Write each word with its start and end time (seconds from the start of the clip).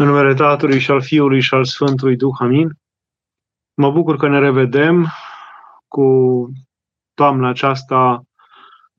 În 0.00 0.06
numele 0.06 0.34
Tatălui 0.34 0.78
și 0.78 0.90
al 0.90 1.02
Fiului 1.02 1.40
și 1.40 1.54
al 1.54 1.64
Sfântului 1.64 2.16
Duh, 2.16 2.34
amin. 2.38 2.78
Mă 3.74 3.90
bucur 3.90 4.16
că 4.16 4.28
ne 4.28 4.38
revedem 4.38 5.06
cu 5.88 6.04
toamna 7.14 7.48
aceasta 7.48 8.22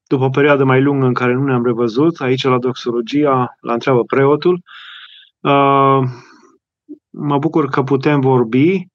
după 0.07 0.23
o 0.23 0.29
perioadă 0.29 0.63
mai 0.63 0.81
lungă 0.81 1.05
în 1.05 1.13
care 1.13 1.33
nu 1.33 1.43
ne-am 1.43 1.65
revăzut, 1.65 2.19
aici 2.19 2.43
la 2.43 2.57
Doxologia, 2.57 3.55
la 3.59 3.73
întreabă 3.73 4.03
preotul. 4.03 4.61
Uh, 5.39 5.99
mă 7.09 7.37
bucur 7.37 7.69
că 7.69 7.83
putem 7.83 8.19
vorbi. 8.19 8.85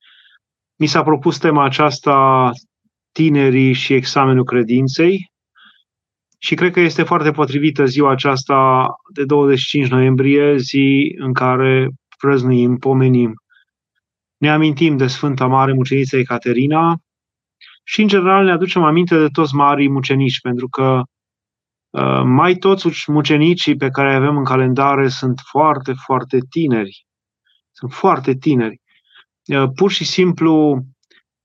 Mi 0.76 0.86
s-a 0.86 1.02
propus 1.02 1.38
tema 1.38 1.64
aceasta 1.64 2.50
tinerii 3.12 3.72
și 3.72 3.94
examenul 3.94 4.44
credinței 4.44 5.30
și 6.38 6.54
cred 6.54 6.72
că 6.72 6.80
este 6.80 7.02
foarte 7.02 7.30
potrivită 7.30 7.84
ziua 7.84 8.10
aceasta 8.10 8.86
de 9.12 9.24
25 9.24 9.88
noiembrie, 9.88 10.56
zi 10.56 11.16
în 11.18 11.32
care 11.32 11.88
prăznuim, 12.18 12.76
pomenim. 12.76 13.34
Ne 14.36 14.50
amintim 14.50 14.96
de 14.96 15.06
Sfânta 15.06 15.46
Mare 15.46 15.72
Muceniță 15.72 16.16
Ecaterina 16.16 16.98
și, 17.84 18.00
în 18.00 18.08
general, 18.08 18.44
ne 18.44 18.50
aducem 18.50 18.82
aminte 18.82 19.18
de 19.18 19.26
toți 19.26 19.54
marii 19.54 19.88
mucenici, 19.88 20.40
pentru 20.40 20.68
că 20.68 21.02
uh, 21.90 22.22
mai 22.24 22.54
toți 22.54 23.10
mucenicii 23.10 23.76
pe 23.76 23.88
care 23.88 24.14
avem 24.14 24.36
în 24.36 24.44
calendare 24.44 25.08
sunt 25.08 25.40
foarte, 25.44 25.92
foarte 26.04 26.38
tineri. 26.50 27.06
Sunt 27.72 27.92
foarte 27.92 28.34
tineri. 28.34 28.80
Uh, 29.46 29.68
pur 29.74 29.90
și 29.90 30.04
simplu 30.04 30.84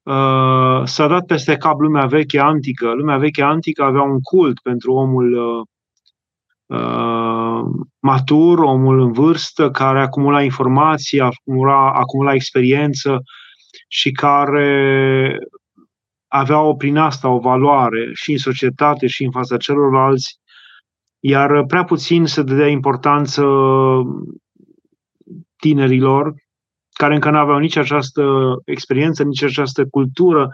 uh, 0.03 0.81
s-a 0.83 1.07
dat 1.07 1.25
peste 1.25 1.57
cap 1.57 1.79
lumea 1.79 2.05
veche 2.05 2.39
antică. 2.39 2.93
Lumea 2.93 3.17
veche 3.17 3.41
antică 3.41 3.83
avea 3.83 4.01
un 4.01 4.19
cult 4.19 4.59
pentru 4.59 4.93
omul 4.93 5.33
uh, 5.33 5.65
uh, 6.79 7.63
matur, 7.99 8.59
omul 8.59 8.99
în 8.99 9.11
vârstă, 9.11 9.71
care 9.71 10.01
acumula 10.01 10.41
informații, 10.43 11.19
acumula, 11.19 11.91
acumula 11.91 12.33
experiență 12.33 13.23
și 13.87 14.11
care 14.11 15.37
aveau 16.27 16.77
prin 16.77 16.97
asta 16.97 17.29
o 17.29 17.39
valoare 17.39 18.09
și 18.13 18.31
în 18.31 18.37
societate 18.37 19.07
și 19.07 19.23
în 19.23 19.31
fața 19.31 19.57
celorlalți, 19.57 20.39
iar 21.19 21.65
prea 21.65 21.83
puțin 21.83 22.25
se 22.25 22.43
dădea 22.43 22.67
importanță 22.67 23.43
tinerilor 25.57 26.33
care 27.01 27.13
încă 27.13 27.29
nu 27.29 27.37
aveau 27.37 27.57
nici 27.57 27.75
această 27.75 28.23
experiență, 28.65 29.23
nici 29.23 29.43
această 29.43 29.85
cultură, 29.85 30.49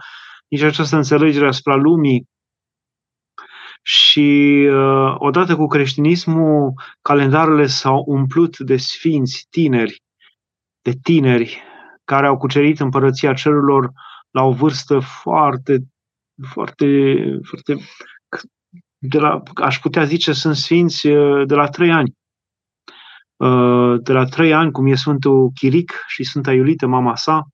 nici 0.48 0.62
această 0.62 0.96
înțelegere 0.96 1.46
asupra 1.46 1.74
lumii. 1.74 2.26
Și 3.82 4.68
uh, 4.70 5.14
odată 5.18 5.56
cu 5.56 5.66
creștinismul, 5.66 6.72
calendarele 7.02 7.66
s-au 7.66 8.04
umplut 8.06 8.58
de 8.58 8.76
sfinți 8.76 9.46
tineri, 9.50 10.02
de 10.82 10.92
tineri 11.02 11.62
care 12.04 12.26
au 12.26 12.36
cucerit 12.36 12.80
împărăția 12.80 13.34
cerurilor 13.34 13.90
la 14.30 14.42
o 14.42 14.52
vârstă 14.52 14.98
foarte, 14.98 15.78
foarte, 16.52 16.96
foarte 17.42 17.76
de 18.98 19.18
la, 19.18 19.42
aș 19.54 19.78
putea 19.78 20.04
zice, 20.04 20.32
sunt 20.32 20.56
sfinți 20.56 21.06
uh, 21.06 21.46
de 21.46 21.54
la 21.54 21.68
trei 21.68 21.90
ani. 21.90 22.12
Uh, 23.38 24.00
de 24.02 24.12
la 24.12 24.24
trei 24.24 24.54
ani, 24.54 24.70
cum 24.70 24.86
e 24.86 24.94
Sfântul 24.94 25.50
Chiric 25.54 26.04
și 26.06 26.24
Sfânta 26.24 26.52
Iulită, 26.52 26.86
mama 26.86 27.16
sa, 27.16 27.46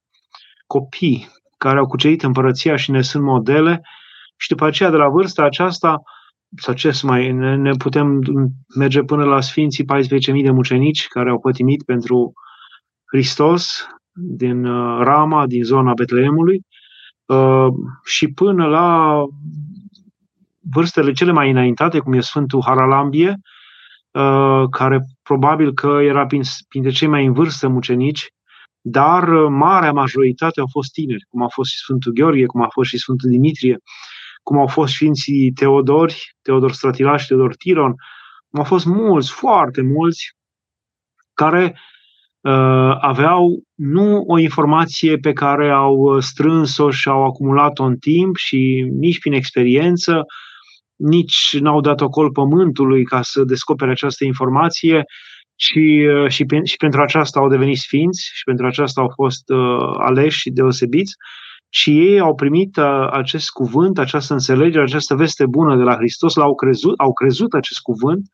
copii 0.67 1.29
care 1.59 1.79
au 1.79 1.87
cucerit 1.87 2.23
împărăția 2.23 2.77
și 2.77 2.91
ne 2.91 3.03
sunt 3.03 3.23
modele 3.23 3.83
și 4.37 4.49
după 4.49 4.65
aceea, 4.65 4.91
de 4.91 4.97
la 4.97 5.09
vârsta 5.09 5.43
aceasta, 5.43 6.03
sau 6.57 6.75
ce 6.75 6.91
să 6.91 7.07
mai, 7.07 7.33
ne, 7.33 7.57
ne 7.57 7.71
putem 7.71 8.21
merge 8.77 9.03
până 9.03 9.25
la 9.25 9.41
Sfinții 9.41 9.85
14.000 9.85 10.43
de 10.43 10.51
mucenici 10.51 11.07
care 11.07 11.31
au 11.31 11.41
pătimit 11.41 11.83
pentru 11.83 12.33
Hristos 13.05 13.87
din 14.12 14.65
uh, 14.65 15.01
Rama, 15.03 15.47
din 15.47 15.62
zona 15.62 15.93
Betleemului, 15.93 16.61
uh, 17.27 17.69
și 18.05 18.29
până 18.29 18.67
la 18.67 19.17
vârstele 20.73 21.12
cele 21.12 21.33
mai 21.33 21.50
înaintate, 21.50 21.99
cum 21.99 22.12
e 22.12 22.21
Sfântul 22.21 22.62
Haralambie, 22.65 23.28
Uh, 23.28 23.53
care 24.70 25.00
probabil 25.22 25.72
că 25.72 25.98
era 26.02 26.26
printre 26.69 26.91
cei 26.91 27.08
mai 27.08 27.25
în 27.25 27.32
vârstă 27.32 27.69
mucenici, 27.69 28.28
dar 28.86 29.28
uh, 29.28 29.47
marea 29.50 29.92
majoritate 29.92 30.60
au 30.60 30.66
fost 30.70 30.92
tineri, 30.92 31.25
cum 31.28 31.42
a 31.42 31.48
fost 31.48 31.70
și 31.70 31.78
Sfântul 31.78 32.12
Gheorghe, 32.12 32.47
cum 32.47 32.62
a 32.62 32.69
fost 32.69 32.88
și 32.88 32.98
Sfântul 32.98 33.30
Dimitrie, 33.30 33.78
cum 34.42 34.58
au 34.58 34.66
fost 34.66 34.92
Sfinții 34.92 35.52
Teodori, 35.52 36.36
Teodor 36.42 36.72
Stratilaș 36.72 37.22
și 37.22 37.26
Teodor 37.26 37.56
Tiron, 37.56 37.94
cum 38.50 38.58
au 38.58 38.64
fost 38.64 38.84
mulți, 38.84 39.32
foarte 39.32 39.82
mulți, 39.82 40.36
care 41.34 41.78
uh, 42.41 42.96
aveau 43.00 43.62
nu 43.75 44.25
o 44.26 44.38
informație 44.38 45.16
pe 45.16 45.32
care 45.32 45.70
au 45.70 46.20
strâns-o 46.20 46.91
și 46.91 47.08
au 47.08 47.25
acumulat-o 47.25 47.84
în 47.84 47.96
timp 47.96 48.36
și 48.36 48.88
nici 48.91 49.19
prin 49.19 49.32
experiență, 49.32 50.25
nici 50.97 51.56
n-au 51.60 51.81
dat 51.81 52.00
ocol 52.00 52.31
pământului 52.31 53.05
ca 53.05 53.22
să 53.22 53.44
descopere 53.44 53.91
această 53.91 54.25
informație 54.25 55.05
și, 55.56 56.06
uh, 56.09 56.31
și, 56.31 56.47
și 56.65 56.77
pentru 56.77 57.00
aceasta 57.03 57.41
au 57.41 57.49
devenit 57.49 57.78
sfinți 57.78 58.31
și 58.34 58.44
pentru 58.44 58.66
aceasta 58.66 59.00
au 59.00 59.12
fost 59.15 59.49
uh, 59.49 59.94
aleși 59.99 60.38
și 60.38 60.50
deosebiți 60.50 61.15
și 61.69 61.99
ei 61.99 62.21
au 62.21 62.34
primit 62.34 62.77
uh, 62.77 63.09
acest 63.10 63.50
cuvânt, 63.50 63.99
această 63.99 64.32
înțelegere, 64.32 64.82
această 64.82 65.15
veste 65.15 65.47
bună 65.47 65.77
de 65.77 65.82
la 65.82 65.94
Hristos, 65.94 66.34
l-au 66.34 66.55
crezut, 66.55 66.94
au 66.99 67.12
crezut 67.12 67.53
acest 67.53 67.81
cuvânt, 67.81 68.28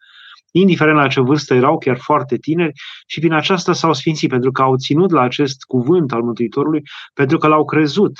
indiferent 0.51 0.97
la 0.97 1.07
ce 1.07 1.21
vârstă 1.21 1.55
erau, 1.55 1.79
chiar 1.79 1.99
foarte 1.99 2.37
tineri, 2.37 2.73
și 3.07 3.19
prin 3.19 3.33
aceasta 3.33 3.73
s-au 3.73 3.93
sfințit, 3.93 4.29
pentru 4.29 4.51
că 4.51 4.63
au 4.63 4.77
ținut 4.77 5.11
la 5.11 5.21
acest 5.21 5.63
cuvânt 5.63 6.13
al 6.13 6.23
Mântuitorului, 6.23 6.83
pentru 7.15 7.39
că 7.39 7.47
l-au 7.47 7.65
crezut, 7.65 8.13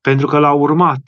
pentru 0.00 0.26
că 0.26 0.38
l-au 0.38 0.60
urmat, 0.60 1.02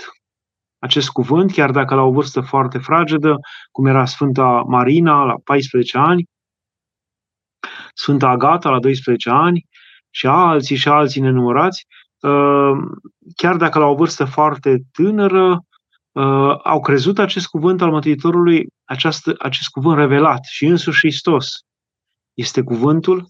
acest 0.85 1.09
cuvânt, 1.09 1.53
chiar 1.53 1.71
dacă 1.71 1.95
la 1.95 2.03
o 2.03 2.13
vârstă 2.13 2.41
foarte 2.41 2.79
fragedă, 2.79 3.39
cum 3.71 3.87
era 3.87 4.05
Sfânta 4.05 4.65
Marina 4.67 5.25
la 5.25 5.35
14 5.45 5.99
ani, 5.99 6.29
Sfânta 7.95 8.29
Agata 8.29 8.71
la 8.71 8.79
12 8.79 9.31
ani 9.31 9.67
și 10.11 10.27
alții 10.27 10.77
și 10.77 10.89
alții 10.89 11.21
nenumărați, 11.21 11.87
uh, 12.21 12.73
chiar 13.37 13.57
dacă 13.57 13.79
la 13.79 13.87
o 13.87 13.95
vârstă 13.95 14.25
foarte 14.25 14.83
tânără, 14.93 15.65
uh, 16.13 16.57
au 16.63 16.81
crezut 16.81 17.19
acest 17.19 17.47
cuvânt 17.47 17.83
al 17.83 17.91
Mântuitorului, 17.91 18.67
această, 18.85 19.35
acest 19.39 19.69
cuvânt 19.69 19.99
revelat 19.99 20.45
și 20.45 20.67
însuși 20.67 20.99
Hristos. 20.99 21.47
Este 22.35 22.63
cuvântul, 22.63 23.29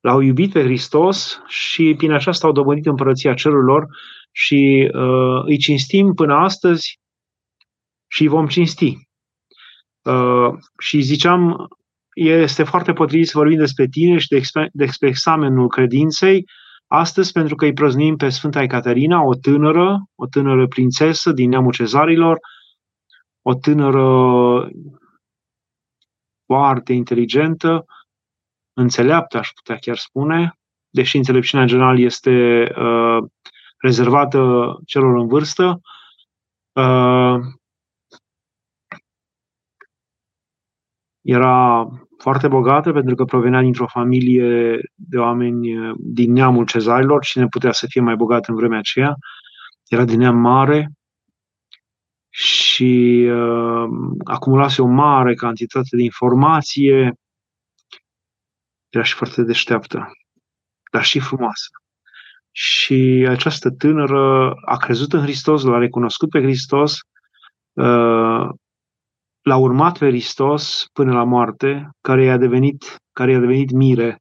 l-au 0.00 0.20
iubit 0.20 0.52
pe 0.52 0.62
Hristos 0.62 1.42
și 1.46 1.94
prin 1.96 2.12
aceasta 2.12 2.46
au 2.46 2.52
dobândit 2.52 2.86
împărăția 2.86 3.34
cerurilor 3.34 3.86
și 4.36 4.90
uh, 4.94 5.42
îi 5.44 5.58
cinstim 5.58 6.14
până 6.14 6.34
astăzi 6.34 7.00
și 8.06 8.22
îi 8.22 8.28
vom 8.28 8.46
cinsti. 8.46 9.08
Uh, 10.02 10.54
și 10.78 11.00
ziceam, 11.00 11.68
este 12.14 12.64
foarte 12.64 12.92
potrivit 12.92 13.28
să 13.28 13.38
vorbim 13.38 13.58
despre 13.58 13.86
tine 13.86 14.18
și 14.18 14.28
despre 14.72 15.08
examenul 15.08 15.68
credinței 15.68 16.44
astăzi 16.86 17.32
pentru 17.32 17.54
că 17.54 17.64
îi 17.64 17.72
prăznim 17.72 18.16
pe 18.16 18.28
Sfânta 18.28 18.62
Ecaterina, 18.62 19.22
o 19.22 19.34
tânără, 19.34 20.08
o 20.14 20.26
tânără 20.26 20.66
prințesă 20.66 21.32
din 21.32 21.48
neamul 21.48 21.72
cezarilor, 21.72 22.38
o 23.42 23.54
tânără 23.54 24.70
foarte 26.46 26.92
inteligentă, 26.92 27.84
înțeleaptă, 28.72 29.38
aș 29.38 29.50
putea 29.54 29.76
chiar 29.76 29.96
spune, 29.96 30.58
deși 30.88 31.16
înțelepciunea 31.16 31.64
în 31.64 31.70
general 31.70 31.98
este 31.98 32.66
uh, 32.78 33.24
rezervată 33.86 34.40
celor 34.86 35.16
în 35.16 35.26
vârstă. 35.26 35.80
Uh, 36.72 37.38
era 41.20 41.86
foarte 42.18 42.48
bogată 42.48 42.92
pentru 42.92 43.14
că 43.14 43.24
provenea 43.24 43.60
dintr-o 43.60 43.86
familie 43.86 44.78
de 44.94 45.18
oameni 45.18 45.92
din 45.98 46.32
neamul 46.32 46.64
cezarilor. 46.66 47.24
Cine 47.24 47.46
putea 47.46 47.72
să 47.72 47.86
fie 47.88 48.00
mai 48.00 48.16
bogat 48.16 48.48
în 48.48 48.54
vremea 48.54 48.78
aceea? 48.78 49.14
Era 49.88 50.04
din 50.04 50.18
neam 50.18 50.36
mare 50.36 50.92
și 52.28 53.26
uh, 53.30 53.88
acumulase 54.24 54.82
o 54.82 54.86
mare 54.86 55.34
cantitate 55.34 55.96
de 55.96 56.02
informație. 56.02 57.14
Era 58.88 59.04
și 59.04 59.14
foarte 59.14 59.42
deșteaptă, 59.42 60.10
dar 60.92 61.04
și 61.04 61.20
frumoasă. 61.20 61.68
Și 62.58 63.26
această 63.28 63.70
tânără 63.70 64.54
a 64.64 64.76
crezut 64.76 65.12
în 65.12 65.20
Hristos, 65.20 65.62
l-a 65.62 65.78
recunoscut 65.78 66.30
pe 66.30 66.40
Hristos, 66.42 66.98
uh, 67.72 68.48
l-a 69.42 69.56
urmat 69.56 69.98
pe 69.98 70.06
Hristos 70.06 70.86
până 70.92 71.12
la 71.12 71.24
moarte, 71.24 71.90
care 72.00 72.24
i-a 72.24 72.36
devenit, 72.36 72.96
care 73.12 73.30
i-a 73.30 73.38
devenit 73.38 73.70
mire. 73.70 74.18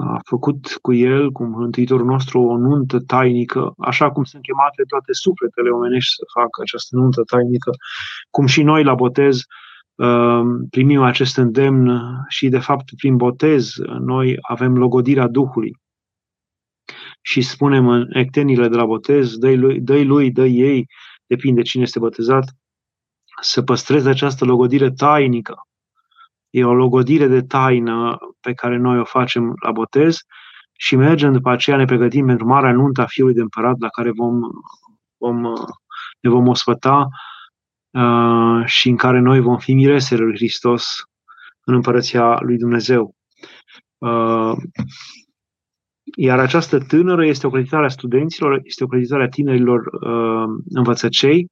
A 0.00 0.18
făcut 0.24 0.78
cu 0.80 0.92
el, 0.92 1.30
cu 1.30 1.44
Mântuitorul 1.44 2.06
nostru, 2.06 2.40
o 2.40 2.56
nuntă 2.56 2.98
tainică, 3.00 3.72
așa 3.78 4.10
cum 4.10 4.24
sunt 4.24 4.42
chemate 4.42 4.82
toate 4.88 5.12
sufletele 5.12 5.68
omenești 5.70 6.14
să 6.14 6.24
facă 6.38 6.60
această 6.62 6.96
nuntă 6.96 7.22
tainică, 7.22 7.70
cum 8.30 8.46
și 8.46 8.62
noi 8.62 8.84
la 8.84 8.94
botez 8.94 9.42
primim 10.70 11.02
acest 11.02 11.36
îndemn 11.36 12.00
și, 12.28 12.48
de 12.48 12.58
fapt, 12.58 12.94
prin 12.96 13.16
botez, 13.16 13.72
noi 13.98 14.36
avem 14.40 14.76
logodirea 14.76 15.28
Duhului. 15.28 15.76
Și 17.20 17.42
spunem 17.42 17.88
în 17.88 18.06
ectenile 18.12 18.68
de 18.68 18.76
la 18.76 18.84
botez, 18.84 19.36
dă 19.36 19.54
lui, 19.54 19.80
dă 19.80 20.02
lui, 20.02 20.30
dă 20.30 20.46
ei, 20.46 20.86
depinde 21.26 21.62
cine 21.62 21.82
este 21.82 21.98
botezat, 21.98 22.44
să 23.40 23.62
păstreze 23.62 24.08
această 24.08 24.44
logodire 24.44 24.90
tainică. 24.90 25.54
E 26.50 26.64
o 26.64 26.74
logodire 26.74 27.26
de 27.26 27.42
taină 27.42 28.18
pe 28.40 28.52
care 28.52 28.76
noi 28.76 28.98
o 28.98 29.04
facem 29.04 29.54
la 29.62 29.72
botez 29.72 30.18
și 30.72 30.96
mergem 30.96 31.32
după 31.32 31.50
aceea, 31.50 31.76
ne 31.76 31.84
pregătim 31.84 32.26
pentru 32.26 32.46
marea 32.46 32.72
nuntă 32.72 33.00
a 33.00 33.06
Fiului 33.06 33.34
de 33.34 33.40
Împărat, 33.40 33.78
la 33.78 33.88
care 33.88 34.10
vom, 34.10 34.40
vom, 35.16 35.40
ne 36.20 36.30
vom 36.30 36.48
osfăta 36.48 37.08
uh, 37.90 38.64
și 38.64 38.88
în 38.88 38.96
care 38.96 39.18
noi 39.18 39.40
vom 39.40 39.58
fi 39.58 39.74
miresele 39.74 40.22
lui 40.22 40.34
Hristos 40.34 41.02
în 41.64 41.74
împărăția 41.74 42.38
lui 42.40 42.56
Dumnezeu. 42.56 43.14
Uh, 43.98 44.52
iar 46.16 46.38
această 46.38 46.78
tânără 46.78 47.26
este 47.26 47.46
o 47.46 47.50
creditare 47.50 47.84
a 47.84 47.88
studenților, 47.88 48.60
este 48.64 48.84
o 48.84 48.86
creditare 48.86 49.22
a 49.22 49.28
tinerilor 49.28 49.80
uh, 49.86 50.62
învățăcei, 50.68 51.48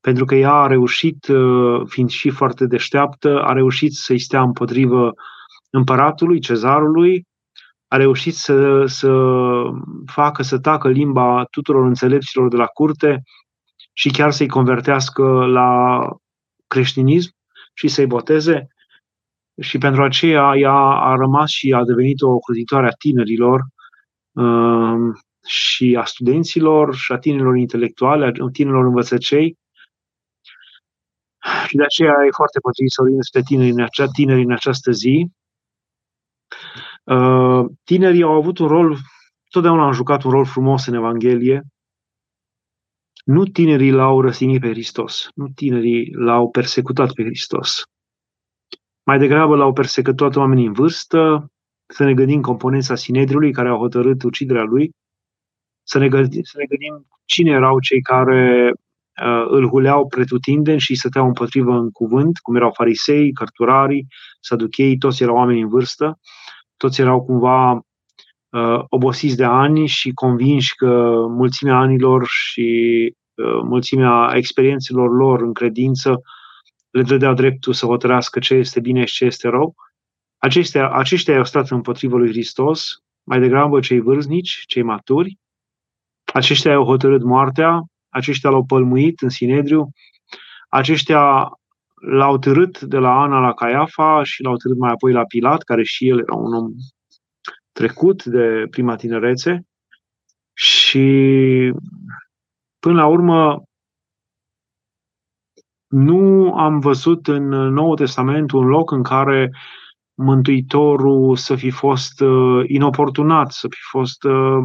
pentru 0.00 0.24
că 0.24 0.34
ea 0.34 0.52
a 0.52 0.66
reușit, 0.66 1.26
uh, 1.26 1.82
fiind 1.86 2.10
și 2.10 2.30
foarte 2.30 2.66
deșteaptă, 2.66 3.42
a 3.42 3.52
reușit 3.52 3.92
să-i 3.92 4.18
stea 4.18 4.42
împotrivă 4.42 5.14
împăratului, 5.70 6.40
cezarului, 6.40 7.24
a 7.88 7.96
reușit 7.96 8.34
să, 8.34 8.84
să 8.86 9.12
facă 10.06 10.42
să 10.42 10.58
tacă 10.58 10.88
limba 10.88 11.44
tuturor 11.50 11.86
înțelepților 11.86 12.48
de 12.48 12.56
la 12.56 12.66
curte 12.66 13.22
și 13.92 14.10
chiar 14.10 14.30
să-i 14.30 14.48
convertească 14.48 15.22
la 15.46 16.00
creștinism 16.66 17.30
și 17.74 17.88
să-i 17.88 18.06
boteze. 18.06 18.66
Și 19.60 19.78
pentru 19.78 20.02
aceea 20.02 20.52
ea 20.56 20.76
a 20.80 21.14
rămas 21.14 21.50
și 21.50 21.72
a 21.72 21.84
devenit 21.84 22.20
o 22.20 22.38
clăditoare 22.38 22.86
a 22.86 22.90
tinerilor 22.98 23.60
uh, 23.60 23.75
și 25.46 25.96
a 25.98 26.04
studenților 26.04 26.94
și 26.94 27.12
a 27.12 27.18
tinerilor 27.18 27.56
intelectuale, 27.56 28.26
a 28.26 28.48
tinerilor 28.52 28.84
învățăcei. 28.84 29.58
Și 31.66 31.76
de 31.76 31.82
aceea 31.82 32.14
e 32.26 32.30
foarte 32.30 32.58
potrivit 32.60 32.90
să 32.90 33.00
vorbim 33.00 33.16
despre 33.16 33.42
tineri 33.42 33.70
în, 33.70 33.82
acea, 33.82 34.06
tineri 34.06 34.42
în 34.42 34.52
această 34.52 34.90
zi. 34.90 35.30
Uh, 37.04 37.64
tinerii 37.84 38.22
au 38.22 38.32
avut 38.32 38.58
un 38.58 38.66
rol, 38.66 38.96
totdeauna 39.50 39.84
au 39.84 39.92
jucat 39.92 40.22
un 40.22 40.30
rol 40.30 40.46
frumos 40.46 40.86
în 40.86 40.94
Evanghelie. 40.94 41.62
Nu 43.24 43.44
tinerii 43.44 43.90
l-au 43.90 44.20
răstignit 44.20 44.60
pe 44.60 44.68
Hristos, 44.68 45.28
nu 45.34 45.48
tinerii 45.48 46.12
l-au 46.12 46.50
persecutat 46.50 47.12
pe 47.12 47.22
Hristos. 47.22 47.82
Mai 49.02 49.18
degrabă 49.18 49.56
l-au 49.56 49.72
persecutat 49.72 50.36
oamenii 50.36 50.66
în 50.66 50.72
vârstă, 50.72 51.50
să 51.86 52.04
ne 52.04 52.14
gândim 52.14 52.40
componența 52.40 52.94
Sinedriului 52.94 53.52
care 53.52 53.68
au 53.68 53.78
hotărât 53.78 54.22
uciderea 54.22 54.62
lui, 54.62 54.90
să 55.82 55.98
ne 55.98 56.08
gândim, 56.08 56.42
să 56.42 56.58
ne 56.58 56.64
gândim 56.64 57.06
cine 57.24 57.50
erau 57.50 57.80
cei 57.80 58.00
care 58.00 58.72
uh, 59.22 59.46
îl 59.48 59.68
huleau 59.68 60.06
pretutindeni 60.06 60.80
și 60.80 60.94
stăteau 60.94 61.26
împotrivă 61.26 61.72
în 61.72 61.90
cuvânt, 61.90 62.38
cum 62.38 62.56
erau 62.56 62.72
farisei, 62.72 63.32
cărturarii, 63.32 64.06
saduchei, 64.40 64.98
toți 64.98 65.22
erau 65.22 65.36
oameni 65.36 65.60
în 65.60 65.68
vârstă, 65.68 66.18
toți 66.76 67.00
erau 67.00 67.24
cumva 67.24 67.72
uh, 67.72 68.84
obosiți 68.88 69.36
de 69.36 69.44
ani 69.44 69.86
și 69.86 70.12
convinși 70.12 70.74
că 70.74 71.24
mulțimea 71.28 71.76
anilor 71.76 72.26
și 72.26 73.12
uh, 73.34 73.60
mulțimea 73.62 74.32
experiențelor 74.34 75.16
lor 75.16 75.42
în 75.42 75.52
credință 75.52 76.20
le 76.90 77.02
dădea 77.02 77.32
dreptul 77.32 77.72
să 77.72 77.86
hotărească 77.86 78.38
ce 78.38 78.54
este 78.54 78.80
bine 78.80 79.04
și 79.04 79.14
ce 79.14 79.24
este 79.24 79.48
rău. 79.48 79.74
Aceștia, 80.38 80.90
aceștia 80.90 81.36
au 81.36 81.44
stat 81.44 81.70
împotriva 81.70 82.16
lui 82.16 82.28
Hristos, 82.28 83.02
mai 83.22 83.40
degrabă 83.40 83.80
cei 83.80 84.00
vârstnici, 84.00 84.62
cei 84.66 84.82
maturi. 84.82 85.38
Aceștia 86.34 86.74
au 86.74 86.84
hotărât 86.84 87.22
moartea, 87.22 87.82
aceștia 88.08 88.50
l-au 88.50 88.64
pălmuit 88.64 89.20
în 89.20 89.28
Sinedriu, 89.28 89.90
aceștia 90.68 91.50
l-au 91.94 92.38
târât 92.38 92.80
de 92.80 92.98
la 92.98 93.20
Ana 93.20 93.40
la 93.40 93.54
Caiafa 93.54 94.22
și 94.22 94.42
l-au 94.42 94.56
târât 94.56 94.78
mai 94.78 94.90
apoi 94.90 95.12
la 95.12 95.24
Pilat, 95.24 95.62
care 95.62 95.82
și 95.82 96.08
el 96.08 96.18
era 96.18 96.34
un 96.34 96.54
om 96.54 96.70
trecut 97.72 98.24
de 98.24 98.66
prima 98.70 98.96
tinerețe. 98.96 99.66
Și 100.52 101.06
până 102.78 103.00
la 103.00 103.06
urmă 103.06 103.62
nu 105.86 106.52
am 106.54 106.78
văzut 106.78 107.26
în 107.26 107.48
Noul 107.48 107.96
Testament 107.96 108.50
un 108.50 108.66
loc 108.66 108.90
în 108.90 109.02
care 109.02 109.50
Mântuitorul 110.16 111.36
să 111.36 111.54
fi 111.54 111.70
fost 111.70 112.20
uh, 112.20 112.64
inoportunat, 112.66 113.52
să 113.52 113.68
fi 113.70 113.80
fost 113.90 114.24
uh, 114.24 114.64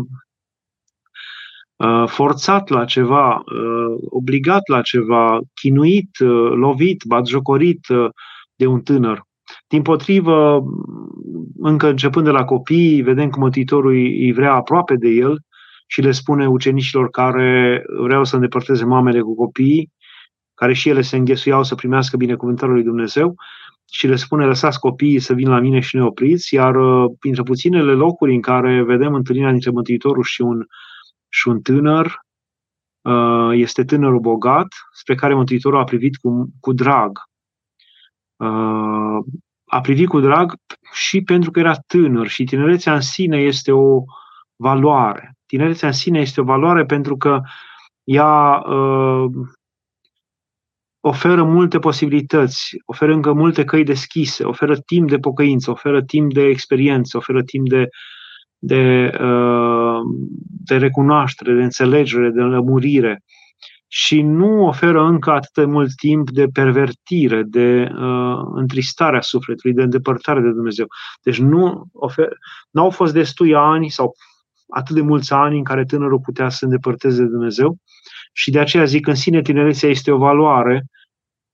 uh, 1.75 2.07
forțat 2.07 2.69
la 2.69 2.85
ceva, 2.85 3.43
obligat 4.09 4.67
la 4.67 4.81
ceva, 4.81 5.39
chinuit, 5.53 6.19
lovit, 6.53 7.03
batjocorit 7.07 7.87
de 8.55 8.65
un 8.65 8.81
tânăr. 8.81 9.23
Din 9.67 9.81
potrivă, 9.81 10.63
încă 11.57 11.89
începând 11.89 12.25
de 12.25 12.31
la 12.31 12.45
copii, 12.45 13.01
vedem 13.01 13.29
că 13.29 13.39
Mântuitorul 13.39 13.91
îi 13.91 14.33
vrea 14.33 14.53
aproape 14.53 14.95
de 14.95 15.09
el 15.09 15.39
și 15.87 16.01
le 16.01 16.11
spune 16.11 16.47
ucenicilor 16.47 17.09
care 17.09 17.83
vreau 18.01 18.23
să 18.23 18.35
îndepărteze 18.35 18.85
mamele 18.85 19.21
cu 19.21 19.35
copiii, 19.35 19.91
care 20.53 20.73
și 20.73 20.89
ele 20.89 21.01
se 21.01 21.17
înghesuiau 21.17 21.63
să 21.63 21.75
primească 21.75 22.17
binecuvântarea 22.17 22.73
lui 22.73 22.83
Dumnezeu, 22.83 23.35
și 23.93 24.07
le 24.07 24.15
spune 24.15 24.45
lăsați 24.45 24.79
copiii 24.79 25.19
să 25.19 25.33
vină 25.33 25.49
la 25.49 25.59
mine 25.59 25.79
și 25.79 25.95
ne 25.95 26.03
opriți, 26.03 26.53
iar 26.53 26.75
uh, 26.75 27.11
printre 27.19 27.43
puținele 27.43 27.91
locuri 27.91 28.33
în 28.33 28.41
care 28.41 28.83
vedem 28.83 29.13
întâlnirea 29.13 29.51
dintre 29.51 29.71
Mântuitorul 29.71 30.23
și 30.23 30.41
un, 30.41 30.65
și 31.29 31.47
un 31.47 31.61
tânăr, 31.61 32.19
uh, 33.01 33.49
este 33.51 33.83
tânărul 33.83 34.19
bogat, 34.19 34.67
spre 34.91 35.15
care 35.15 35.33
Mântuitorul 35.33 35.79
a 35.79 35.83
privit 35.83 36.17
cu, 36.17 36.49
cu 36.59 36.73
drag. 36.73 37.19
Uh, 38.35 39.19
a 39.65 39.81
privit 39.81 40.07
cu 40.07 40.19
drag 40.19 40.53
și 40.91 41.21
pentru 41.21 41.51
că 41.51 41.59
era 41.59 41.73
tânăr 41.87 42.27
și 42.27 42.43
tinerețea 42.43 42.93
în 42.93 43.01
sine 43.01 43.37
este 43.37 43.71
o 43.71 44.03
valoare. 44.55 45.35
Tinerețea 45.45 45.87
în 45.87 45.93
sine 45.93 46.19
este 46.19 46.41
o 46.41 46.43
valoare 46.43 46.85
pentru 46.85 47.17
că 47.17 47.41
ea 48.03 48.63
oferă 51.01 51.43
multe 51.43 51.79
posibilități, 51.79 52.69
oferă 52.85 53.13
încă 53.13 53.33
multe 53.33 53.63
căi 53.63 53.83
deschise, 53.83 54.43
oferă 54.43 54.75
timp 54.75 55.09
de 55.09 55.17
pocăință, 55.17 55.71
oferă 55.71 56.01
timp 56.01 56.33
de 56.33 56.43
experiență, 56.43 57.17
oferă 57.17 57.41
timp 57.41 57.69
de, 57.69 57.87
de, 58.57 59.11
uh, 59.21 59.99
de 60.65 60.77
recunoaștere, 60.77 61.53
de 61.53 61.63
înțelegere, 61.63 62.29
de 62.29 62.41
lămurire 62.41 63.23
și 63.93 64.21
nu 64.21 64.67
oferă 64.67 65.03
încă 65.03 65.31
atât 65.31 65.53
de 65.53 65.65
mult 65.65 65.95
timp 65.95 66.29
de 66.29 66.45
pervertire, 66.53 67.43
de 67.43 67.91
uh, 67.95 68.39
întristare 68.53 69.17
a 69.17 69.21
sufletului, 69.21 69.75
de 69.75 69.81
îndepărtare 69.81 70.41
de 70.41 70.49
Dumnezeu. 70.49 70.85
Deci 71.23 71.39
nu, 71.39 71.85
ofer, 71.93 72.27
nu 72.69 72.81
au 72.81 72.89
fost 72.89 73.13
destui 73.13 73.55
ani 73.55 73.89
sau 73.89 74.13
atât 74.69 74.95
de 74.95 75.01
mulți 75.01 75.33
ani 75.33 75.57
în 75.57 75.63
care 75.63 75.83
tânărul 75.83 76.19
putea 76.19 76.49
să 76.49 76.57
se 76.57 76.65
îndepărteze 76.65 77.23
de 77.23 77.29
Dumnezeu 77.29 77.77
și 78.31 78.51
de 78.51 78.59
aceea 78.59 78.83
zic, 78.85 79.07
în 79.07 79.15
sine 79.15 79.41
tinerețea 79.41 79.89
este 79.89 80.11
o 80.11 80.17
valoare, 80.17 80.83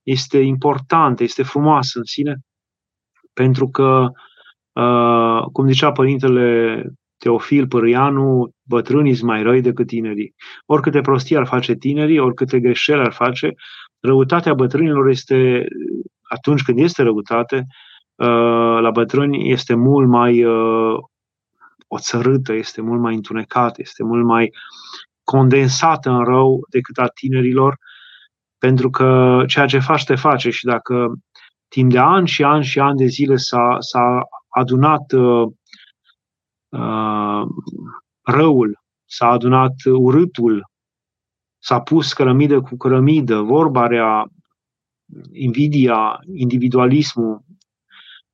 este 0.02 0.38
importantă, 0.38 1.22
este 1.22 1.42
frumoasă 1.42 1.98
în 1.98 2.04
sine, 2.04 2.36
pentru 3.32 3.68
că, 3.68 4.08
uh, 4.72 5.42
cum 5.52 5.66
zicea 5.66 5.92
părintele 5.92 6.82
Teofil 7.16 7.66
Părâianu, 7.68 8.50
bătrânii 8.62 9.14
sunt 9.14 9.28
mai 9.28 9.42
răi 9.42 9.60
decât 9.60 9.86
tinerii. 9.86 10.34
Oricâte 10.66 11.00
prostii 11.00 11.36
ar 11.36 11.46
face 11.46 11.74
tinerii, 11.74 12.18
oricâte 12.18 12.60
greșeli 12.60 13.00
ar 13.00 13.12
face, 13.12 13.54
răutatea 14.00 14.54
bătrânilor 14.54 15.08
este, 15.08 15.66
atunci 16.22 16.62
când 16.62 16.78
este 16.78 17.02
răutate, 17.02 17.66
uh, 18.14 18.78
la 18.80 18.90
bătrâni 18.90 19.50
este 19.50 19.74
mult 19.74 20.08
mai 20.08 20.44
uh, 20.44 20.98
oțărâtă, 21.88 22.52
este 22.52 22.80
mult 22.80 23.00
mai 23.00 23.14
întunecată, 23.14 23.80
este 23.80 24.02
mult 24.04 24.24
mai 24.24 24.52
condensată 25.30 26.10
în 26.10 26.24
rău 26.24 26.66
decât 26.70 26.98
a 26.98 27.06
tinerilor, 27.06 27.78
pentru 28.58 28.90
că 28.90 29.42
ceea 29.46 29.66
ce 29.66 29.78
faci, 29.78 30.04
te 30.04 30.14
face 30.14 30.50
și 30.50 30.64
dacă 30.64 31.14
timp 31.68 31.90
de 31.90 31.98
ani 31.98 32.26
și 32.26 32.42
ani 32.42 32.64
și 32.64 32.78
ani 32.80 32.96
de 32.96 33.04
zile 33.06 33.36
s-a, 33.36 33.76
s-a 33.78 34.22
adunat 34.48 35.12
uh, 35.12 35.46
uh, 36.68 37.42
răul, 38.22 38.80
s-a 39.04 39.26
adunat 39.26 39.74
urâtul, 39.84 40.70
s-a 41.58 41.80
pus 41.80 42.12
cărămidă 42.12 42.60
cu 42.60 42.76
cărămidă, 42.76 43.40
vorba 43.40 43.86
rea, 43.86 44.26
invidia, 45.32 46.18
individualismul, 46.34 47.42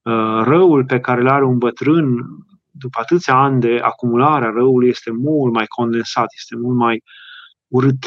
uh, 0.02 0.40
răul 0.44 0.84
pe 0.84 1.00
care 1.00 1.20
îl 1.20 1.28
are 1.28 1.44
un 1.44 1.58
bătrân 1.58 2.16
după 2.76 2.98
atâția 3.00 3.34
ani 3.34 3.60
de 3.60 3.78
acumulare 3.82 4.44
a 4.44 4.50
răului 4.50 4.88
este 4.88 5.10
mult 5.10 5.52
mai 5.52 5.66
condensat, 5.66 6.26
este 6.36 6.56
mult 6.56 6.76
mai 6.76 7.02
urât 7.68 8.04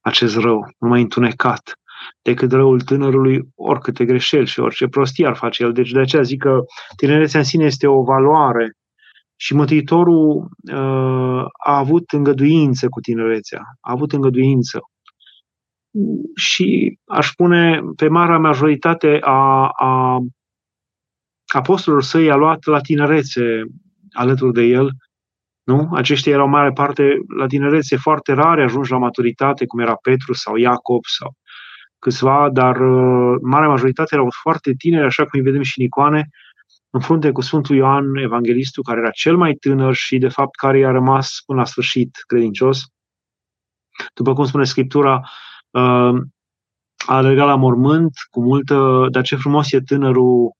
acest 0.00 0.36
rău, 0.36 0.58
mult 0.78 0.92
mai 0.92 1.00
întunecat. 1.00 1.76
decât 2.22 2.52
răul 2.52 2.80
tânărului 2.80 3.48
oricâte 3.54 4.04
greșeli 4.04 4.46
și 4.46 4.60
orice 4.60 4.86
prostie 4.86 5.26
ar 5.26 5.36
face 5.36 5.62
el. 5.62 5.72
Deci 5.72 5.90
de 5.90 6.00
aceea 6.00 6.22
zic 6.22 6.40
că 6.40 6.60
tinerețea 6.96 7.40
în 7.40 7.46
sine 7.46 7.64
este 7.64 7.86
o 7.86 8.02
valoare 8.02 8.76
și 9.36 9.54
Mântuitorul 9.54 10.48
uh, 10.72 11.44
a 11.66 11.76
avut 11.78 12.10
îngăduință 12.12 12.88
cu 12.88 13.00
tinerețea, 13.00 13.60
a 13.80 13.90
avut 13.90 14.12
îngăduință. 14.12 14.80
Și 16.34 16.98
aș 17.04 17.30
spune, 17.30 17.80
pe 17.96 18.08
marea 18.08 18.38
majoritate 18.38 19.18
a, 19.20 19.68
a 19.68 20.20
apostolilor 21.56 22.04
săi 22.04 22.30
a 22.30 22.34
luat 22.34 22.64
la 22.64 22.80
tinerețe 22.80 23.64
alături 24.12 24.52
de 24.52 24.62
el. 24.62 24.90
Nu? 25.62 25.88
Aceștia 25.94 26.32
erau 26.32 26.48
mare 26.48 26.72
parte 26.72 27.18
la 27.36 27.46
tinerețe 27.46 27.96
foarte 27.96 28.32
rare, 28.32 28.62
ajunși 28.62 28.90
la 28.90 28.98
maturitate, 28.98 29.66
cum 29.66 29.78
era 29.78 29.94
Petru 29.94 30.32
sau 30.32 30.56
Iacob 30.56 31.04
sau 31.04 31.36
câțiva, 31.98 32.50
dar 32.52 32.80
uh, 32.80 33.38
marea 33.42 33.68
majoritate 33.68 34.14
erau 34.14 34.28
foarte 34.42 34.72
tineri, 34.72 35.06
așa 35.06 35.22
cum 35.22 35.32
îi 35.32 35.44
vedem 35.44 35.62
și 35.62 35.78
în 35.78 35.84
icoane, 35.84 36.28
în 36.90 37.00
frunte 37.00 37.32
cu 37.32 37.40
Sfântul 37.40 37.76
Ioan, 37.76 38.16
evanghelistul, 38.16 38.82
care 38.82 39.00
era 39.00 39.10
cel 39.10 39.36
mai 39.36 39.54
tânăr 39.54 39.94
și, 39.94 40.18
de 40.18 40.28
fapt, 40.28 40.56
care 40.56 40.78
i-a 40.78 40.90
rămas 40.90 41.42
până 41.46 41.58
la 41.58 41.64
sfârșit 41.64 42.16
credincios. 42.26 42.82
După 44.14 44.32
cum 44.32 44.44
spune 44.44 44.64
Scriptura, 44.64 45.20
uh, 45.70 46.14
a 47.06 47.16
alergat 47.16 47.46
la 47.46 47.56
mormânt 47.56 48.12
cu 48.30 48.42
multă, 48.42 49.06
dar 49.10 49.22
ce 49.22 49.36
frumos 49.36 49.72
e 49.72 49.80
tânărul, 49.80 50.52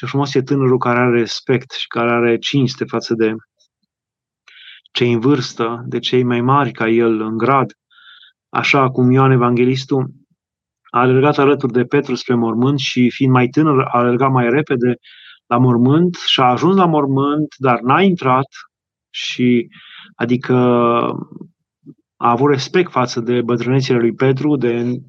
ce 0.00 0.06
frumos 0.06 0.34
e 0.34 0.42
tânărul 0.42 0.78
care 0.78 0.98
are 0.98 1.18
respect 1.18 1.70
și 1.70 1.86
care 1.86 2.10
are 2.10 2.38
cinste 2.38 2.84
față 2.84 3.14
de 3.14 3.34
cei 4.92 5.12
în 5.12 5.20
vârstă, 5.20 5.82
de 5.86 5.98
cei 5.98 6.22
mai 6.22 6.40
mari 6.40 6.72
ca 6.72 6.88
el 6.88 7.20
în 7.20 7.36
grad, 7.36 7.72
așa 8.48 8.90
cum 8.90 9.10
Ioan 9.10 9.30
Evanghelistul 9.30 10.10
a 10.90 11.00
alergat 11.00 11.38
alături 11.38 11.72
de 11.72 11.84
Petru 11.84 12.14
spre 12.14 12.34
mormânt 12.34 12.78
și 12.78 13.10
fiind 13.10 13.32
mai 13.32 13.48
tânăr 13.48 13.80
a 13.80 13.98
alergat 13.98 14.30
mai 14.30 14.50
repede 14.50 14.94
la 15.46 15.58
mormânt 15.58 16.14
și 16.26 16.40
a 16.40 16.44
ajuns 16.44 16.76
la 16.76 16.86
mormânt, 16.86 17.54
dar 17.56 17.80
n-a 17.80 18.02
intrat 18.02 18.48
și 19.10 19.68
adică 20.14 20.54
a 22.16 22.30
avut 22.30 22.50
respect 22.50 22.90
față 22.90 23.20
de 23.20 23.42
bătrânețile 23.42 23.98
lui 23.98 24.12
Petru, 24.12 24.56
de 24.56 25.00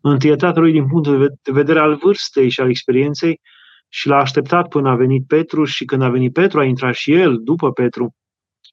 întâietatea 0.00 0.60
lui 0.60 0.72
din 0.72 0.88
punctul 0.88 1.38
de 1.42 1.52
vedere 1.52 1.78
al 1.78 1.96
vârstei 1.96 2.48
și 2.48 2.60
al 2.60 2.68
experienței 2.68 3.40
și 3.88 4.08
l-a 4.08 4.16
așteptat 4.16 4.68
până 4.68 4.90
a 4.90 4.94
venit 4.94 5.26
Petru 5.26 5.64
și 5.64 5.84
când 5.84 6.02
a 6.02 6.08
venit 6.08 6.32
Petru 6.32 6.60
a 6.60 6.64
intrat 6.64 6.94
și 6.94 7.12
el 7.12 7.42
după 7.42 7.72
Petru 7.72 8.14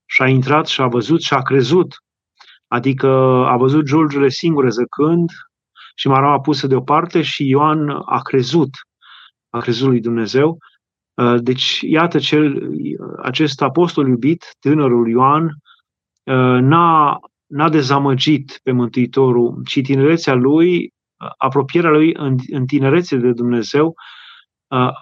și 0.06 0.22
a 0.22 0.28
intrat 0.28 0.68
și 0.68 0.82
a 0.82 0.88
văzut 0.88 1.22
și 1.22 1.34
a 1.34 1.42
crezut. 1.42 1.96
Adică 2.68 3.08
a 3.48 3.58
văzut 3.58 3.86
giulgiile 3.86 4.30
singure 4.30 4.70
zăcând 4.70 5.30
și 5.96 6.08
maraua 6.08 6.40
pusă 6.40 6.68
deoparte 6.68 7.22
și 7.22 7.48
Ioan 7.48 7.90
a 7.90 8.22
crezut. 8.22 8.70
A 9.50 9.60
crezut 9.60 9.88
lui 9.88 10.00
Dumnezeu 10.00 10.58
Uh, 11.14 11.36
deci, 11.42 11.80
iată, 11.82 12.20
cel, 12.20 12.70
acest 13.22 13.62
apostol 13.62 14.08
iubit, 14.08 14.56
tânărul 14.60 15.10
Ioan, 15.10 15.44
uh, 15.44 16.60
n-a, 16.62 17.20
n-a 17.46 17.70
dezamăgit 17.70 18.60
pe 18.64 18.72
Mântuitorul, 18.72 19.62
ci 19.66 19.82
tinerețea 19.82 20.34
lui, 20.34 20.84
uh, 20.84 21.32
apropierea 21.38 21.90
lui 21.90 22.14
în, 22.14 22.38
în 22.48 22.66
tinerețe 22.66 23.16
de 23.16 23.32
Dumnezeu, 23.32 23.94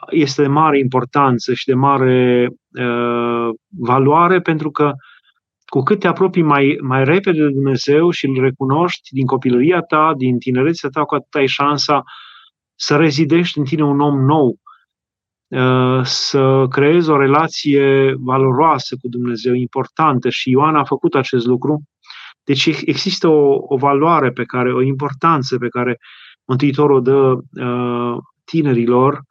este 0.09 0.41
de 0.41 0.47
mare 0.47 0.79
importanță 0.79 1.53
și 1.53 1.65
de 1.65 1.73
mare 1.73 2.49
valoare, 3.79 4.41
pentru 4.41 4.71
că 4.71 4.91
cu 5.65 5.81
cât 5.81 5.99
te 5.99 6.07
apropii 6.07 6.41
mai, 6.41 6.77
mai 6.81 7.03
repede 7.03 7.41
de 7.41 7.49
Dumnezeu 7.49 8.09
și 8.09 8.25
îl 8.25 8.41
recunoști 8.41 9.13
din 9.13 9.25
copilăria 9.25 9.81
ta, 9.81 10.13
din 10.17 10.39
tinerețea 10.39 10.89
ta, 10.89 11.03
cu 11.03 11.15
atât 11.15 11.33
ai 11.33 11.47
șansa 11.47 12.03
să 12.75 12.95
rezidești 12.95 13.57
în 13.57 13.63
tine 13.63 13.83
un 13.83 13.99
om 13.99 14.19
nou, 14.25 14.59
Uh, 15.51 16.01
să 16.03 16.65
creezi 16.69 17.09
o 17.09 17.17
relație 17.17 18.15
valoroasă 18.19 18.95
cu 19.01 19.07
Dumnezeu, 19.07 19.53
importantă 19.53 20.29
și 20.29 20.49
Ioan 20.49 20.75
a 20.75 20.83
făcut 20.83 21.15
acest 21.15 21.45
lucru. 21.45 21.81
Deci 22.43 22.65
există 22.65 23.27
o, 23.27 23.57
o 23.61 23.77
valoare 23.77 24.31
pe 24.31 24.43
care, 24.43 24.73
o 24.73 24.81
importanță 24.81 25.57
pe 25.57 25.67
care 25.67 25.97
Mântuitorul 26.45 26.95
o 26.95 26.99
dă 26.99 27.37
uh, 27.65 28.17
tinerilor. 28.43 29.21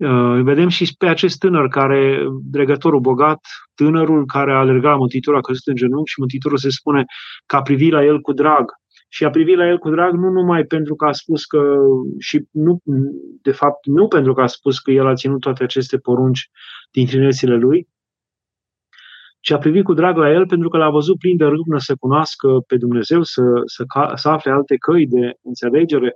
Uh, 0.00 0.42
vedem 0.42 0.68
și 0.68 0.94
pe 0.98 1.06
acest 1.06 1.38
tânăr 1.38 1.68
care, 1.68 2.26
dregătorul 2.42 3.00
bogat, 3.00 3.40
tânărul 3.74 4.26
care 4.26 4.52
a 4.52 4.58
alergat 4.58 4.98
Mântuitorul, 4.98 5.38
a 5.38 5.42
căzut 5.42 5.66
în 5.66 5.74
genunchi 5.74 6.10
și 6.10 6.18
Mântuitorul 6.18 6.58
se 6.58 6.70
spune 6.70 7.04
că 7.46 7.56
a 7.56 7.62
privit 7.62 7.92
la 7.92 8.04
el 8.04 8.20
cu 8.20 8.32
drag. 8.32 8.72
Și 9.08 9.24
a 9.24 9.30
privit 9.30 9.56
la 9.56 9.68
el 9.68 9.78
cu 9.78 9.90
drag 9.90 10.12
nu 10.12 10.30
numai 10.30 10.64
pentru 10.64 10.94
că 10.94 11.06
a 11.06 11.12
spus 11.12 11.44
că, 11.44 11.74
și 12.18 12.44
nu, 12.50 12.80
de 13.42 13.50
fapt 13.50 13.86
nu 13.86 14.08
pentru 14.08 14.32
că 14.32 14.40
a 14.42 14.46
spus 14.46 14.78
că 14.78 14.90
el 14.90 15.06
a 15.06 15.14
ținut 15.14 15.40
toate 15.40 15.62
aceste 15.62 15.98
porunci 15.98 16.50
din 16.90 17.06
tinerețile 17.06 17.56
lui, 17.56 17.88
ci 19.40 19.50
a 19.50 19.58
privit 19.58 19.84
cu 19.84 19.94
drag 19.94 20.16
la 20.16 20.30
el 20.30 20.46
pentru 20.46 20.68
că 20.68 20.76
l-a 20.76 20.90
văzut 20.90 21.18
plin 21.18 21.36
de 21.36 21.44
râvnă 21.44 21.78
să 21.78 21.94
cunoască 21.98 22.48
pe 22.66 22.76
Dumnezeu, 22.76 23.22
să, 23.22 23.42
să, 23.64 23.84
să 24.14 24.28
afle 24.28 24.50
alte 24.50 24.76
căi 24.76 25.06
de 25.06 25.32
înțelegere, 25.42 26.14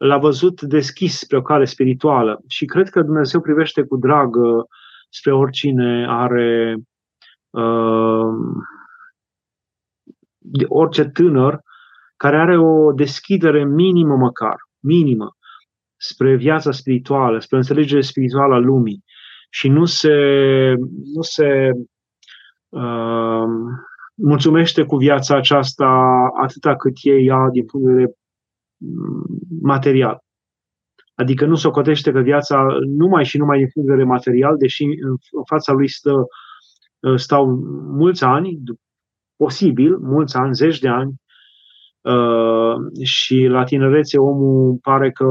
l-a 0.00 0.18
văzut 0.18 0.62
deschis 0.62 1.24
pe 1.24 1.36
o 1.36 1.42
cale 1.42 1.64
spirituală. 1.64 2.40
Și 2.48 2.64
cred 2.64 2.88
că 2.88 3.02
Dumnezeu 3.02 3.40
privește 3.40 3.82
cu 3.82 3.96
drag 3.96 4.36
uh, 4.36 4.64
spre 5.08 5.32
oricine 5.32 6.06
are 6.08 6.76
uh, 7.50 8.28
orice 10.68 11.04
tânăr 11.04 11.60
care 12.16 12.36
are 12.36 12.58
o 12.58 12.92
deschidere 12.92 13.64
minimă 13.64 14.16
măcar, 14.16 14.56
minimă, 14.78 15.36
spre 15.96 16.36
viața 16.36 16.70
spirituală, 16.70 17.38
spre 17.38 17.56
înțelegerea 17.56 18.02
spirituală 18.02 18.54
a 18.54 18.58
lumii. 18.58 19.04
Și 19.50 19.68
nu 19.68 19.84
se, 19.84 20.14
nu 21.14 21.22
se 21.22 21.70
uh, 22.68 23.44
mulțumește 24.14 24.84
cu 24.84 24.96
viața 24.96 25.36
aceasta 25.36 25.86
atâta 26.42 26.76
cât 26.76 26.96
e 27.02 27.12
ea 27.12 27.48
din 27.52 27.64
punct 27.64 27.86
de 27.86 27.92
vedere 27.92 28.14
mm, 28.14 28.19
material. 29.62 30.24
Adică 31.14 31.46
nu 31.46 31.54
socotește 31.54 32.12
că 32.12 32.20
viața 32.20 32.66
numai 32.86 33.24
și 33.24 33.38
numai 33.38 33.58
din 33.58 33.68
punct 33.72 33.88
de 33.88 33.94
vedere 33.94 34.12
material, 34.14 34.56
deși 34.56 34.84
în 35.30 35.44
fața 35.46 35.72
lui 35.72 35.88
stă, 35.88 36.26
stau 37.16 37.46
mulți 37.96 38.24
ani, 38.24 38.62
posibil, 39.36 39.96
mulți 39.98 40.36
ani, 40.36 40.54
zeci 40.54 40.78
de 40.78 40.88
ani, 40.88 41.20
Uh, 42.00 43.04
și 43.04 43.44
la 43.44 43.64
tinerețe 43.64 44.18
omul 44.18 44.78
pare 44.82 45.10
că 45.10 45.26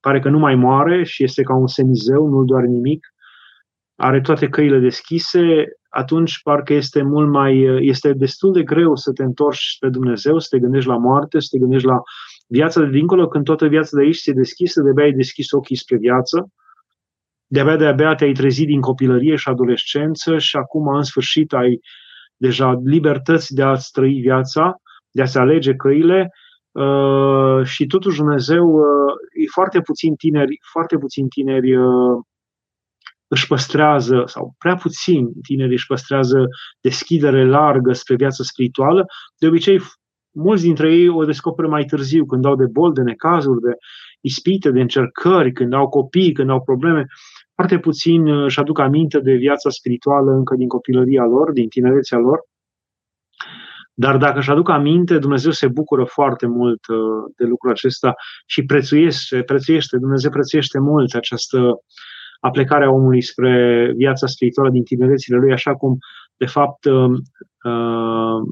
pare 0.00 0.20
că 0.20 0.28
nu 0.28 0.38
mai 0.38 0.54
moare 0.54 1.04
și 1.04 1.24
este 1.24 1.42
ca 1.42 1.54
un 1.54 1.66
semizeu, 1.66 2.26
nu 2.26 2.44
doar 2.44 2.62
nimic, 2.62 3.14
are 3.94 4.20
toate 4.20 4.48
căile 4.48 4.78
deschise, 4.78 5.64
atunci 5.90 6.40
parcă 6.42 6.72
este 6.72 7.02
mult 7.02 7.30
mai, 7.30 7.60
este 7.80 8.12
destul 8.12 8.52
de 8.52 8.62
greu 8.62 8.96
să 8.96 9.12
te 9.12 9.22
întorci 9.22 9.76
pe 9.80 9.88
Dumnezeu, 9.88 10.38
să 10.38 10.46
te 10.50 10.58
gândești 10.58 10.88
la 10.88 10.96
moarte, 10.96 11.40
să 11.40 11.48
te 11.50 11.58
gândești 11.58 11.86
la 11.86 12.02
viața 12.46 12.80
de 12.80 12.88
dincolo, 12.90 13.28
când 13.28 13.44
toată 13.44 13.66
viața 13.66 13.96
de 13.96 14.02
aici 14.02 14.16
este 14.16 14.32
deschisă, 14.32 14.82
de-abia 14.82 15.04
ai 15.04 15.12
deschis 15.12 15.50
ochii 15.52 15.76
spre 15.76 15.96
viață, 15.96 16.50
de-abia 17.46 17.76
de-abia 17.76 18.14
te-ai 18.14 18.32
trezit 18.32 18.66
din 18.66 18.80
copilărie 18.80 19.36
și 19.36 19.48
adolescență 19.48 20.38
și 20.38 20.56
acum 20.56 20.88
în 20.88 21.02
sfârșit 21.02 21.52
ai 21.52 21.80
deja 22.36 22.80
libertăți 22.84 23.54
de 23.54 23.62
a-ți 23.62 23.90
trăi 23.92 24.20
viața, 24.20 24.80
de 25.10 25.22
a-ți 25.22 25.38
alege 25.38 25.74
căile 25.74 26.30
uh, 26.70 27.64
și 27.64 27.86
totuși 27.86 28.18
Dumnezeu, 28.18 28.68
uh, 28.68 29.12
e 29.42 29.46
foarte 29.52 29.80
puțin 29.80 30.14
tineri, 30.14 30.58
foarte 30.72 30.98
puțin 30.98 31.28
tineri 31.28 31.76
uh, 31.76 32.18
își 33.30 33.46
păstrează, 33.46 34.22
sau 34.26 34.54
prea 34.58 34.74
puțin 34.74 35.32
tineri 35.42 35.72
își 35.72 35.86
păstrează 35.86 36.44
deschidere 36.80 37.46
largă 37.46 37.92
spre 37.92 38.14
viața 38.14 38.42
spirituală. 38.44 39.06
De 39.38 39.46
obicei, 39.46 39.80
mulți 40.30 40.62
dintre 40.62 40.94
ei 40.94 41.08
o 41.08 41.24
descoperă 41.24 41.68
mai 41.68 41.84
târziu, 41.84 42.26
când 42.26 42.44
au 42.44 42.56
de 42.56 42.66
bol, 42.66 42.92
de 42.92 43.02
necazuri, 43.02 43.60
de 43.60 43.72
ispite, 44.20 44.70
de 44.70 44.80
încercări, 44.80 45.52
când 45.52 45.72
au 45.72 45.88
copii, 45.88 46.32
când 46.32 46.50
au 46.50 46.62
probleme 46.62 47.06
foarte 47.54 47.78
puțin 47.78 48.26
uh, 48.26 48.44
își 48.44 48.60
aduc 48.60 48.78
aminte 48.78 49.18
de 49.20 49.32
viața 49.32 49.70
spirituală 49.70 50.30
încă 50.30 50.54
din 50.54 50.68
copilăria 50.68 51.24
lor, 51.24 51.52
din 51.52 51.68
tinerețea 51.68 52.18
lor. 52.18 52.38
Dar 53.94 54.16
dacă 54.16 54.38
își 54.38 54.50
aduc 54.50 54.68
aminte, 54.68 55.18
Dumnezeu 55.18 55.50
se 55.50 55.68
bucură 55.68 56.04
foarte 56.04 56.46
mult 56.46 56.86
uh, 56.86 56.98
de 57.36 57.44
lucrul 57.44 57.70
acesta 57.70 58.14
și 58.46 58.64
prețuiește, 58.64 59.42
prețuiește, 59.42 59.98
Dumnezeu 59.98 60.30
prețuiește 60.30 60.78
mult 60.78 61.14
această 61.14 61.58
aplecare 61.58 62.19
a 62.40 62.90
omului 62.90 63.22
spre 63.22 63.92
viața 63.96 64.26
spirituală 64.26 64.70
din 64.70 64.84
tinerețile 64.84 65.36
lui, 65.36 65.52
așa 65.52 65.76
cum, 65.76 65.98
de 66.36 66.46
fapt, 66.46 66.84
uh, 66.84 67.10
uh, 67.64 68.48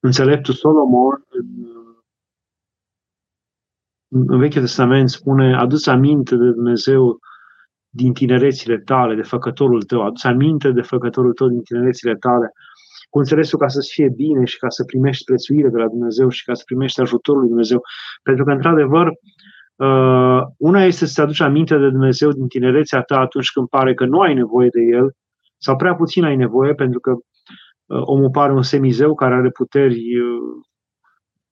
înțeleptul 0.00 0.54
Solomon 0.54 1.24
în 4.08 4.24
în 4.28 4.38
Vechiul 4.38 4.60
Testament 4.60 5.10
spune, 5.10 5.56
adu 5.56 5.76
aminte 5.84 6.36
de 6.36 6.50
Dumnezeu 6.50 7.18
din 7.88 8.12
tinerețile 8.12 8.78
tale, 8.78 9.14
de 9.14 9.22
făcătorul 9.22 9.82
tău, 9.82 10.02
adu 10.02 10.20
aminte 10.22 10.70
de 10.70 10.82
făcătorul 10.82 11.32
tău 11.32 11.48
din 11.48 11.62
tinerețile 11.62 12.16
tale. 12.16 12.52
cu 13.10 13.18
înțelesul 13.18 13.58
ca 13.58 13.68
să-ți 13.68 13.92
fie 13.92 14.08
bine 14.08 14.44
și 14.44 14.58
ca 14.58 14.68
să 14.68 14.84
primești 14.84 15.24
prețuire 15.24 15.68
de 15.68 15.76
la 15.76 15.88
Dumnezeu 15.88 16.28
și 16.28 16.44
ca 16.44 16.54
să 16.54 16.62
primești 16.64 17.00
ajutorul 17.00 17.40
lui 17.40 17.48
Dumnezeu. 17.48 17.80
Pentru 18.22 18.44
că, 18.44 18.50
într-adevăr, 18.50 19.06
uh, 19.06 19.14
una 20.56 20.84
este 20.84 21.06
să-ți 21.06 21.20
aduci 21.20 21.40
aminte 21.40 21.78
de 21.78 21.88
Dumnezeu 21.88 22.32
din 22.32 22.48
tinerețea 22.48 23.02
ta 23.02 23.18
atunci 23.18 23.50
când 23.50 23.68
pare 23.68 23.94
că 23.94 24.04
nu 24.04 24.20
ai 24.20 24.34
nevoie 24.34 24.68
de 24.68 24.80
El 24.80 25.14
sau 25.58 25.76
prea 25.76 25.94
puțin 25.94 26.24
ai 26.24 26.36
nevoie, 26.36 26.74
pentru 26.74 27.00
că 27.00 27.10
uh, 27.10 28.00
omul 28.04 28.30
pare 28.30 28.52
un 28.52 28.62
semizeu 28.62 29.14
care 29.14 29.34
are 29.34 29.50
puteri 29.50 30.18
uh, 30.18 30.64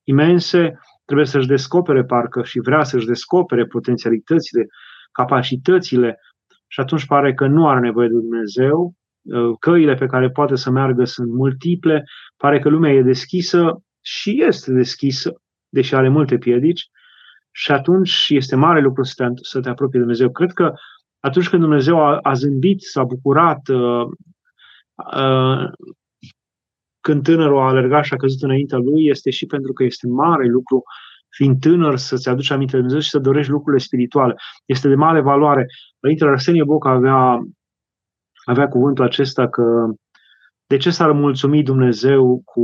imense, 0.03 0.79
trebuie 1.05 1.27
să-și 1.27 1.47
descopere 1.47 2.03
parcă 2.03 2.43
și 2.43 2.59
vrea 2.59 2.83
să-și 2.83 3.05
descopere 3.05 3.65
potențialitățile, 3.65 4.67
capacitățile 5.11 6.19
și 6.67 6.79
atunci 6.79 7.05
pare 7.05 7.33
că 7.33 7.47
nu 7.47 7.67
are 7.67 7.79
nevoie 7.79 8.07
de 8.07 8.13
Dumnezeu, 8.13 8.93
uh, 9.21 9.55
căile 9.59 9.93
pe 9.93 10.05
care 10.05 10.29
poate 10.29 10.55
să 10.55 10.69
meargă 10.69 11.03
sunt 11.03 11.31
multiple, 11.31 12.03
pare 12.37 12.59
că 12.59 12.69
lumea 12.69 12.91
e 12.91 13.01
deschisă 13.01 13.81
și 14.01 14.43
este 14.43 14.71
deschisă, 14.71 15.41
deși 15.69 15.95
are 15.95 16.09
multe 16.09 16.37
piedici, 16.37 16.79
și 16.79 16.89
atunci 17.63 18.27
este 18.29 18.55
mare 18.55 18.81
lucru 18.81 19.03
să 19.03 19.13
te, 19.15 19.33
să 19.41 19.59
te 19.59 19.69
apropii 19.69 19.93
de 19.93 19.99
Dumnezeu. 19.99 20.31
Cred 20.31 20.51
că 20.51 20.73
atunci 21.19 21.49
când 21.49 21.61
Dumnezeu 21.61 21.99
a, 21.99 22.19
a 22.21 22.33
zâmbit, 22.33 22.81
s-a 22.81 23.03
bucurat, 23.03 23.67
uh, 23.67 24.07
uh, 25.15 25.71
când 26.99 27.23
tânărul 27.23 27.59
a 27.59 27.67
alergat 27.67 28.03
și 28.03 28.13
a 28.13 28.17
căzut 28.17 28.41
înaintea 28.41 28.77
lui, 28.77 29.05
este 29.05 29.29
și 29.29 29.45
pentru 29.45 29.73
că 29.73 29.83
este 29.83 30.07
mare 30.07 30.45
lucru 30.45 30.83
fiind 31.29 31.59
tânăr, 31.59 31.97
să-ți 31.97 32.29
aduci 32.29 32.49
aminte 32.49 32.71
de 32.71 32.77
Dumnezeu 32.77 33.01
și 33.01 33.09
să 33.09 33.19
dorești 33.19 33.51
lucrurile 33.51 33.83
spirituale. 33.83 34.35
Este 34.65 34.87
de 34.87 34.95
mare 34.95 35.21
valoare. 35.21 35.65
Părintele 35.99 36.29
Arsenie 36.29 36.63
Boc 36.63 36.85
avea, 36.85 37.41
avea 38.45 38.67
cuvântul 38.67 39.03
acesta 39.03 39.49
că 39.49 39.93
de 40.67 40.77
ce 40.77 40.89
s-ar 40.89 41.11
mulțumi 41.11 41.63
Dumnezeu 41.63 42.41
cu, 42.45 42.63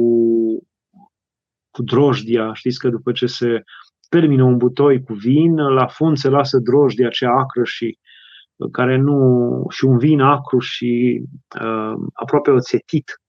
cu 1.69 1.81
drojdia? 1.83 2.53
Știți 2.53 2.79
că 2.79 2.89
după 2.89 3.11
ce 3.11 3.25
se 3.25 3.63
termină 4.11 4.43
un 4.43 4.57
butoi 4.57 5.03
cu 5.03 5.13
vin, 5.13 5.55
la 5.55 5.87
fund 5.87 6.17
se 6.17 6.29
lasă 6.29 6.59
drojdia 6.59 7.09
cea 7.09 7.31
acră 7.31 7.63
și 7.63 7.97
care 8.71 8.97
nu 8.97 9.17
și 9.69 9.85
un 9.85 9.97
vin 9.97 10.21
acru 10.21 10.59
și 10.59 11.21
uh, 11.61 11.93
aproape 12.13 12.51
oțetit, 12.51 13.21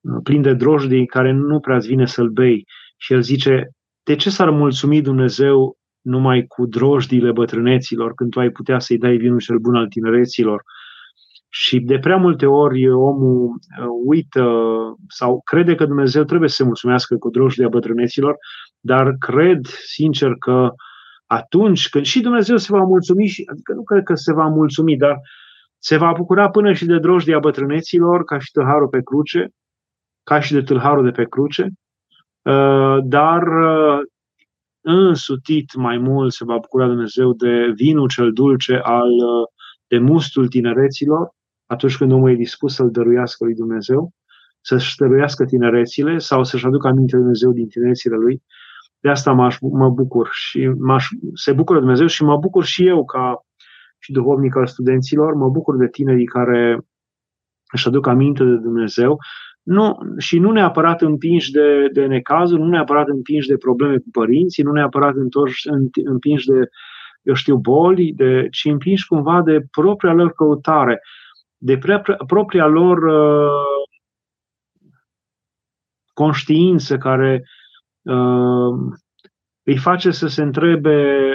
uh, 0.00 0.20
plin 0.22 0.42
de 0.42 0.54
drojdii 0.54 1.06
care 1.06 1.32
nu 1.32 1.60
prea 1.60 1.78
vine 1.78 2.06
să-l 2.06 2.28
bei. 2.28 2.66
Și 2.96 3.12
el 3.12 3.22
zice, 3.22 3.70
de 4.02 4.16
ce 4.16 4.30
s-ar 4.30 4.50
mulțumi 4.50 5.02
Dumnezeu 5.02 5.76
numai 6.00 6.46
cu 6.46 6.66
drojdiile 6.66 7.32
bătrâneților, 7.32 8.14
când 8.14 8.30
tu 8.30 8.40
ai 8.40 8.50
putea 8.50 8.78
să-i 8.78 8.98
dai 8.98 9.16
vinul 9.16 9.40
cel 9.40 9.58
bun 9.58 9.74
al 9.74 9.88
tinereților? 9.88 10.62
Și 11.50 11.80
de 11.80 11.98
prea 11.98 12.16
multe 12.16 12.46
ori 12.46 12.90
omul 12.90 13.46
uh, 13.48 13.86
uită 14.04 14.44
sau 15.08 15.40
crede 15.44 15.74
că 15.74 15.86
Dumnezeu 15.86 16.24
trebuie 16.24 16.48
să 16.48 16.54
se 16.54 16.64
mulțumească 16.64 17.16
cu 17.16 17.30
drojdile 17.30 17.68
bătrâneților, 17.68 18.36
dar 18.80 19.16
cred 19.18 19.66
sincer 19.66 20.34
că 20.38 20.70
atunci 21.26 21.88
când 21.88 22.04
și 22.04 22.20
Dumnezeu 22.20 22.56
se 22.56 22.72
va 22.72 22.82
mulțumi, 22.82 23.26
și, 23.26 23.44
adică 23.50 23.72
nu 23.72 23.82
cred 23.82 24.02
că 24.02 24.14
se 24.14 24.32
va 24.32 24.46
mulțumi, 24.46 24.96
dar 24.96 25.16
se 25.78 25.96
va 25.96 26.12
bucura 26.16 26.50
până 26.50 26.72
și 26.72 26.84
de 26.84 26.98
drojdia 26.98 27.38
bătrâneților, 27.38 28.24
ca 28.24 28.38
și 28.38 28.50
tâlharul 28.50 28.88
pe 28.88 29.00
cruce, 29.02 29.48
ca 30.22 30.40
și 30.40 30.52
de 30.52 30.62
tâlharul 30.62 31.04
de 31.04 31.10
pe 31.10 31.24
cruce, 31.24 31.72
Uh, 32.42 32.98
dar 33.02 33.42
uh, 33.42 34.00
însutit 34.80 35.74
mai 35.74 35.98
mult 35.98 36.32
se 36.32 36.44
va 36.44 36.56
bucura 36.56 36.86
Dumnezeu 36.86 37.32
de 37.32 37.72
vinul 37.74 38.08
cel 38.08 38.32
dulce 38.32 38.76
al, 38.76 39.08
uh, 39.08 39.46
de 39.86 39.98
mustul 39.98 40.48
tinereților, 40.48 41.30
atunci 41.72 41.96
când 41.96 42.12
omul 42.12 42.30
e 42.30 42.34
dispus 42.34 42.74
să-l 42.74 42.90
dăruiască 42.90 43.44
lui 43.44 43.54
Dumnezeu, 43.54 44.12
să-și 44.60 44.96
dăruiască 44.96 45.44
tinerețile 45.44 46.18
sau 46.18 46.44
să-și 46.44 46.66
aducă 46.66 46.86
aminte 46.88 47.12
de 47.12 47.18
Dumnezeu 47.18 47.52
din 47.52 47.68
tinerețile 47.68 48.16
lui. 48.16 48.42
De 49.00 49.08
asta 49.08 49.32
mă, 49.32 49.56
mă 49.60 49.88
bucur 49.88 50.28
și 50.32 50.66
m-aș, 50.66 51.08
se 51.34 51.52
bucură 51.52 51.78
Dumnezeu 51.78 52.06
și 52.06 52.22
mă 52.22 52.36
bucur 52.36 52.64
și 52.64 52.86
eu 52.86 53.04
ca 53.04 53.46
și 53.98 54.12
duhovnic 54.12 54.56
al 54.56 54.66
studenților, 54.66 55.34
mă 55.34 55.48
bucur 55.48 55.76
de 55.76 55.88
tinerii 55.88 56.26
care 56.26 56.80
își 57.72 57.86
aduc 57.86 58.06
aminte 58.06 58.44
de 58.44 58.56
Dumnezeu 58.56 59.18
nu, 59.62 59.98
și 60.18 60.38
nu 60.38 60.50
neapărat 60.50 61.02
împinși 61.02 61.50
de, 61.50 61.88
de 61.92 62.06
necazuri, 62.06 62.60
nu 62.60 62.68
neapărat 62.68 63.08
împinși 63.08 63.48
de 63.48 63.56
probleme 63.56 63.98
cu 63.98 64.08
părinții, 64.12 64.62
nu 64.62 64.72
neapărat 64.72 65.14
întorși, 65.14 65.68
împinși 66.04 66.46
de, 66.46 66.68
eu 67.22 67.34
știu, 67.34 67.56
boli, 67.56 68.12
de, 68.12 68.48
ci 68.50 68.64
împinși 68.64 69.06
cumva 69.06 69.42
de 69.42 69.64
propria 69.70 70.12
lor 70.12 70.32
căutare, 70.32 71.00
de 71.62 71.78
pre, 71.78 72.02
propria 72.26 72.66
lor 72.66 73.02
uh, 73.02 73.86
conștiință 76.12 76.98
care 76.98 77.44
uh, 78.02 78.94
îi 79.62 79.76
face 79.76 80.10
să 80.10 80.26
se 80.26 80.42
întrebe 80.42 81.26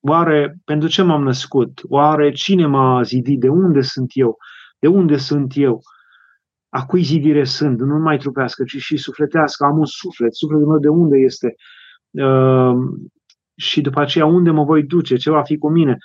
oare 0.00 0.56
pentru 0.64 0.88
ce 0.88 1.02
m-am 1.02 1.22
născut? 1.22 1.80
Oare 1.88 2.32
cine 2.32 2.66
m-a 2.66 3.02
zidit? 3.02 3.40
De 3.40 3.48
unde 3.48 3.80
sunt 3.80 4.10
eu? 4.14 4.36
De 4.78 4.88
unde 4.88 5.16
sunt 5.16 5.52
eu? 5.56 5.74
Uh, 5.74 5.80
a 6.70 6.86
cui 6.86 7.02
zidire 7.02 7.44
sunt, 7.44 7.78
nu 7.78 7.86
numai 7.86 8.18
trupească, 8.18 8.64
ci 8.64 8.76
și 8.76 8.96
sufletească, 8.96 9.64
am 9.64 9.78
un 9.78 9.84
suflet, 9.84 10.34
sufletul 10.34 10.66
meu 10.66 10.78
de 10.78 10.88
unde 10.88 11.18
este 11.18 11.54
uh, 12.10 12.74
și 13.56 13.80
după 13.80 14.00
aceea 14.00 14.24
unde 14.24 14.50
mă 14.50 14.64
voi 14.64 14.82
duce, 14.82 15.16
ce 15.16 15.30
va 15.30 15.42
fi 15.42 15.58
cu 15.58 15.70
mine, 15.70 15.96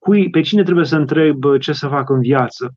cui, 0.00 0.30
pe 0.30 0.40
cine 0.40 0.62
trebuie 0.62 0.84
să 0.84 0.96
întreb 0.96 1.44
ce 1.58 1.72
să 1.72 1.88
fac 1.88 2.10
în 2.10 2.20
viață. 2.20 2.74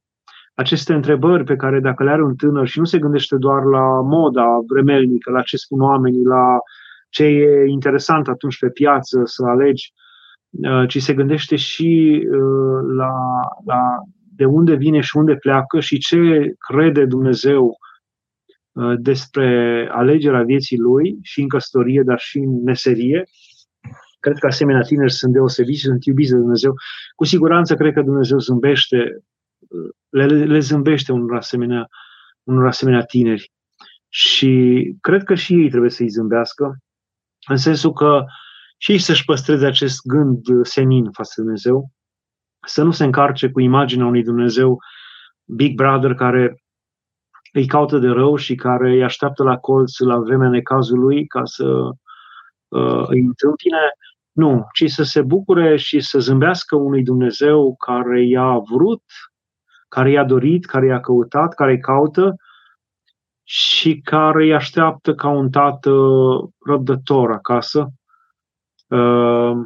Aceste 0.56 0.94
întrebări 0.94 1.44
pe 1.44 1.56
care 1.56 1.80
dacă 1.80 2.04
le 2.04 2.10
are 2.10 2.24
un 2.24 2.36
tânăr 2.36 2.68
și 2.68 2.80
nu 2.80 2.86
se 2.86 3.00
gândește 3.00 3.36
doar 3.36 3.64
la 3.64 4.02
moda 4.02 4.46
vremelnică, 4.68 5.32
la 5.32 5.42
ce 5.42 5.58
spun 5.58 5.82
oamenii, 5.82 6.24
la 6.24 6.58
ce 7.10 7.24
e 7.24 7.66
interesant 7.68 8.28
atunci 8.28 8.60
pe 8.60 8.70
piață 8.70 9.22
să 9.24 9.44
alegi, 9.46 9.94
uh, 10.50 10.88
ci 10.88 11.02
se 11.02 11.14
gândește 11.14 11.56
și 11.56 12.22
uh, 12.26 12.96
la, 12.96 13.14
la 13.66 13.82
de 14.36 14.46
unde 14.46 14.76
vine 14.76 15.00
și 15.00 15.18
unde 15.18 15.36
pleacă 15.36 15.80
și 15.80 15.98
ce 15.98 16.54
crede 16.58 17.06
Dumnezeu 17.06 17.78
uh, 18.72 18.94
despre 18.98 19.90
alegerea 19.92 20.44
vieții 20.44 20.78
lui 20.78 21.18
și 21.22 21.42
în 21.42 21.48
căsătorie, 21.48 22.02
dar 22.06 22.20
și 22.20 22.38
în 22.38 22.64
meserie. 22.64 23.24
Cred 24.24 24.38
că 24.38 24.48
asemenea 24.48 24.82
tineri 24.82 25.12
sunt 25.12 25.34
deosebiți 25.34 25.80
și 25.80 25.86
sunt 25.86 26.06
iubiți 26.06 26.32
de 26.32 26.38
Dumnezeu. 26.38 26.74
Cu 27.16 27.26
siguranță 27.26 27.76
cred 27.76 27.94
că 27.94 28.02
Dumnezeu 28.02 28.38
zâmbește, 28.38 29.24
uh, 29.58 29.90
le, 30.10 30.26
le 30.26 30.60
zâmbește 30.60 31.12
unor 31.12 31.36
asemenea, 31.36 31.88
unor 32.44 32.68
asemenea 32.68 33.04
tineri. 33.04 33.52
Și 34.10 34.52
cred 35.02 35.24
că 35.24 35.36
și 35.36 35.54
ei 35.54 35.70
trebuie 35.70 35.90
să-i 35.90 36.08
zâmbească, 36.08 36.78
în 37.48 37.58
sensul 37.58 37.94
că 37.94 38.24
și 38.78 38.92
ei 38.92 39.00
să-și 39.00 39.26
păstreze 39.26 39.66
acest 39.66 40.06
gând 40.08 40.46
senin 40.62 41.12
față 41.12 41.34
de 41.36 41.42
Dumnezeu, 41.42 41.90
să 42.68 42.84
nu 42.84 42.92
se 42.92 43.04
încarce 43.04 43.50
cu 43.50 43.60
imaginea 43.60 44.06
unui 44.06 44.24
Dumnezeu 44.24 44.78
Big 45.44 45.76
Brother 45.76 46.14
care 46.14 46.64
îi 47.52 47.66
caută 47.66 47.98
de 47.98 48.08
rău 48.08 48.36
și 48.36 48.56
care 48.56 48.90
îi 48.90 49.04
așteaptă 49.04 49.44
la 49.44 49.58
colț 49.58 49.98
la 49.98 50.18
vremea 50.18 50.50
necazului 50.50 51.28
ca 51.28 51.42
să 51.46 51.66
uh, 52.68 53.04
îi 53.08 53.20
întâmpine. 53.20 53.78
Nu, 54.34 54.68
ci 54.74 54.90
să 54.90 55.04
se 55.04 55.22
bucure 55.22 55.78
și 55.78 56.00
să 56.00 56.20
zâmbească 56.20 56.76
unui 56.76 57.04
Dumnezeu 57.04 57.76
care 57.76 58.24
i-a 58.26 58.58
vrut, 58.58 59.04
care 59.88 60.12
i-a 60.12 60.24
dorit, 60.24 60.66
care 60.66 60.86
i-a 60.86 61.00
căutat, 61.00 61.54
care 61.54 61.72
îi 61.72 61.80
caută 61.80 62.36
și 63.44 64.02
care 64.02 64.44
îi 64.44 64.54
așteaptă 64.54 65.16
ca 65.16 65.30
un 65.30 65.50
tată 65.50 65.92
răbdător 66.66 67.32
acasă. 67.32 67.90
Uh, 68.88 69.58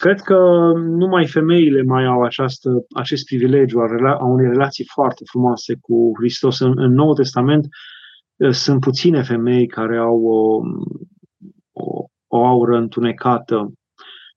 Cred 0.00 0.20
că 0.20 0.36
numai 0.76 1.26
femeile 1.26 1.82
mai 1.82 2.04
au 2.04 2.22
această, 2.22 2.86
acest 2.94 3.24
privilegiu 3.24 3.80
a, 3.80 3.86
rela- 3.86 4.18
a 4.18 4.24
unei 4.24 4.46
relații 4.46 4.84
foarte 4.92 5.24
frumoase 5.26 5.74
cu 5.80 6.10
Hristos. 6.18 6.58
În, 6.60 6.72
în 6.76 6.92
Noul 6.92 7.14
Testament 7.14 7.66
eh, 8.36 8.50
sunt 8.50 8.80
puține 8.80 9.22
femei 9.22 9.66
care 9.66 9.98
au 9.98 10.24
o, 10.24 10.60
o, 12.30 12.38
o 12.38 12.46
aură 12.46 12.76
întunecată 12.76 13.72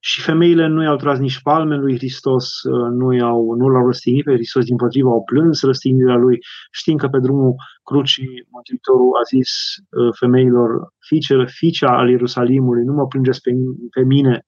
și 0.05 0.21
femeile 0.21 0.67
nu 0.67 0.83
i-au 0.83 0.95
tras 0.95 1.19
nici 1.19 1.41
palme 1.41 1.75
lui 1.75 1.95
Hristos, 1.95 2.63
eh, 2.63 2.71
nu, 2.71 3.13
i-au, 3.13 3.53
nu 3.55 3.67
l-au 3.67 3.85
răstignit 3.85 4.23
pe 4.23 4.33
Hristos, 4.33 4.65
din 4.65 4.75
potriva 4.75 5.09
au 5.09 5.23
plâns 5.23 5.61
răstignirea 5.61 6.15
lui. 6.15 6.37
Știm 6.71 6.97
că 6.97 7.07
pe 7.07 7.19
drumul 7.19 7.55
crucii 7.83 8.47
Mântuitorul 8.49 9.15
a 9.15 9.23
zis 9.27 9.49
eh, 9.77 10.09
femeilor, 10.19 10.93
fiice, 10.99 11.45
fiicea 11.47 11.97
al 11.97 12.09
Ierusalimului, 12.09 12.83
nu 12.83 12.93
mă 12.93 13.07
plângeți 13.07 13.41
pe, 13.41 13.51
pe 13.91 14.01
mine, 14.01 14.45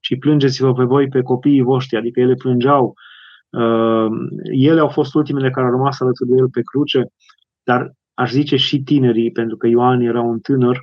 ci 0.00 0.18
plângeți-vă 0.18 0.72
pe 0.72 0.84
voi, 0.84 1.08
pe 1.08 1.22
copiii 1.22 1.62
voștri, 1.62 1.96
adică 1.96 2.20
ele 2.20 2.34
plângeau. 2.34 2.94
Uh, 3.50 4.06
ele 4.42 4.80
au 4.80 4.88
fost 4.88 5.14
ultimele 5.14 5.50
care 5.50 5.66
au 5.66 5.72
rămas 5.72 6.00
alături 6.00 6.30
de 6.30 6.36
el 6.36 6.48
pe 6.50 6.60
cruce, 6.62 7.06
dar 7.62 7.92
aș 8.14 8.30
zice 8.30 8.56
și 8.56 8.82
tinerii, 8.82 9.30
pentru 9.30 9.56
că 9.56 9.66
Ioan 9.66 10.00
era 10.00 10.20
un 10.20 10.38
tânăr 10.38 10.80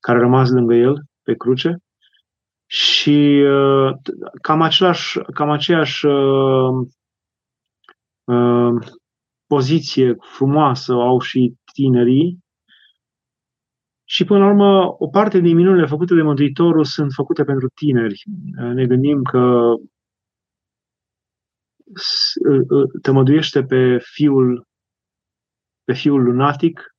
care 0.00 0.18
a 0.18 0.20
rămas 0.20 0.50
lângă 0.50 0.74
el 0.74 1.02
pe 1.32 1.38
cruce. 1.38 1.76
Și 2.66 3.44
uh, 3.46 3.92
cam, 4.42 4.62
același, 4.62 5.18
cam 5.34 5.50
aceeași 5.50 6.06
uh, 6.06 6.86
uh, 8.24 8.92
poziție 9.46 10.16
frumoasă 10.20 10.92
au 10.92 11.20
și 11.20 11.54
tinerii. 11.72 12.38
Și 14.04 14.24
până 14.24 14.38
la 14.38 14.46
urmă, 14.46 14.94
o 14.98 15.08
parte 15.08 15.38
din 15.38 15.56
minunile 15.56 15.86
făcute 15.86 16.14
de 16.14 16.22
Mântuitorul 16.22 16.84
sunt 16.84 17.12
făcute 17.12 17.44
pentru 17.44 17.68
tineri. 17.74 18.22
Ne 18.74 18.86
gândim 18.86 19.22
că 19.22 19.74
tămăduiește 23.02 23.64
pe 23.64 23.98
fiul, 23.98 24.66
pe 25.84 25.92
fiul 25.92 26.22
lunatic 26.22 26.91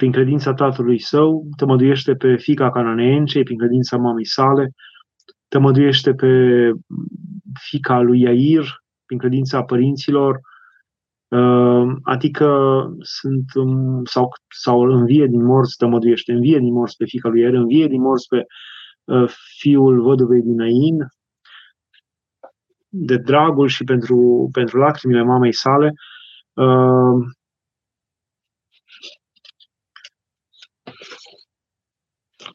prin 0.00 0.12
credința 0.12 0.54
tatălui 0.54 0.98
său, 0.98 1.46
tămăduiește 1.56 2.14
pe 2.14 2.36
fica 2.36 2.70
cananeencei 2.70 3.42
prin 3.42 3.58
credința 3.58 3.96
mamei 3.96 4.26
sale, 4.26 4.70
tămăduiește 5.48 6.14
pe 6.14 6.32
fica 7.60 8.00
lui 8.00 8.20
Iair 8.20 8.82
prin 9.06 9.18
credința 9.18 9.62
părinților, 9.62 10.40
uh, 11.28 11.92
adică 12.02 12.48
sunt, 13.00 13.44
um, 13.54 14.04
sau, 14.04 14.32
sau 14.48 14.80
învie 14.80 15.26
din 15.26 15.44
morți, 15.44 15.76
tămăduiește, 15.76 16.32
învie 16.32 16.58
din 16.58 16.72
morți 16.72 16.96
pe 16.96 17.04
fica 17.04 17.28
lui 17.28 17.40
Iair, 17.40 17.54
învie 17.54 17.86
din 17.86 18.00
morți 18.00 18.28
pe 18.28 18.44
uh, 19.04 19.28
fiul 19.58 20.02
văduvei 20.02 20.42
din 20.42 20.60
Ain, 20.60 20.96
de 22.88 23.16
dragul 23.16 23.68
și 23.68 23.84
pentru, 23.84 24.48
pentru 24.52 24.78
lacrimile 24.78 25.22
mamei 25.22 25.52
sale. 25.52 25.92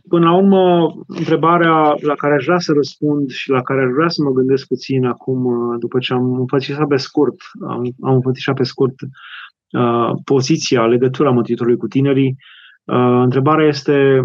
Până 0.07 0.25
la 0.25 0.35
urmă, 0.35 0.93
întrebarea 1.07 1.95
la 2.01 2.15
care 2.15 2.33
aș 2.33 2.45
vrea 2.45 2.59
să 2.59 2.73
răspund 2.73 3.29
și 3.29 3.49
la 3.49 3.61
care 3.61 3.83
aș 3.83 3.91
vrea 3.91 4.07
să 4.07 4.23
mă 4.23 4.31
gândesc 4.31 4.67
puțin 4.67 5.05
acum, 5.05 5.45
uh, 5.45 5.79
după 5.79 5.99
ce 5.99 6.13
am 6.13 6.33
înfățișat 6.33 6.87
pe 6.87 6.95
scurt, 6.95 7.35
am, 7.67 7.81
am 8.01 8.13
înfățișat 8.13 8.55
pe 8.55 8.63
scurt 8.63 8.95
uh, 9.01 10.11
poziția, 10.23 10.85
legătura 10.85 11.31
Mântuitorului 11.31 11.77
cu 11.77 11.87
tinerii, 11.87 12.35
uh, 12.83 13.21
întrebarea 13.23 13.67
este, 13.67 14.21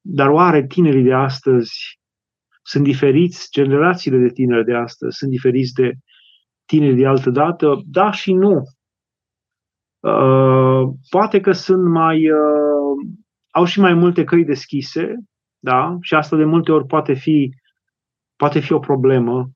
dar 0.00 0.28
oare 0.28 0.66
tinerii 0.66 1.02
de 1.02 1.12
astăzi 1.12 2.00
sunt 2.62 2.84
diferiți, 2.84 3.48
generațiile 3.50 4.18
de 4.18 4.28
tineri 4.28 4.64
de 4.64 4.74
astăzi 4.74 5.16
sunt 5.16 5.30
diferiți 5.30 5.72
de 5.72 5.92
tineri 6.66 6.96
de 6.96 7.06
altă 7.06 7.30
dată? 7.30 7.82
Da 7.86 8.10
și 8.10 8.32
nu. 8.32 8.62
Uh, 10.00 10.88
poate 11.10 11.40
că 11.40 11.52
sunt 11.52 11.84
mai 11.84 12.30
uh, 12.30 12.63
au 13.54 13.64
și 13.64 13.80
mai 13.80 13.94
multe 13.94 14.24
căi 14.24 14.44
deschise, 14.44 15.14
da? 15.58 15.96
Și 16.00 16.14
asta 16.14 16.36
de 16.36 16.44
multe 16.44 16.72
ori 16.72 16.86
poate 16.86 17.14
fi, 17.14 17.50
poate 18.36 18.60
fi 18.60 18.72
o 18.72 18.78
problemă. 18.78 19.50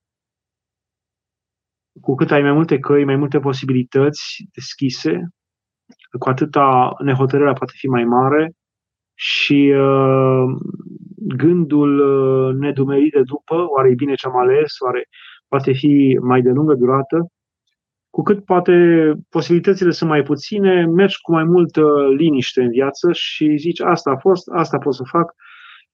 Cu 2.01 2.15
cât 2.15 2.31
ai 2.31 2.43
mai 2.43 2.53
multe 2.53 2.79
căi, 2.79 3.05
mai 3.05 3.17
multe 3.17 3.39
posibilități 3.39 4.49
deschise, 4.53 5.29
cu 6.19 6.29
atâta 6.29 6.95
nehotărârea 7.05 7.53
poate 7.53 7.73
fi 7.77 7.87
mai 7.87 8.05
mare 8.05 8.53
și 9.15 9.75
uh, 9.77 10.45
gândul 11.17 11.99
uh, 11.99 12.55
nedumerit 12.55 13.13
de 13.13 13.23
după, 13.23 13.67
oare 13.77 13.91
e 13.91 13.95
bine 13.95 14.15
ce 14.15 14.27
am 14.27 14.37
ales, 14.37 14.79
oare 14.81 15.09
poate 15.49 15.73
fi 15.73 16.19
mai 16.23 16.43
de 16.43 16.51
lungă 16.51 16.75
durată, 16.75 17.27
cu 18.19 18.25
cât 18.25 18.45
poate 18.45 18.73
posibilitățile 19.29 19.91
sunt 19.91 20.11
mai 20.11 20.23
puține, 20.23 20.87
mergi 20.87 21.21
cu 21.21 21.33
mai 21.33 21.45
multă 21.45 21.83
liniște 22.17 22.63
în 22.63 22.71
viață 22.71 23.13
și 23.13 23.57
zici 23.57 23.81
asta 23.81 24.11
a 24.11 24.17
fost, 24.17 24.49
asta 24.49 24.79
pot 24.79 24.95
să 24.95 25.03
fac, 25.11 25.35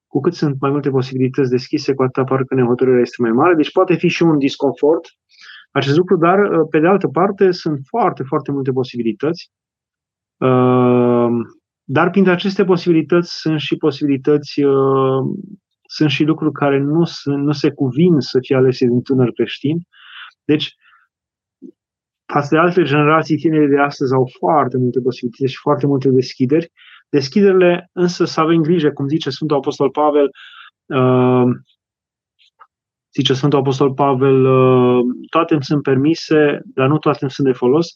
cu 0.07 0.21
cât 0.21 0.35
sunt 0.35 0.61
mai 0.61 0.71
multe 0.71 0.91
posibilități 0.91 1.51
deschise, 1.51 1.95
cu 1.95 2.03
atât 2.03 2.27
parcă 2.27 2.55
nehotărârea 2.55 3.01
este 3.01 3.23
mai 3.23 3.31
mare. 3.31 3.55
Deci 3.55 3.73
poate 3.73 3.95
fi 3.95 4.09
și 4.09 4.23
un 4.23 4.39
disconfort 4.39 5.09
acest 5.71 5.97
lucru, 5.97 6.17
dar 6.17 6.39
pe 6.71 6.79
de 6.79 6.87
altă 6.87 7.09
parte 7.09 7.51
sunt 7.51 7.81
foarte, 7.89 8.23
foarte 8.23 8.53
multe 8.53 8.71
posibilități. 8.71 9.51
Uh, 10.37 11.29
dar 11.85 12.11
printre 12.11 12.33
aceste 12.33 12.65
posibilități 12.65 13.41
sunt 13.41 13.61
și 13.61 13.77
posibilități, 13.77 14.63
uh, 14.63 15.23
sunt 15.89 16.11
și 16.11 16.25
lucruri 16.25 16.53
care 16.53 16.79
nu, 16.79 17.05
nu 17.25 17.53
se 17.53 17.71
cuvin 17.71 18.19
să 18.19 18.39
fie 18.43 18.57
alese 18.57 18.87
din 18.87 19.03
tânăr 19.03 19.31
creștin. 19.31 19.79
Deci, 20.45 20.75
față 22.27 22.49
de 22.51 22.61
alte 22.61 22.83
generații, 22.83 23.37
tinerii 23.37 23.69
de 23.69 23.81
astăzi 23.81 24.15
au 24.15 24.31
foarte 24.39 24.77
multe 24.77 25.01
posibilități 25.01 25.53
și 25.53 25.59
foarte 25.59 25.87
multe 25.87 26.09
deschideri. 26.09 26.73
Deschiderile 27.09 27.91
însă 27.93 28.25
să 28.25 28.41
avem 28.41 28.63
grijă, 28.63 28.91
cum 28.93 29.09
zice 29.09 29.31
Sfântul 29.31 29.57
Apostol 29.57 29.91
Pavel, 29.91 30.31
uh, 30.87 31.53
zice 33.15 33.35
Sfântul 33.35 33.59
Apostol 33.59 33.95
Pavel, 33.95 34.45
uh, 34.45 35.05
toate 35.31 35.55
îmi 35.55 35.65
sunt 35.65 35.83
permise, 35.83 36.61
dar 36.65 36.89
nu 36.89 36.99
toate 36.99 37.19
îmi 37.21 37.31
sunt 37.31 37.47
de 37.47 37.53
folos. 37.53 37.93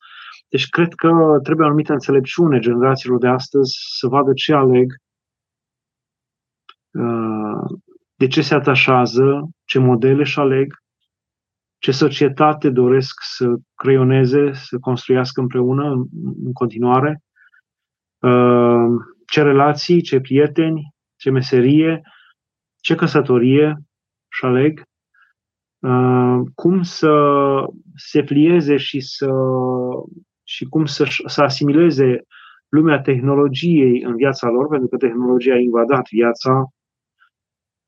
Deci 0.49 0.69
cred 0.69 0.95
că 0.95 1.11
trebuie 1.43 1.65
o 1.67 1.69
anumită 1.69 1.93
înțelepciune 1.93 2.59
generațiilor 2.59 3.19
de 3.19 3.29
astăzi 3.29 3.77
să 3.99 4.07
vadă 4.07 4.33
ce 4.33 4.53
aleg, 4.53 4.95
uh, 6.91 7.79
de 8.15 8.27
ce 8.27 8.43
se 8.43 8.55
atașează, 8.55 9.49
ce 9.65 9.79
modele 9.79 10.21
își 10.21 10.39
aleg, 10.39 10.75
ce 11.79 11.91
societate 11.91 12.71
doresc 12.71 13.21
să 13.37 13.55
creioneze, 13.75 14.53
să 14.53 14.79
construiască 14.81 15.41
împreună 15.41 15.91
în, 15.91 16.07
în 16.45 16.53
continuare, 16.53 17.23
uh, 18.19 18.87
ce 19.27 19.43
relații, 19.43 20.01
ce 20.01 20.21
prieteni, 20.21 20.95
ce 21.17 21.31
meserie, 21.31 22.03
ce 22.81 22.95
căsătorie 22.95 23.77
și 24.29 24.45
aleg, 24.45 24.83
uh, 25.79 26.41
cum 26.55 26.83
să 26.83 27.15
se 27.95 28.23
plieze 28.23 28.77
și, 28.77 29.01
să, 29.01 29.31
și 30.43 30.65
cum 30.65 30.85
să, 30.85 31.07
să 31.27 31.43
asimileze 31.43 32.23
lumea 32.69 33.01
tehnologiei 33.01 34.03
în 34.03 34.17
viața 34.17 34.49
lor, 34.49 34.69
pentru 34.69 34.89
că 34.89 34.97
tehnologia 34.97 35.53
a 35.53 35.59
invadat 35.59 36.09
viața 36.11 36.67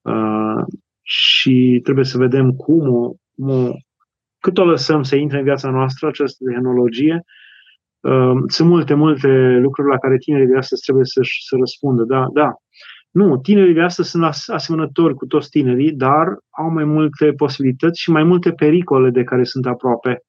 uh, 0.00 0.64
și 1.02 1.80
trebuie 1.82 2.04
să 2.04 2.18
vedem 2.18 2.52
cum 2.52 2.88
o, 2.94 3.12
cum 3.12 3.14
o 3.14 3.14
cât 4.38 4.58
o 4.58 4.64
lăsăm 4.64 5.02
să 5.02 5.16
intre 5.16 5.38
în 5.38 5.44
viața 5.44 5.70
noastră 5.70 6.06
această 6.06 6.44
tehnologie, 6.44 7.24
uh, 8.00 8.36
sunt 8.46 8.68
multe, 8.68 8.94
multe 8.94 9.58
lucruri 9.60 9.88
la 9.88 9.98
care 9.98 10.16
tinerii 10.16 10.46
de 10.46 10.56
astăzi 10.56 10.82
trebuie 10.82 11.04
să, 11.04 11.20
să 11.48 11.56
răspundă. 11.58 12.02
Da, 12.02 12.26
da. 12.32 12.52
Nu, 13.10 13.36
tinerii 13.36 13.74
de 13.74 13.82
astăzi 13.82 14.10
sunt 14.10 14.24
asemănători 14.46 15.14
cu 15.14 15.26
toți 15.26 15.50
tinerii, 15.50 15.92
dar 15.92 16.26
au 16.50 16.70
mai 16.70 16.84
multe 16.84 17.32
posibilități 17.32 18.00
și 18.00 18.10
mai 18.10 18.22
multe 18.22 18.52
pericole 18.52 19.10
de 19.10 19.24
care 19.24 19.44
sunt 19.44 19.66
aproape. 19.66 20.22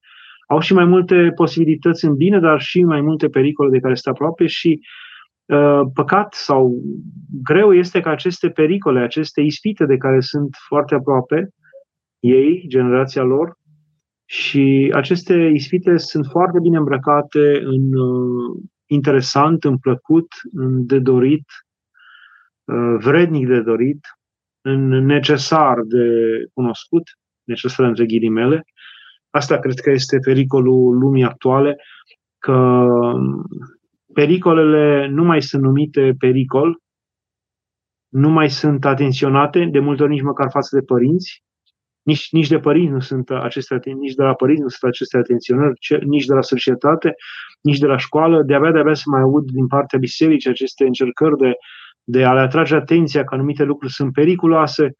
Au 0.47 0.59
și 0.59 0.73
mai 0.73 0.85
multe 0.85 1.31
posibilități 1.35 2.05
în 2.05 2.15
bine, 2.15 2.39
dar 2.39 2.61
și 2.61 2.83
mai 2.83 3.01
multe 3.01 3.29
pericole 3.29 3.69
de 3.69 3.79
care 3.79 3.95
sunt 3.95 4.15
aproape 4.15 4.45
și 4.45 4.79
uh, 5.45 5.81
păcat 5.93 6.33
sau 6.33 6.81
greu 7.43 7.73
este 7.73 7.99
că 7.99 8.09
aceste 8.09 8.49
pericole, 8.49 8.99
aceste 8.99 9.41
ispite 9.41 9.85
de 9.85 9.97
care 9.97 10.19
sunt 10.19 10.49
foarte 10.67 10.95
aproape, 10.95 11.49
ei, 12.21 12.65
generația 12.67 13.23
lor, 13.23 13.59
și 14.31 14.91
aceste 14.93 15.33
ispite 15.33 15.97
sunt 15.97 16.25
foarte 16.25 16.59
bine 16.59 16.77
îmbrăcate 16.77 17.59
în 17.63 17.93
uh, 17.93 18.61
interesant, 18.85 19.63
în 19.63 19.77
plăcut, 19.77 20.27
în 20.53 20.85
de 20.85 20.99
dorit, 20.99 21.45
uh, 22.63 22.95
vrednic 22.99 23.47
de 23.47 23.61
dorit, 23.61 23.99
în 24.61 24.87
necesar 24.87 25.81
de 25.81 26.05
cunoscut, 26.53 27.03
necesar 27.43 27.85
între 27.85 28.05
ghilimele. 28.05 28.63
Asta 29.29 29.59
cred 29.59 29.79
că 29.79 29.89
este 29.89 30.17
pericolul 30.17 30.97
lumii 30.97 31.23
actuale, 31.23 31.75
că 32.37 32.51
um, 32.51 33.45
pericolele 34.13 35.07
nu 35.07 35.23
mai 35.23 35.41
sunt 35.41 35.61
numite 35.61 36.15
pericol, 36.19 36.81
nu 38.07 38.29
mai 38.29 38.49
sunt 38.49 38.85
atenționate, 38.85 39.65
de 39.65 39.79
multe 39.79 40.03
ori 40.03 40.11
nici 40.11 40.21
măcar 40.21 40.49
față 40.51 40.75
de 40.75 40.85
părinți, 40.85 41.43
nici, 42.01 42.31
nici 42.31 42.47
de 42.47 42.59
părinți 42.59 42.91
nu 42.91 42.99
sunt 42.99 43.29
aceste, 43.29 43.79
nici 43.85 44.13
de 44.13 44.23
la 44.23 44.33
părinți 44.33 44.61
nu 44.61 44.67
sunt 44.67 44.91
aceste 44.91 45.17
atenționări, 45.17 45.79
nici 46.05 46.25
de 46.25 46.33
la 46.33 46.41
societate, 46.41 47.15
nici 47.61 47.77
de 47.77 47.87
la 47.87 47.97
școală. 47.97 48.43
De-abia, 48.43 48.71
de-abia 48.71 48.93
se 48.93 49.03
mai 49.05 49.21
aud 49.21 49.51
din 49.51 49.67
partea 49.67 49.99
bisericii 49.99 50.49
aceste 50.49 50.85
încercări 50.85 51.37
de, 51.37 51.53
de 52.03 52.25
a 52.25 52.33
le 52.33 52.39
atrage 52.39 52.75
atenția 52.75 53.23
că 53.23 53.33
anumite 53.33 53.63
lucruri 53.63 53.93
sunt 53.93 54.13
periculoase 54.13 54.95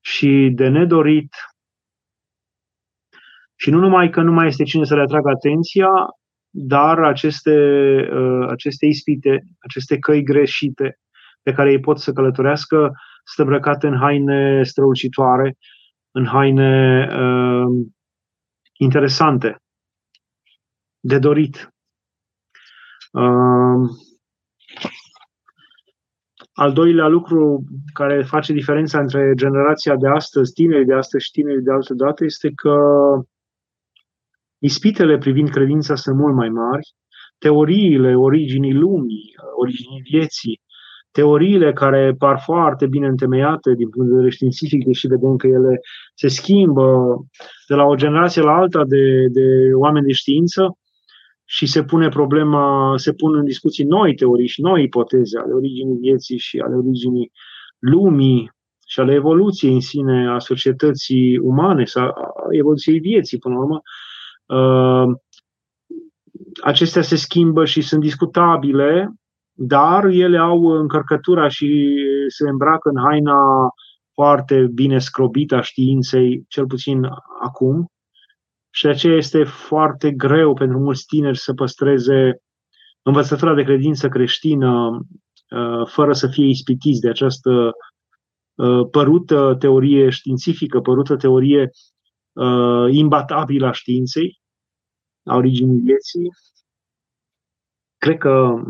și 0.00 0.50
de 0.52 0.68
nedorit. 0.68 1.34
Și 3.56 3.70
nu 3.70 3.78
numai 3.78 4.10
că 4.10 4.20
nu 4.20 4.32
mai 4.32 4.46
este 4.46 4.64
cine 4.64 4.84
să 4.84 4.94
le 4.94 5.00
atragă 5.00 5.28
atenția, 5.28 5.88
dar 6.50 7.02
aceste, 7.02 7.54
uh, 8.12 8.48
aceste 8.48 8.86
ispite, 8.86 9.42
aceste 9.58 9.98
căi 9.98 10.22
greșite 10.22 10.98
pe 11.42 11.52
care 11.52 11.70
ei 11.70 11.80
pot 11.80 11.98
să 11.98 12.12
călătorească, 12.12 12.92
sunt 13.24 13.46
îmbrăcate 13.46 13.86
în 13.86 13.98
haine 13.98 14.62
strălucitoare 14.62 15.56
în 16.10 16.26
haine 16.26 17.06
uh, 17.10 17.86
interesante, 18.78 19.56
de 21.00 21.18
dorit. 21.18 21.74
Uh, 23.12 23.88
al 26.52 26.72
doilea 26.72 27.06
lucru 27.06 27.64
care 27.92 28.22
face 28.22 28.52
diferența 28.52 29.00
între 29.00 29.32
generația 29.34 29.96
de 29.96 30.08
astăzi, 30.08 30.52
tinerii 30.52 30.86
de 30.86 30.94
astăzi 30.94 31.24
și 31.24 31.30
tinerii 31.30 31.62
de 31.62 31.72
altă 31.72 31.94
dată, 31.94 32.24
este 32.24 32.50
că 32.54 32.78
Ispitele 34.62 35.18
privind 35.18 35.48
credința 35.50 35.94
sunt 35.94 36.16
mult 36.16 36.34
mai 36.34 36.48
mari, 36.48 36.94
teoriile 37.38 38.14
originii 38.14 38.74
lumii, 38.74 39.34
originii 39.56 40.00
vieții, 40.00 40.60
teoriile 41.10 41.72
care 41.72 42.14
par 42.18 42.40
foarte 42.44 42.86
bine 42.86 43.06
întemeiate 43.06 43.74
din 43.74 43.88
punct 43.88 44.08
de 44.08 44.14
vedere 44.14 44.34
științific, 44.34 44.84
deși 44.84 45.06
vedem 45.06 45.36
că 45.36 45.46
ele 45.46 45.80
se 46.14 46.28
schimbă 46.28 47.18
de 47.68 47.74
la 47.74 47.84
o 47.84 47.94
generație 47.94 48.42
la 48.42 48.52
alta 48.52 48.84
de, 48.84 49.26
de 49.26 49.70
oameni 49.74 50.06
de 50.06 50.12
știință 50.12 50.78
și 51.44 51.66
se 51.66 51.84
pune 51.84 52.08
problema, 52.08 52.94
se 52.96 53.12
pun 53.12 53.34
în 53.34 53.44
discuții 53.44 53.84
noi 53.84 54.14
teorii 54.14 54.46
și 54.46 54.60
noi 54.60 54.82
ipoteze 54.82 55.38
ale 55.38 55.52
originii 55.52 55.98
vieții 55.98 56.38
și 56.38 56.58
ale 56.58 56.74
originii 56.74 57.32
lumii 57.78 58.52
și 58.86 59.00
ale 59.00 59.14
evoluției 59.14 59.72
în 59.72 59.80
sine 59.80 60.28
a 60.28 60.38
societății 60.38 61.38
umane 61.38 61.84
sau 61.84 62.04
a 62.04 62.32
evoluției 62.50 62.98
vieții, 62.98 63.38
până 63.38 63.54
la 63.54 63.60
urmă. 63.60 63.82
Uh, 64.46 65.16
acestea 66.62 67.02
se 67.02 67.16
schimbă 67.16 67.64
și 67.64 67.80
sunt 67.80 68.00
discutabile 68.00 69.14
dar 69.62 70.04
ele 70.04 70.38
au 70.38 70.64
încărcătura 70.64 71.48
și 71.48 71.96
se 72.28 72.48
îmbracă 72.48 72.88
în 72.88 73.02
haina 73.02 73.68
foarte 74.12 74.66
bine 74.74 74.98
scrobită 74.98 75.54
a 75.54 75.60
științei, 75.60 76.44
cel 76.48 76.66
puțin 76.66 77.08
acum. 77.40 77.92
Și 78.70 78.84
de 78.84 78.90
aceea 78.90 79.16
este 79.16 79.44
foarte 79.44 80.10
greu 80.12 80.54
pentru 80.54 80.78
mulți 80.78 81.06
tineri 81.06 81.38
să 81.38 81.54
păstreze 81.54 82.42
învățătura 83.02 83.54
de 83.54 83.62
credință 83.62 84.08
creștină 84.08 84.88
uh, 85.50 85.86
fără 85.86 86.12
să 86.12 86.28
fie 86.28 86.46
ispitiți 86.46 87.00
de 87.00 87.08
această 87.08 87.72
uh, 88.54 88.88
părută 88.90 89.56
teorie 89.58 90.10
științifică, 90.10 90.80
părută 90.80 91.16
teorie 91.16 91.70
uh, 92.32 92.86
imbatabilă 92.90 93.66
a 93.66 93.72
științei, 93.72 94.40
a 95.24 95.36
originii 95.36 95.80
vieții. 95.80 96.28
Cred 97.96 98.18
că 98.18 98.62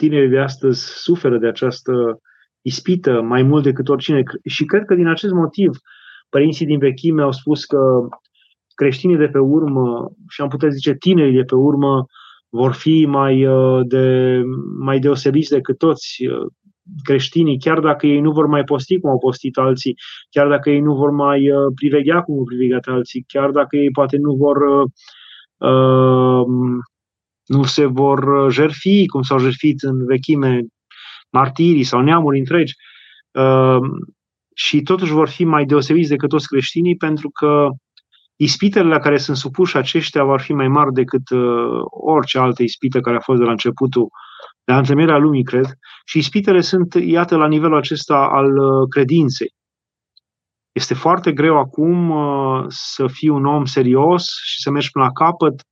tinerii 0.00 0.28
de 0.28 0.38
astăzi 0.38 0.80
suferă 1.06 1.38
de 1.38 1.46
această 1.46 2.20
ispită 2.62 3.20
mai 3.22 3.42
mult 3.42 3.62
decât 3.62 3.88
oricine. 3.88 4.22
Și 4.44 4.64
cred 4.64 4.84
că 4.84 4.94
din 4.94 5.06
acest 5.06 5.32
motiv 5.32 5.70
părinții 6.28 6.66
din 6.66 6.78
vechime 6.78 7.22
au 7.22 7.32
spus 7.32 7.64
că 7.64 8.08
creștinii 8.74 9.16
de 9.16 9.28
pe 9.28 9.38
urmă, 9.38 10.10
și 10.28 10.40
am 10.40 10.48
putea 10.48 10.68
zice 10.68 10.94
tinerii 10.94 11.36
de 11.36 11.44
pe 11.44 11.54
urmă, 11.54 12.06
vor 12.48 12.72
fi 12.72 13.06
mai, 13.08 13.46
uh, 13.46 13.80
de, 13.86 14.06
mai 14.78 14.98
deosebiți 14.98 15.50
decât 15.50 15.78
toți 15.78 16.26
uh, 16.26 16.46
creștinii, 17.02 17.58
chiar 17.58 17.80
dacă 17.80 18.06
ei 18.06 18.20
nu 18.20 18.30
vor 18.30 18.46
mai 18.46 18.64
posti 18.64 19.00
cum 19.00 19.10
au 19.10 19.18
postit 19.18 19.56
alții, 19.56 19.94
chiar 20.30 20.48
dacă 20.48 20.70
ei 20.70 20.80
nu 20.80 20.94
vor 20.94 21.10
mai 21.10 21.50
uh, 21.50 21.72
priveghea 21.74 22.20
cum 22.22 22.38
au 22.38 22.44
privegheat 22.44 22.86
alții, 22.86 23.24
chiar 23.26 23.50
dacă 23.50 23.76
ei 23.76 23.90
poate 23.90 24.16
nu 24.16 24.34
vor 24.34 24.56
uh, 25.56 26.46
nu 27.50 27.64
se 27.64 27.84
vor 27.84 28.22
uh, 28.22 28.52
jerfi 28.52 29.06
cum 29.06 29.22
s-au 29.22 29.38
jerfit 29.38 29.82
în 29.82 30.06
vechime 30.06 30.60
martirii 31.30 31.84
sau 31.84 32.00
neamuri 32.00 32.38
întregi 32.38 32.74
uh, 33.30 33.78
și 34.54 34.82
totuși 34.82 35.12
vor 35.12 35.28
fi 35.28 35.44
mai 35.44 35.64
deosebiți 35.64 36.08
decât 36.08 36.28
toți 36.28 36.46
creștinii 36.46 36.96
pentru 36.96 37.30
că 37.30 37.68
ispitele 38.36 38.88
la 38.88 38.98
care 38.98 39.18
sunt 39.18 39.36
supuși 39.36 39.76
aceștia 39.76 40.24
vor 40.24 40.40
fi 40.40 40.52
mai 40.52 40.68
mari 40.68 40.92
decât 40.92 41.30
uh, 41.30 41.80
orice 41.90 42.38
altă 42.38 42.62
ispită 42.62 43.00
care 43.00 43.16
a 43.16 43.20
fost 43.20 43.38
de 43.38 43.44
la 43.44 43.50
începutul, 43.50 44.08
de 44.64 44.72
la 44.72 44.78
întemeierea 44.78 45.16
lumii, 45.18 45.44
cred. 45.44 45.66
Și 46.04 46.18
ispitele 46.18 46.60
sunt, 46.60 46.94
iată, 46.94 47.36
la 47.36 47.46
nivelul 47.46 47.76
acesta 47.76 48.28
al 48.32 48.50
credinței. 48.88 49.54
Este 50.72 50.94
foarte 50.94 51.32
greu 51.32 51.58
acum 51.58 52.14
să 52.68 53.06
fii 53.06 53.28
un 53.28 53.46
om 53.46 53.64
serios 53.64 54.24
și 54.42 54.60
să 54.60 54.70
mergi 54.70 54.90
până 54.90 55.04
la 55.04 55.12
capăt 55.12 55.64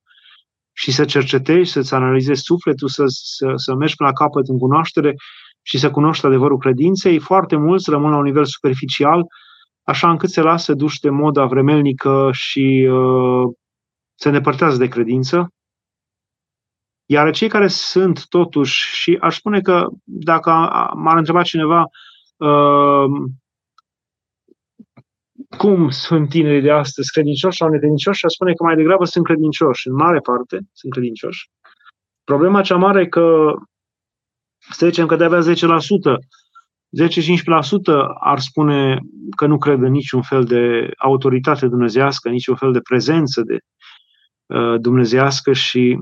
și 0.79 0.93
să 0.93 1.05
cercetezi, 1.05 1.71
să-ți 1.71 1.95
analizezi 1.95 2.43
sufletul, 2.43 2.89
să, 2.89 3.05
să, 3.07 3.53
să 3.57 3.75
mergi 3.75 3.97
până 3.97 4.09
la 4.09 4.25
capăt 4.25 4.49
în 4.49 4.59
cunoaștere 4.59 5.15
și 5.63 5.79
să 5.79 5.91
cunoști 5.91 6.27
adevărul 6.27 6.59
credinței, 6.59 7.19
foarte 7.19 7.57
mulți 7.57 7.91
rămân 7.91 8.11
la 8.11 8.17
un 8.17 8.23
nivel 8.23 8.45
superficial, 8.45 9.27
așa 9.83 10.11
încât 10.11 10.31
se 10.31 10.41
lasă 10.41 10.75
duși 10.75 11.01
de 11.01 11.11
moda 11.11 11.45
vremelnică 11.45 12.31
și 12.33 12.89
uh, 12.91 13.53
se 14.15 14.29
îndepărtează 14.29 14.77
de 14.77 14.89
credință. 14.89 15.53
Iar 17.07 17.33
cei 17.33 17.49
care 17.49 17.69
sunt 17.69 18.27
totuși, 18.29 18.95
și 18.95 19.17
aș 19.21 19.37
spune 19.37 19.61
că 19.61 19.87
dacă 20.05 20.51
m-ar 20.95 21.17
întreba 21.17 21.43
cineva 21.43 21.85
uh, 22.37 23.07
cum 25.57 25.91
sunt 25.91 26.29
tinerii 26.29 26.61
de 26.61 26.71
astăzi, 26.71 27.11
credincioși 27.11 27.57
sau 27.57 27.69
necredincioși, 27.69 28.25
aș 28.25 28.33
spune 28.33 28.53
că 28.53 28.65
mai 28.65 28.77
degrabă 28.77 29.05
sunt 29.05 29.25
credincioși, 29.25 29.89
în 29.89 29.95
mare 29.95 30.19
parte 30.19 30.61
sunt 30.73 30.93
credincioși. 30.93 31.51
Problema 32.25 32.63
cea 32.63 32.77
mare 32.77 33.01
e 33.01 33.07
că, 33.07 33.55
să 34.71 34.87
zicem 34.87 35.07
că 35.07 35.17
de-abia 35.17 35.41
10%, 35.41 35.45
10-15% 36.97 37.09
ar 38.21 38.39
spune 38.39 38.99
că 39.37 39.47
nu 39.47 39.59
cred 39.59 39.83
în 39.83 39.91
niciun 39.91 40.23
fel 40.23 40.45
de 40.45 40.91
autoritate 40.97 41.67
dumnezească, 41.67 42.29
niciun 42.29 42.57
fel 42.57 42.73
de 42.73 42.81
prezență 42.81 43.43
de 43.43 43.59
uh, 44.47 44.81
dumnezească 44.81 45.53
și 45.53 45.99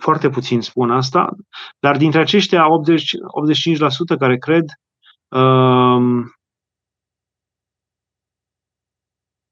foarte 0.00 0.28
puțin 0.28 0.60
spun 0.60 0.90
asta, 0.90 1.36
dar 1.78 1.96
dintre 1.96 2.20
aceștia 2.20 2.72
80, 2.72 3.10
85% 4.14 4.18
care 4.18 4.36
cred, 4.36 4.64
uh, 5.28 6.24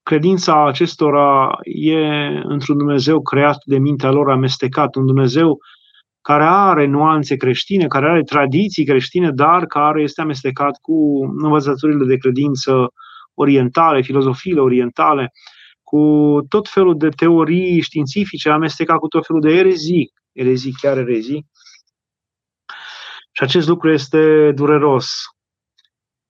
credința 0.04 0.66
acestora 0.66 1.58
e 1.62 1.96
într-un 2.42 2.78
Dumnezeu 2.78 3.22
creat 3.22 3.58
de 3.64 3.78
mintea 3.78 4.10
lor 4.10 4.30
amestecat, 4.30 4.94
un 4.94 5.06
Dumnezeu 5.06 5.58
care 6.20 6.44
are 6.44 6.86
nuanțe 6.86 7.36
creștine, 7.36 7.86
care 7.86 8.10
are 8.10 8.22
tradiții 8.22 8.84
creștine, 8.84 9.30
dar 9.30 9.66
care 9.66 10.02
este 10.02 10.20
amestecat 10.20 10.78
cu 10.80 11.24
învățăturile 11.36 12.04
de 12.04 12.16
credință 12.16 12.92
orientale, 13.34 14.02
filozofiile 14.02 14.60
orientale, 14.60 15.32
cu 15.82 16.38
tot 16.48 16.68
felul 16.68 16.96
de 16.96 17.08
teorii 17.08 17.80
științifice, 17.80 18.50
amestecat 18.50 18.98
cu 18.98 19.08
tot 19.08 19.26
felul 19.26 19.40
de 19.42 19.50
erezii, 19.50 20.12
erezii, 20.32 20.72
chiar 20.72 20.98
erezii. 20.98 21.46
Și 23.32 23.42
acest 23.42 23.68
lucru 23.68 23.90
este 23.90 24.52
dureros. 24.52 25.34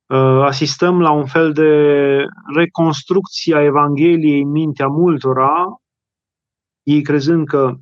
Uh, 0.06 0.42
asistăm 0.44 1.00
la 1.00 1.10
un 1.10 1.26
fel 1.26 1.52
de 1.52 1.70
reconstrucție 2.54 3.54
a 3.54 3.62
Evangheliei 3.62 4.40
în 4.40 4.50
mintea 4.50 4.86
multora, 4.86 5.80
ei 6.82 7.02
crezând 7.02 7.46
că 7.46 7.74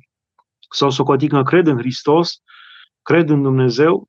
sau 0.69 0.89
socotit 0.89 1.29
că 1.29 1.41
cred 1.41 1.67
în 1.67 1.77
Hristos, 1.77 2.41
cred 3.01 3.29
în 3.29 3.41
Dumnezeu, 3.41 4.07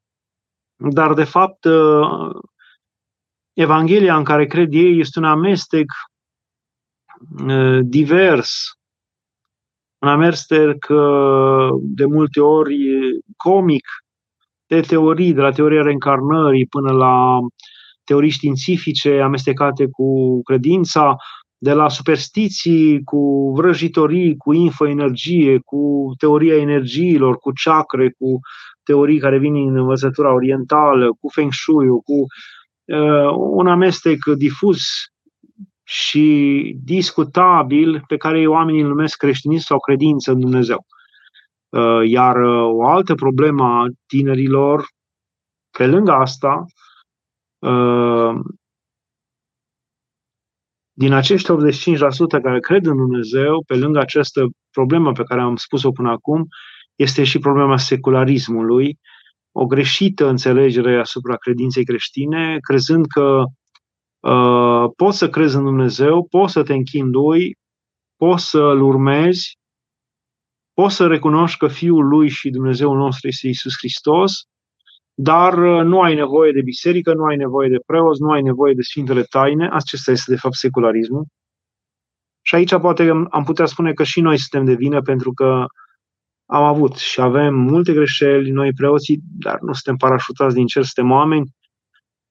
dar 0.77 1.15
de 1.15 1.25
fapt 1.25 1.65
uh, 1.65 2.31
Evanghelia 3.53 4.17
în 4.17 4.25
care 4.25 4.47
cred 4.47 4.73
ei 4.73 4.99
este 4.99 5.19
un 5.19 5.25
amestec 5.25 5.87
uh, 7.47 7.79
divers, 7.83 8.79
un 9.99 10.09
amestec 10.09 10.87
de 11.81 12.05
multe 12.05 12.41
ori 12.41 12.77
comic 13.37 13.87
de 14.67 14.81
teorii, 14.81 15.33
de 15.33 15.41
la 15.41 15.53
teoria 15.53 15.83
reîncarnării 15.83 16.67
până 16.67 16.93
la 16.93 17.39
teorii 18.05 18.31
științifice 18.31 19.21
amestecate 19.21 19.87
cu 19.87 20.41
credința, 20.43 21.17
de 21.65 21.73
la 21.73 21.89
superstiții, 21.89 23.05
cu 23.05 23.53
vrăjitorii, 23.57 24.37
cu 24.37 24.53
infoenergie, 24.53 25.59
cu 25.59 26.13
teoria 26.19 26.57
energiilor, 26.57 27.37
cu 27.37 27.53
chakre, 27.65 28.11
cu 28.19 28.39
teorii 28.83 29.19
care 29.19 29.39
vin 29.39 29.55
în 29.55 29.77
învățătura 29.77 30.33
orientală, 30.33 31.09
cu 31.21 31.29
feng 31.29 31.53
shui 31.53 31.87
cu 31.89 32.27
uh, 32.85 33.31
un 33.37 33.67
amestec 33.67 34.25
difuz 34.25 34.79
și 35.83 36.77
discutabil 36.85 38.05
pe 38.07 38.17
care 38.17 38.47
oamenii 38.47 38.81
îl 38.81 38.89
numesc 38.89 39.17
creștinism 39.17 39.65
sau 39.67 39.79
credință 39.79 40.33
în 40.33 40.41
Dumnezeu. 40.41 40.87
Uh, 41.69 42.09
iar 42.09 42.37
uh, 42.37 42.71
o 42.73 42.87
altă 42.87 43.15
problemă 43.15 43.65
a 43.65 43.87
tinerilor, 44.07 44.87
pe 45.79 45.87
lângă 45.87 46.13
asta, 46.13 46.65
Ehm, 46.65 46.84
din 50.97 51.13
acești 51.13 51.51
85% 51.53 52.43
care 52.43 52.61
cred 52.61 52.87
în 52.87 52.97
Dumnezeu, 52.97 53.63
pe 53.67 53.77
lângă 53.77 53.99
această 53.99 54.49
problemă 54.71 55.13
pe 55.13 55.23
care 55.23 55.41
am 55.41 55.57
spus-o 55.57 55.91
până 55.91 56.11
acum, 56.11 56.47
este 56.95 57.25
și 57.25 57.39
problema 57.39 57.77
secularismului, 57.77 58.99
o 59.53 59.67
greșită 59.67 60.29
înțelegere 60.29 61.01
asupra 61.01 61.37
credinței 61.37 61.85
creștine, 61.85 62.59
crezând 62.61 63.07
că 63.07 63.43
uh, 64.21 64.91
poți 64.97 65.19
să 65.19 65.29
crezi 65.29 65.57
în 65.57 65.65
Dumnezeu, 65.65 66.27
poți 66.31 66.53
să 66.53 66.63
te 66.63 66.73
închini 66.73 67.11
Lui, 67.11 67.57
poți 68.17 68.49
să-L 68.49 68.81
urmezi, 68.81 69.59
poți 70.73 70.95
să 70.95 71.07
recunoști 71.07 71.59
că 71.59 71.69
Fiul 71.69 72.09
Lui 72.09 72.29
și 72.29 72.51
Dumnezeul 72.51 72.97
nostru 72.97 73.29
este 73.29 73.49
Isus 73.49 73.75
Hristos 73.77 74.45
dar 75.15 75.59
uh, 75.59 75.85
nu 75.85 76.01
ai 76.01 76.15
nevoie 76.15 76.53
de 76.53 76.63
biserică, 76.63 77.15
nu 77.15 77.25
ai 77.25 77.37
nevoie 77.37 77.69
de 77.69 77.83
preoți, 77.87 78.23
nu 78.23 78.31
ai 78.31 78.43
nevoie 78.43 78.75
de 78.75 78.83
Sfintele 78.83 79.23
Taine. 79.23 79.69
Acesta 79.73 80.11
este, 80.11 80.31
de 80.33 80.39
fapt, 80.39 80.55
secularismul. 80.55 81.27
Și 82.43 82.55
aici 82.55 82.77
poate 82.77 83.09
am 83.31 83.45
putea 83.45 83.67
spune 83.67 83.93
că 83.93 84.03
și 84.03 84.21
noi 84.21 84.39
suntem 84.39 84.65
de 84.65 84.75
vină 84.75 85.03
pentru 85.03 85.33
că 85.33 85.65
am 86.47 86.63
avut 86.63 86.95
și 86.95 87.21
avem 87.21 87.55
multe 87.55 87.93
greșeli, 87.93 88.51
noi 88.51 88.73
preoții, 88.73 89.21
dar 89.39 89.59
nu 89.61 89.73
suntem 89.73 89.97
parașutați 89.97 90.55
din 90.55 90.67
cer, 90.67 90.83
suntem 90.83 91.13
oameni 91.13 91.55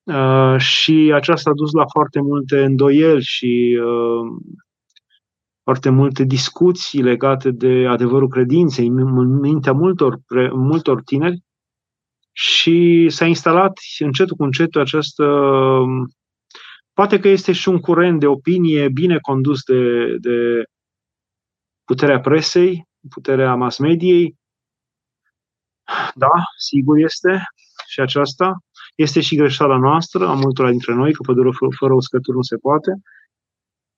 uh, 0.04 0.58
și 0.58 1.12
aceasta 1.16 1.50
a 1.50 1.54
dus 1.54 1.72
la 1.72 1.86
foarte 1.86 2.22
multe 2.22 2.64
îndoieli 2.64 3.24
și 3.24 3.80
uh, 3.82 4.54
foarte 5.64 5.90
multe 5.90 6.24
discuții 6.24 7.02
legate 7.02 7.52
de 7.52 7.86
adevărul 7.88 8.28
credinței 8.28 8.88
în 8.88 9.40
mintea 9.40 9.72
multor, 9.72 10.20
multor 10.52 11.02
tineri 11.02 11.44
și 12.34 13.08
s-a 13.10 13.26
instalat 13.26 13.80
încetul 14.00 14.36
cu 14.36 14.44
încetul 14.44 14.82
această 14.82 15.24
Poate 16.94 17.20
că 17.20 17.28
este 17.28 17.52
și 17.52 17.70
un 17.70 17.80
curent 17.80 18.20
de 18.20 18.28
opinie 18.28 18.90
bine 18.90 19.18
condus 19.20 19.64
de, 19.64 20.16
de 20.18 20.64
puterea 21.84 22.20
presei, 22.20 22.88
puterea 23.10 23.56
mass 23.56 23.78
mediei. 23.78 24.36
Da, 26.16 26.32
sigur 26.58 26.98
este 26.98 27.44
și 27.88 28.00
aceasta. 28.00 28.58
Este 28.96 29.22
și 29.22 29.36
greșeala 29.36 29.78
noastră, 29.78 30.28
a 30.28 30.34
multora 30.34 30.70
dintre 30.70 30.94
noi, 30.94 31.14
că 31.14 31.22
pădură 31.26 31.50
fără 31.78 31.94
uscături 31.94 32.36
nu 32.36 32.42
se 32.42 32.58
poate. 32.58 33.02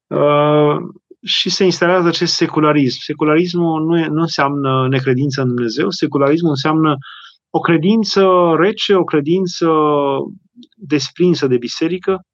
Uh, 0.08 0.78
și 1.24 1.50
se 1.50 1.63
instalează 1.63 2.08
acest 2.08 2.34
secularism. 2.34 3.00
Secularismul 3.00 3.86
nu, 3.86 3.98
e, 3.98 4.08
nu 4.08 4.21
înseamnă 4.21 4.88
necredință 4.88 5.41
în 5.41 5.48
Dumnezeu, 5.48 5.89
secularismul 5.89 6.50
înseamnă 6.50 6.98
o 7.57 7.59
credință 7.59 8.53
rece, 8.57 8.95
o 8.95 9.03
credință 9.03 9.67
desprinsă 10.75 11.47
de 11.47 11.57
biserică, 11.57 12.25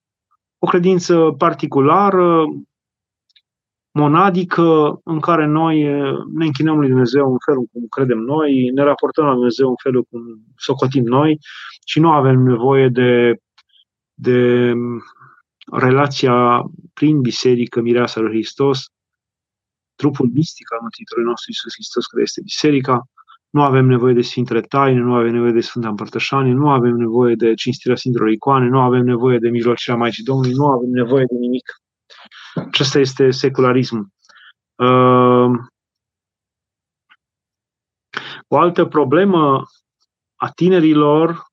o 0.58 0.68
credință 0.68 1.34
particulară, 1.38 2.46
monadică, 3.92 5.00
în 5.04 5.20
care 5.20 5.46
noi 5.46 5.84
ne 6.34 6.46
închinăm 6.46 6.80
lui 6.80 6.88
Dumnezeu 6.88 7.32
în 7.32 7.38
felul 7.46 7.66
cum 7.72 7.88
credem 7.90 8.18
noi, 8.18 8.70
ne 8.70 8.84
raportăm 8.84 9.26
la 9.26 9.34
Dumnezeu 9.34 9.70
în 9.70 9.76
felul 9.84 10.04
cum 10.04 10.22
socotim 10.56 11.04
noi 11.04 11.38
și 11.86 12.00
nu 12.00 12.12
avem 12.12 12.40
nevoie 12.40 12.90
de, 12.90 13.36
de 14.14 14.74
relația 15.72 16.64
prin 16.94 17.22
biserică, 17.22 17.82
mireasa 17.82 18.20
lui 18.20 18.32
Hristos, 18.32 18.86
trupul 19.96 20.30
mistic 20.34 20.72
al 20.72 20.80
Mântuitorului 20.82 21.30
nostru 21.30 21.50
Iisus 21.50 21.74
Hristos, 21.74 22.06
care 22.06 22.24
este 22.24 22.42
biserica, 22.42 23.06
nu 23.52 23.64
avem 23.64 23.86
nevoie 23.86 24.14
de 24.14 24.22
Sfintele 24.22 24.62
Taine, 24.62 25.00
nu 25.00 25.14
avem 25.14 25.32
nevoie 25.32 25.52
de 25.52 25.62
Sfânta 25.62 25.88
Împărtășanie, 25.88 26.54
nu 26.54 26.70
avem 26.70 26.96
nevoie 26.96 27.36
de 27.36 27.54
cinstirea 27.54 27.96
Sfintelor 27.96 28.30
Icoane, 28.30 28.68
nu 28.68 28.80
avem 28.80 29.04
nevoie 29.04 29.38
de 29.38 29.50
mijlocirea 29.50 30.00
Maicii 30.00 30.24
Domnului, 30.24 30.54
nu 30.54 30.66
avem 30.68 30.90
nevoie 30.90 31.26
de 31.26 31.36
nimic. 31.40 31.76
Acesta 32.56 33.00
este 33.00 33.32
secularismul. 33.32 34.08
Uh, 34.76 35.52
o 38.48 38.58
altă 38.58 38.86
problemă 38.86 39.64
a 40.36 40.50
tinerilor, 40.50 41.46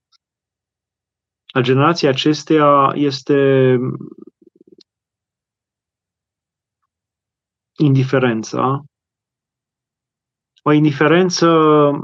a 1.46 1.60
generației 1.60 2.10
acesteia, 2.10 2.92
este 2.94 3.78
indiferența 7.76 8.84
o 10.68 10.72
indiferență 10.72 11.46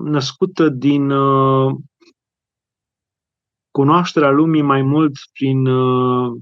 născută 0.02 0.68
din 0.68 1.10
uh, 1.10 1.74
cunoașterea 3.70 4.30
lumii 4.30 4.62
mai 4.62 4.82
mult 4.82 5.12
prin 5.32 5.66
uh, 5.66 6.32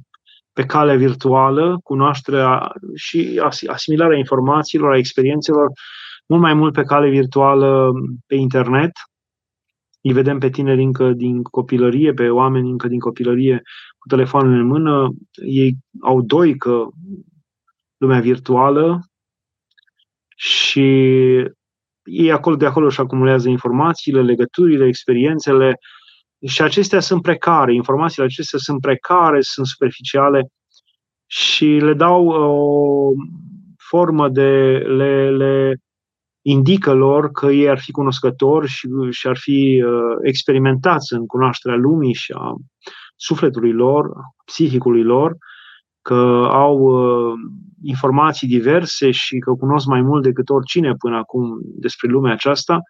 pe 0.53 0.67
cale 0.67 0.97
virtuală, 0.97 1.79
cunoașterea 1.85 2.73
și 2.95 3.41
asimilarea 3.67 4.19
informațiilor, 4.19 4.93
a 4.93 4.97
experiențelor, 4.97 5.71
mult 6.27 6.43
mai 6.43 6.55
mult 6.55 6.73
pe 6.73 6.83
cale 6.83 7.09
virtuală 7.09 7.93
pe 8.27 8.35
internet. 8.35 8.93
Îi 10.01 10.13
vedem 10.13 10.39
pe 10.39 10.51
tineri 10.51 10.83
încă 10.83 11.13
din 11.13 11.43
copilărie, 11.43 12.13
pe 12.13 12.29
oameni 12.29 12.71
încă 12.71 12.89
din 12.89 12.99
copilărie 12.99 13.63
cu 13.99 14.09
telefonul 14.09 14.53
în 14.53 14.67
mână. 14.67 15.11
Ei 15.45 15.77
au 16.01 16.23
doi 16.23 16.57
că 16.57 16.87
lumea 17.97 18.21
virtuală 18.21 19.01
și 20.37 20.87
ei 22.13 22.33
acolo, 22.33 22.57
de 22.57 22.67
acolo 22.67 22.87
își 22.87 23.01
acumulează 23.01 23.49
informațiile, 23.49 24.23
legăturile, 24.23 24.87
experiențele. 24.87 25.79
Și 26.47 26.63
acestea 26.63 27.01
sunt 27.01 27.23
precare, 27.23 27.75
informațiile 27.75 28.25
acestea 28.25 28.59
sunt 28.59 28.81
precare, 28.81 29.41
sunt 29.41 29.67
superficiale 29.67 30.47
și 31.27 31.67
le 31.67 31.95
dau 31.95 32.27
o 32.27 33.13
formă 33.77 34.29
de, 34.29 34.83
le, 34.87 35.31
le 35.31 35.77
indică 36.43 36.93
lor 36.93 37.31
că 37.31 37.47
ei 37.47 37.69
ar 37.69 37.79
fi 37.79 37.91
cunoscători 37.91 38.69
și, 38.69 38.89
și 39.11 39.27
ar 39.27 39.37
fi 39.37 39.83
uh, 39.87 40.17
experimentați 40.23 41.13
în 41.13 41.27
cunoașterea 41.27 41.77
lumii 41.77 42.15
și 42.15 42.33
a 42.33 42.55
sufletului 43.17 43.73
lor, 43.73 44.11
psihicului 44.45 45.03
lor, 45.03 45.37
că 46.03 46.49
au 46.51 46.79
uh, 46.79 47.33
informații 47.83 48.49
diverse 48.49 49.11
și 49.11 49.39
că 49.39 49.53
cunosc 49.53 49.87
mai 49.87 50.03
mult 50.03 50.23
decât 50.23 50.49
oricine 50.49 50.95
până 50.95 51.17
acum 51.17 51.61
despre 51.63 52.09
lumea 52.09 52.33
aceasta 52.33 52.81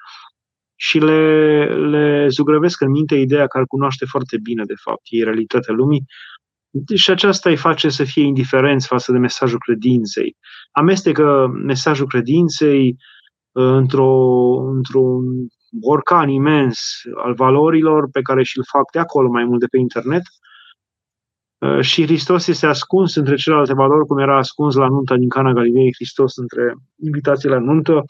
și 0.74 0.98
le, 0.98 1.64
le 1.64 2.28
zugrăvesc 2.28 2.80
în 2.80 2.90
minte 2.90 3.14
ideea 3.14 3.46
că 3.46 3.58
ar 3.58 3.64
cunoaște 3.66 4.04
foarte 4.04 4.38
bine, 4.42 4.64
de 4.64 4.74
fapt, 4.76 5.00
e 5.04 5.24
realitatea 5.24 5.74
lumii 5.74 6.04
și 6.94 7.10
aceasta 7.10 7.50
îi 7.50 7.56
face 7.56 7.88
să 7.88 8.04
fie 8.04 8.22
indiferenți 8.22 8.86
față 8.86 9.12
de 9.12 9.18
mesajul 9.18 9.58
credinței. 9.58 10.36
Amestecă 10.70 11.52
mesajul 11.64 12.06
credinței 12.06 12.96
uh, 13.52 13.64
într-o, 13.64 14.12
într-un 14.74 15.24
borcan 15.70 16.28
imens 16.28 17.00
al 17.24 17.34
valorilor 17.34 18.08
pe 18.10 18.20
care 18.22 18.42
și-l 18.42 18.64
fac 18.70 18.90
de 18.92 18.98
acolo 18.98 19.28
mai 19.28 19.44
mult 19.44 19.60
de 19.60 19.66
pe 19.66 19.78
internet 19.78 20.22
Uh, 20.22 20.42
și 21.80 22.02
Hristos 22.02 22.46
este 22.46 22.66
ascuns 22.66 23.14
între 23.14 23.36
celelalte 23.36 23.74
valori, 23.74 24.06
cum 24.06 24.18
era 24.18 24.36
ascuns 24.36 24.74
la 24.74 24.88
nunta 24.88 25.16
din 25.16 25.28
Cana 25.28 25.52
Galilei, 25.52 25.94
Hristos 25.94 26.36
între 26.36 26.74
invitații 27.04 27.48
la 27.48 27.58
nuntă, 27.58 28.04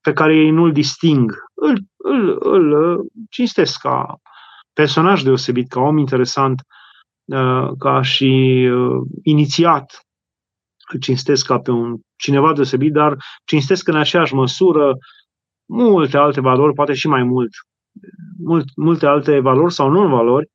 pe 0.00 0.12
care 0.12 0.36
ei 0.36 0.50
nu-l 0.50 0.72
disting. 0.72 1.34
Îl, 1.54 1.78
îl, 1.96 2.36
îl 2.40 2.72
uh, 2.72 3.06
cinstesc 3.30 3.80
ca 3.80 4.16
personaj 4.72 5.22
deosebit, 5.22 5.68
ca 5.68 5.80
om 5.80 5.98
interesant, 5.98 6.62
uh, 7.24 7.70
ca 7.78 8.02
și 8.02 8.62
inițiat. 9.22 10.00
Îl 10.92 11.00
cinstesc 11.00 11.46
ca 11.46 11.58
pe 11.58 11.70
un 11.70 11.96
cineva 12.16 12.52
deosebit, 12.52 12.92
dar 12.92 13.16
cinstesc 13.44 13.88
în 13.88 13.96
aceeași 13.96 14.34
măsură 14.34 14.96
multe 15.68 16.16
alte 16.16 16.40
valori, 16.40 16.74
poate 16.74 16.94
și 16.94 17.08
mai 17.08 17.22
mult, 17.22 17.50
mult 18.38 18.76
multe 18.76 19.06
alte 19.06 19.40
valori 19.40 19.72
sau 19.72 19.90
non-valori, 19.90 20.50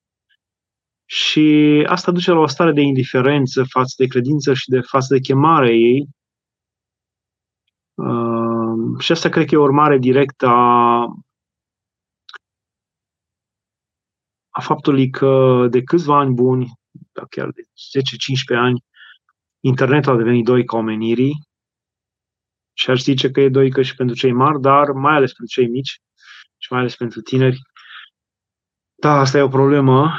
și 1.13 1.85
asta 1.87 2.11
duce 2.11 2.31
la 2.31 2.39
o 2.39 2.47
stare 2.47 2.71
de 2.71 2.81
indiferență 2.81 3.63
față 3.69 3.93
de 3.97 4.07
credință 4.07 4.53
și 4.53 4.69
de 4.69 4.79
față 4.79 5.13
de 5.13 5.19
chemarea 5.19 5.71
ei. 5.71 6.07
Uh, 7.93 8.99
și 8.99 9.11
asta 9.11 9.29
cred 9.29 9.47
că 9.47 9.55
e 9.55 9.57
o 9.57 9.61
urmare 9.63 9.97
directă 9.97 10.47
a, 10.47 11.01
a 14.49 14.61
faptului 14.61 15.09
că 15.09 15.67
de 15.69 15.83
câțiva 15.83 16.19
ani 16.19 16.33
buni, 16.33 16.71
chiar 17.29 17.49
de 17.49 17.61
10-15 17.61 18.57
ani, 18.57 18.83
internetul 19.59 20.13
a 20.13 20.17
devenit 20.17 20.45
doi 20.45 20.65
ca 20.65 20.77
omenirii 20.77 21.33
și 22.73 22.89
aș 22.89 23.01
zice 23.01 23.31
că 23.31 23.41
e 23.41 23.49
doică 23.49 23.81
și 23.81 23.95
pentru 23.95 24.15
cei 24.15 24.31
mari, 24.31 24.61
dar 24.61 24.91
mai 24.91 25.15
ales 25.15 25.33
pentru 25.33 25.53
cei 25.53 25.67
mici 25.67 26.01
și 26.57 26.71
mai 26.71 26.79
ales 26.79 26.95
pentru 26.95 27.21
tineri. 27.21 27.61
Da, 28.95 29.19
asta 29.19 29.37
e 29.37 29.41
o 29.41 29.47
problemă 29.47 30.13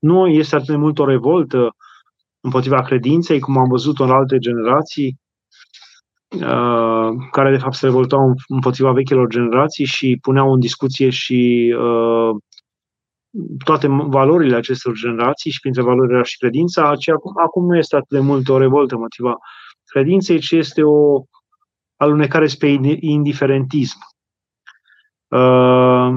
nu 0.00 0.26
este 0.26 0.54
atât 0.54 0.68
de 0.68 0.76
mult 0.76 0.98
o 0.98 1.04
revoltă 1.04 1.76
împotriva 2.40 2.82
credinței, 2.82 3.40
cum 3.40 3.58
am 3.58 3.68
văzut 3.68 3.98
în 3.98 4.10
alte 4.10 4.38
generații, 4.38 5.18
uh, 6.28 7.08
care 7.30 7.50
de 7.50 7.58
fapt 7.58 7.74
se 7.74 7.86
revoltau 7.86 8.34
împotriva 8.48 8.92
vechilor 8.92 9.28
generații 9.28 9.84
și 9.84 10.18
puneau 10.22 10.52
în 10.52 10.60
discuție 10.60 11.10
și 11.10 11.74
uh, 11.78 12.36
toate 13.64 13.86
valorile 13.88 14.56
acestor 14.56 14.92
generații 14.92 15.50
și 15.50 15.60
printre 15.60 15.82
valorile 15.82 16.14
era 16.14 16.22
și 16.22 16.38
credința, 16.38 16.90
aceea, 16.90 17.16
acum 17.44 17.66
nu 17.66 17.76
este 17.76 17.96
atât 17.96 18.08
de 18.08 18.18
mult 18.18 18.48
o 18.48 18.58
revoltă 18.58 18.94
împotriva 18.94 19.38
credinței, 19.84 20.38
ci 20.38 20.50
este 20.50 20.82
o 20.82 21.24
alunecare 21.96 22.46
spre 22.46 22.78
indiferentism. 23.00 23.98
Uh, 25.28 26.08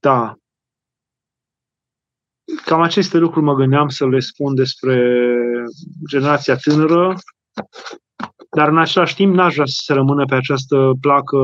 Da. 0.00 0.34
Cam 2.64 2.80
aceste 2.80 3.18
lucruri 3.18 3.44
mă 3.44 3.54
gândeam 3.54 3.88
să 3.88 4.06
le 4.06 4.20
spun 4.20 4.54
despre 4.54 5.24
generația 6.10 6.56
tânără, 6.56 7.14
dar 8.56 8.68
în 8.68 8.78
același 8.78 9.14
timp 9.14 9.34
n-aș 9.34 9.54
vrea 9.54 9.66
să 9.66 9.80
se 9.84 9.92
rămână 9.92 10.24
pe 10.24 10.34
această 10.34 10.92
placă 11.00 11.36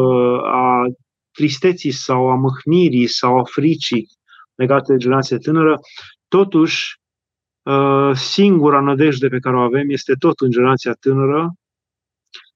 a 0.44 0.86
tristeții 1.30 1.90
sau 1.90 2.30
a 2.30 2.34
mâhnirii 2.34 3.06
sau 3.06 3.38
a 3.38 3.44
fricii 3.44 4.08
legate 4.54 4.92
de 4.92 4.98
generația 4.98 5.36
tânără. 5.36 5.78
totuși, 6.28 7.00
uh, 7.62 8.10
singura 8.14 8.80
nădejde 8.80 9.28
pe 9.28 9.38
care 9.38 9.56
o 9.56 9.60
avem 9.60 9.90
este 9.90 10.14
tot 10.18 10.40
în 10.40 10.50
generația 10.50 10.92
tânără, 10.92 11.52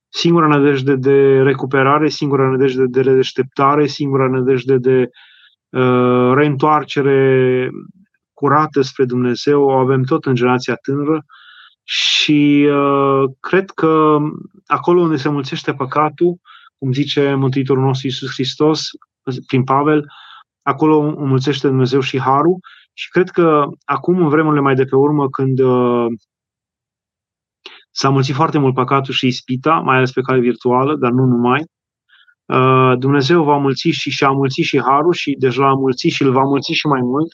singura 0.09 0.47
nădejde 0.47 0.97
de 0.97 1.43
recuperare, 1.43 2.09
singura 2.09 2.49
nădejde 2.49 2.87
de 2.87 3.01
redeșteptare, 3.01 3.87
singura 3.87 4.29
nădejde 4.29 4.77
de 4.77 4.99
uh, 4.99 5.09
reîntoarcere 6.35 7.71
curată 8.33 8.81
spre 8.81 9.05
Dumnezeu, 9.05 9.63
o 9.63 9.71
avem 9.71 10.03
tot 10.03 10.25
în 10.25 10.35
generația 10.35 10.75
tânără 10.75 11.25
și 11.83 12.69
uh, 12.71 13.31
cred 13.41 13.71
că 13.71 14.19
acolo 14.67 15.01
unde 15.01 15.17
se 15.17 15.29
mulțește 15.29 15.75
păcatul, 15.75 16.41
cum 16.79 16.93
zice 16.93 17.35
Mântuitorul 17.35 17.83
nostru 17.83 18.07
Iisus 18.07 18.31
Hristos, 18.31 18.89
prin 19.47 19.65
Pavel, 19.65 20.07
acolo 20.63 20.99
înmulțește 20.99 21.67
Dumnezeu 21.67 22.01
și 22.01 22.21
Harul 22.21 22.59
și 22.93 23.09
cred 23.09 23.31
că 23.31 23.67
acum, 23.85 24.23
în 24.23 24.29
vremurile 24.29 24.61
mai 24.63 24.75
de 24.75 24.85
pe 24.85 24.97
urmă, 24.97 25.29
când 25.29 25.59
uh, 25.59 26.07
s-a 27.91 28.09
mulțit 28.09 28.35
foarte 28.35 28.59
mult 28.59 28.75
păcatul 28.75 29.15
și 29.15 29.27
ispita, 29.27 29.75
mai 29.75 29.97
ales 29.97 30.13
pe 30.13 30.21
cale 30.21 30.41
virtuală, 30.41 30.97
dar 30.97 31.11
nu 31.11 31.25
numai, 31.25 31.61
uh, 31.61 31.78
Dumnezeu 32.99 33.45
va 33.45 33.57
mulți 33.57 33.89
și 33.89 34.11
și-a 34.11 34.31
mulțit 34.31 34.65
și 34.65 34.81
Harul 34.81 35.13
și 35.13 35.37
deja 35.39 35.63
l-a 35.63 35.75
mulțit 35.75 36.13
și 36.13 36.23
îl 36.23 36.33
va 36.33 36.43
mulți 36.43 36.73
și 36.73 36.87
mai 36.87 37.01
mult. 37.01 37.33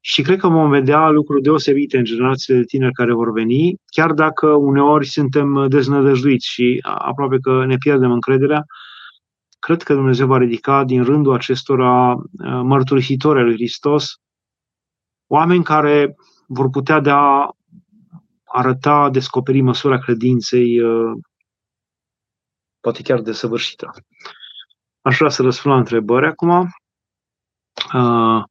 Și 0.00 0.22
cred 0.22 0.38
că 0.38 0.48
vom 0.48 0.70
vedea 0.70 1.08
lucruri 1.08 1.42
deosebite 1.42 1.98
în 1.98 2.04
generațiile 2.04 2.58
de 2.58 2.64
tineri 2.64 2.92
care 2.92 3.12
vor 3.12 3.32
veni, 3.32 3.74
chiar 3.86 4.12
dacă 4.12 4.46
uneori 4.46 5.06
suntem 5.06 5.66
deznădăjduiți 5.68 6.48
și 6.48 6.78
aproape 6.82 7.38
că 7.38 7.64
ne 7.66 7.76
pierdem 7.76 8.10
încrederea, 8.10 8.64
cred 9.58 9.82
că 9.82 9.94
Dumnezeu 9.94 10.26
va 10.26 10.38
ridica 10.38 10.84
din 10.84 11.04
rândul 11.04 11.32
acestora 11.32 12.12
uh, 12.12 12.20
mărturisitori 12.62 13.38
al 13.38 13.44
lui 13.44 13.54
Hristos 13.54 14.14
oameni 15.26 15.64
care 15.64 16.14
vor 16.46 16.70
putea 16.70 17.00
de 17.00 17.10
a 17.10 17.50
arăta, 18.44 19.10
descoperi 19.10 19.60
măsura 19.60 19.98
credinței, 19.98 20.80
uh, 20.80 21.12
poate 22.86 23.02
chiar 23.02 23.20
desăvârșită. 23.20 23.90
Aș 25.00 25.16
vrea 25.16 25.30
să 25.30 25.42
răspund 25.42 25.74
la 25.74 25.80
întrebări 25.80 26.26
acum. 26.26 26.68
Uh, 27.94 28.42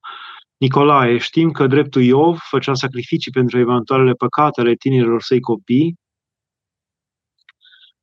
Nicolae, 0.57 1.17
știm 1.17 1.51
că 1.51 1.67
dreptul 1.67 2.01
Iov 2.01 2.37
făcea 2.49 2.73
sacrificii 2.73 3.31
pentru 3.31 3.59
eventualele 3.59 4.13
păcate 4.13 4.61
ale 4.61 4.73
tinerilor 4.73 5.21
săi 5.21 5.39
copii. 5.39 5.95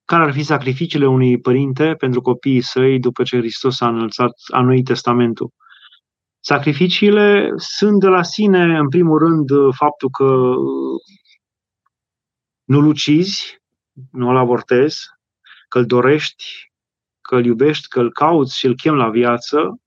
Care 0.05 0.23
ar 0.23 0.33
fi 0.33 0.43
sacrificiile 0.43 1.07
unui 1.07 1.41
părinte 1.41 1.95
pentru 1.95 2.21
copiii 2.21 2.63
săi 2.63 2.99
după 2.99 3.23
ce 3.23 3.37
Hristos 3.37 3.81
a 3.81 3.89
înălțat 3.89 4.33
Noii 4.63 4.83
Testamentul? 4.83 5.51
Sacrificiile 6.41 7.53
sunt 7.57 8.01
de 8.01 8.09
la 8.09 8.23
sine, 8.23 8.79
în 8.79 8.89
primul 8.89 9.19
rând, 9.19 9.75
faptul 9.75 10.09
că 10.11 10.55
nu-l 12.65 12.87
ucizi, 12.87 13.63
nu-l 14.11 14.37
avortezi, 14.37 15.12
că 15.73 15.79
îl 15.79 15.87
dorești, 15.87 16.45
că 17.21 17.37
îl 17.37 17.45
iubești, 17.45 17.89
că 17.89 18.01
îl 18.01 18.13
cauți 18.13 18.59
și 18.59 18.67
îl 18.67 18.75
chem 18.75 18.95
la 18.95 19.11
viață, 19.11 19.81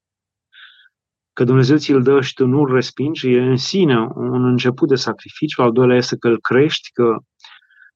că 1.33 1.43
Dumnezeu 1.43 1.77
ți-l 1.77 2.01
dă 2.01 2.21
și 2.21 2.33
tu 2.33 2.45
nu-l 2.45 2.73
respingi, 2.73 3.31
e 3.31 3.41
în 3.41 3.57
sine 3.57 3.99
un 4.15 4.45
început 4.45 4.87
de 4.87 4.95
sacrificiu. 4.95 5.61
Al 5.61 5.71
doilea 5.71 5.95
este 5.97 6.17
că 6.17 6.27
îl 6.27 6.39
crești, 6.39 6.91
că 6.91 7.17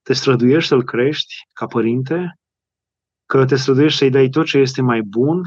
te 0.02 0.14
străduiești 0.14 0.68
să-l 0.68 0.84
crești 0.84 1.34
ca 1.54 1.66
părinte, 1.66 2.40
că 3.26 3.46
te 3.46 3.56
străduiești 3.56 3.98
să-i 3.98 4.10
dai 4.10 4.30
tot 4.30 4.46
ce 4.46 4.58
este 4.58 4.82
mai 4.82 5.02
bun. 5.02 5.42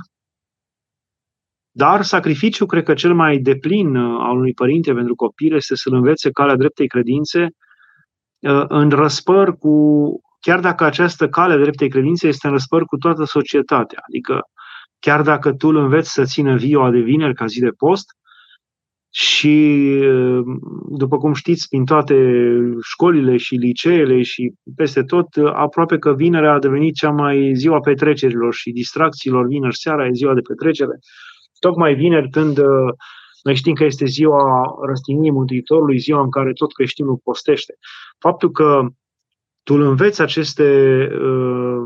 Dar 1.70 2.02
sacrificiul, 2.02 2.66
cred 2.66 2.84
că 2.84 2.94
cel 2.94 3.14
mai 3.14 3.38
deplin 3.38 3.96
uh, 3.96 4.18
al 4.20 4.36
unui 4.36 4.54
părinte 4.54 4.92
pentru 4.92 5.14
copil 5.14 5.54
este 5.54 5.76
să-l 5.76 5.94
învețe 5.94 6.30
calea 6.30 6.56
dreptei 6.56 6.86
credințe 6.86 7.42
uh, 8.38 8.64
în 8.68 8.90
răspăr 8.90 9.58
cu, 9.58 9.70
chiar 10.42 10.60
dacă 10.60 10.84
această 10.84 11.28
cale 11.28 11.56
dreptei 11.56 11.88
credințe 11.88 12.28
este 12.28 12.46
în 12.46 12.52
răspăr 12.52 12.84
cu 12.84 12.96
toată 12.96 13.24
societatea. 13.24 13.98
Adică 14.08 14.40
chiar 14.98 15.22
dacă 15.22 15.52
tu 15.52 15.68
îl 15.68 15.76
înveți 15.76 16.12
să 16.12 16.24
țină 16.24 16.56
vioa 16.56 16.90
de 16.90 16.98
vineri 16.98 17.34
ca 17.34 17.46
zi 17.46 17.60
de 17.60 17.70
post, 17.70 18.06
și, 19.14 19.86
după 20.88 21.16
cum 21.18 21.32
știți, 21.32 21.68
prin 21.68 21.84
toate 21.84 22.14
școlile 22.82 23.36
și 23.36 23.54
liceele 23.54 24.22
și 24.22 24.52
peste 24.76 25.02
tot, 25.02 25.26
aproape 25.52 25.98
că 25.98 26.14
vinerea 26.14 26.52
a 26.52 26.58
devenit 26.58 26.94
cea 26.94 27.10
mai 27.10 27.52
ziua 27.54 27.80
petrecerilor 27.80 28.54
și 28.54 28.70
distracțiilor. 28.70 29.46
Vineri 29.46 29.76
seara 29.76 30.06
e 30.06 30.12
ziua 30.12 30.34
de 30.34 30.40
petrecere. 30.40 30.98
Tocmai 31.58 31.94
vineri, 31.94 32.30
când 32.30 32.58
noi 33.42 33.54
știm 33.54 33.74
că 33.74 33.84
este 33.84 34.04
ziua 34.04 34.64
răstignirii 34.86 35.30
Mântuitorului, 35.30 35.98
ziua 35.98 36.20
în 36.22 36.30
care 36.30 36.52
tot 36.52 36.72
creștinul 36.72 37.20
postește. 37.24 37.74
Faptul 38.18 38.50
că 38.50 38.86
tu 39.62 39.74
îl 39.74 39.80
înveți 39.80 40.20
aceste 40.20 40.64
uh, 41.12 41.82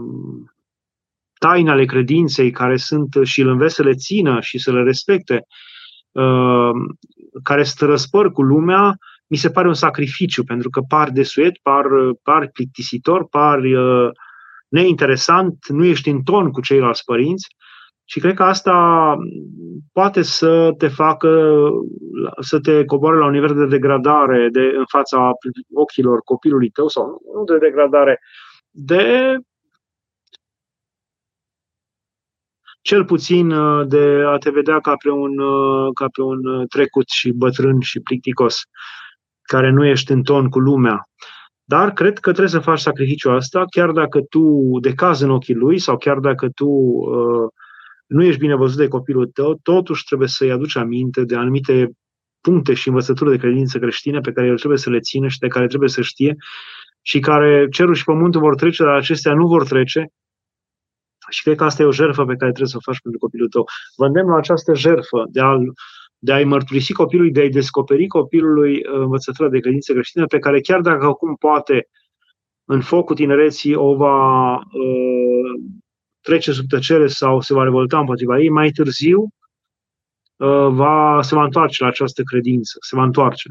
taine 1.39 1.71
ale 1.71 1.85
credinței 1.85 2.51
care 2.51 2.77
sunt 2.77 3.09
și 3.23 3.41
îl 3.41 3.49
înveți 3.49 3.75
să 3.75 3.83
le 3.83 3.95
țină 3.95 4.41
și 4.41 4.59
să 4.59 4.73
le 4.73 4.83
respecte, 4.83 5.47
uh, 6.13 6.71
care 7.43 7.65
să 7.65 7.85
răspăr 7.85 8.33
cu 8.33 8.43
lumea, 8.43 8.97
mi 9.27 9.37
se 9.37 9.51
pare 9.51 9.69
un 9.69 9.75
sacrificiu, 9.75 10.45
pentru 10.45 10.71
că 10.71 10.81
par 10.81 11.11
desuet, 11.11 11.59
par, 11.63 11.85
par 12.23 12.49
plictisitor, 12.53 13.29
par 13.29 13.59
uh, 13.59 14.09
neinteresant, 14.69 15.69
nu 15.69 15.85
ești 15.85 16.09
în 16.09 16.23
ton 16.23 16.51
cu 16.51 16.61
ceilalți 16.61 17.05
părinți 17.05 17.57
și 18.05 18.21
cred 18.21 18.35
că 18.35 18.43
asta 18.43 19.17
poate 19.93 20.23
să 20.23 20.75
te 20.79 20.89
facă 20.89 21.69
să 22.41 22.61
te 22.61 22.85
coboare 22.85 23.17
la 23.17 23.25
un 23.25 23.33
nivel 23.33 23.55
de 23.55 23.67
degradare 23.67 24.49
de, 24.49 24.73
în 24.77 24.85
fața 24.89 25.31
ochilor 25.75 26.21
copilului 26.21 26.71
tău, 26.71 26.89
sau 26.89 27.21
nu 27.35 27.45
de 27.45 27.59
degradare, 27.59 28.21
de 28.71 29.37
cel 32.87 33.05
puțin 33.05 33.51
uh, 33.51 33.87
de 33.89 34.23
a 34.27 34.37
te 34.37 34.51
vedea 34.51 34.81
ca 34.81 34.95
pe 35.03 35.11
un, 35.11 35.39
uh, 35.39 35.91
ca 35.95 36.07
pe 36.13 36.23
un 36.23 36.47
uh, 36.47 36.67
trecut 36.69 37.09
și 37.09 37.31
bătrân 37.33 37.81
și 37.81 38.01
plicticos, 38.01 38.61
care 39.43 39.71
nu 39.71 39.85
ești 39.87 40.13
în 40.13 40.23
ton 40.23 40.49
cu 40.49 40.59
lumea. 40.59 41.09
Dar 41.65 41.93
cred 41.93 42.19
că 42.19 42.31
trebuie 42.31 42.49
să 42.49 42.59
faci 42.59 42.79
sacrificiul 42.79 43.35
asta, 43.35 43.65
chiar 43.71 43.91
dacă 43.91 44.21
tu 44.21 44.71
decaz 44.81 45.21
în 45.21 45.31
ochii 45.31 45.55
lui 45.55 45.79
sau 45.79 45.97
chiar 45.97 46.19
dacă 46.19 46.49
tu 46.49 46.67
uh, 46.67 47.49
nu 48.07 48.25
ești 48.25 48.41
bine 48.41 48.55
văzut 48.55 48.79
de 48.79 48.89
copilul 48.89 49.27
tău, 49.27 49.59
totuși 49.63 50.05
trebuie 50.05 50.29
să-i 50.29 50.51
aduci 50.51 50.77
aminte 50.77 51.25
de 51.25 51.37
anumite 51.37 51.91
puncte 52.47 52.75
și 52.75 52.89
învățături 52.89 53.31
de 53.31 53.37
credință 53.37 53.79
creștine 53.79 54.21
pe 54.21 54.33
care 54.33 54.47
el 54.47 54.57
trebuie 54.57 54.79
să 54.79 54.91
le 54.91 55.01
țină 55.01 55.29
și 55.29 55.39
de 55.39 55.49
care 55.49 55.67
trebuie 55.67 55.89
să 55.89 56.03
știe 56.03 56.37
și 57.03 57.19
care 57.19 57.69
cerul 57.71 57.95
și 57.95 58.05
pământul 58.05 58.41
vor 58.41 58.55
trece, 58.55 58.83
dar 58.83 58.95
acestea 58.95 59.35
nu 59.35 59.47
vor 59.47 59.65
trece 59.65 60.09
și 61.29 61.43
cred 61.43 61.57
că 61.57 61.65
asta 61.65 61.83
e 61.83 61.87
o 61.87 61.93
jertfă 61.93 62.25
pe 62.25 62.37
care 62.41 62.51
trebuie 62.51 62.75
să 62.75 62.77
o 62.77 62.91
faci 62.91 63.01
pentru 63.01 63.21
copilul 63.21 63.49
tău. 63.49 63.65
Vă 63.97 64.07
îndemn 64.07 64.29
la 64.29 64.37
această 64.37 64.75
jertfă 64.75 65.25
de 65.31 65.41
a 65.41 65.59
de 66.19 66.33
a-i 66.33 66.45
mărturisi 66.45 66.93
copilului, 66.93 67.33
de 67.33 67.41
a-i 67.41 67.51
descoperi 67.51 68.07
copilului 68.07 68.75
uh, 68.75 68.99
învățătura 68.99 69.49
de 69.49 69.59
credință 69.59 69.93
creștină, 69.93 70.27
pe 70.27 70.39
care 70.39 70.61
chiar 70.61 70.81
dacă 70.81 71.05
acum 71.07 71.35
poate 71.35 71.89
în 72.65 72.81
focul 72.81 73.17
tinereții 73.17 73.75
o 73.75 73.95
va 73.95 74.55
uh, 74.55 75.53
trece 76.21 76.53
sub 76.53 76.67
tăcere 76.69 77.07
sau 77.07 77.41
se 77.41 77.55
va 77.55 77.63
revolta 77.63 77.99
împotriva 77.99 78.39
ei, 78.39 78.49
mai 78.49 78.71
târziu 78.71 79.21
uh, 79.21 79.46
va, 80.71 81.23
se 81.23 81.35
va 81.35 81.45
întoarce 81.45 81.83
la 81.83 81.89
această 81.89 82.23
credință, 82.23 82.77
se 82.81 82.97
va 82.97 83.03
întoarce. 83.03 83.49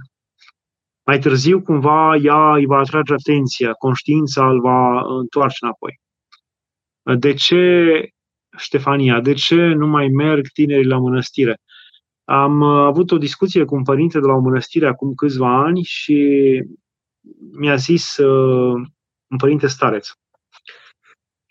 Mai 1.05 1.19
târziu, 1.19 1.61
cumva, 1.61 2.15
ea 2.15 2.53
îi 2.53 2.65
va 2.65 2.77
atrage 2.77 3.13
atenția, 3.13 3.71
conștiința 3.71 4.49
îl 4.49 4.61
va 4.61 5.01
întoarce 5.01 5.57
înapoi. 5.61 5.99
De 7.19 7.33
ce, 7.33 7.91
Ștefania, 8.57 9.19
de 9.21 9.33
ce 9.33 9.55
nu 9.55 9.87
mai 9.87 10.07
merg 10.07 10.47
tinerii 10.47 10.85
la 10.85 10.97
mănăstire? 10.97 11.57
Am 12.23 12.63
avut 12.63 13.11
o 13.11 13.17
discuție 13.17 13.65
cu 13.65 13.75
un 13.75 13.83
părinte 13.83 14.19
de 14.19 14.25
la 14.25 14.33
o 14.33 14.39
mănăstire 14.39 14.87
acum 14.87 15.13
câțiva 15.13 15.63
ani 15.63 15.83
și 15.83 16.61
mi-a 17.51 17.75
zis 17.75 18.17
uh, 18.17 18.73
un 19.27 19.37
părinte 19.37 19.67
stareț. 19.67 20.09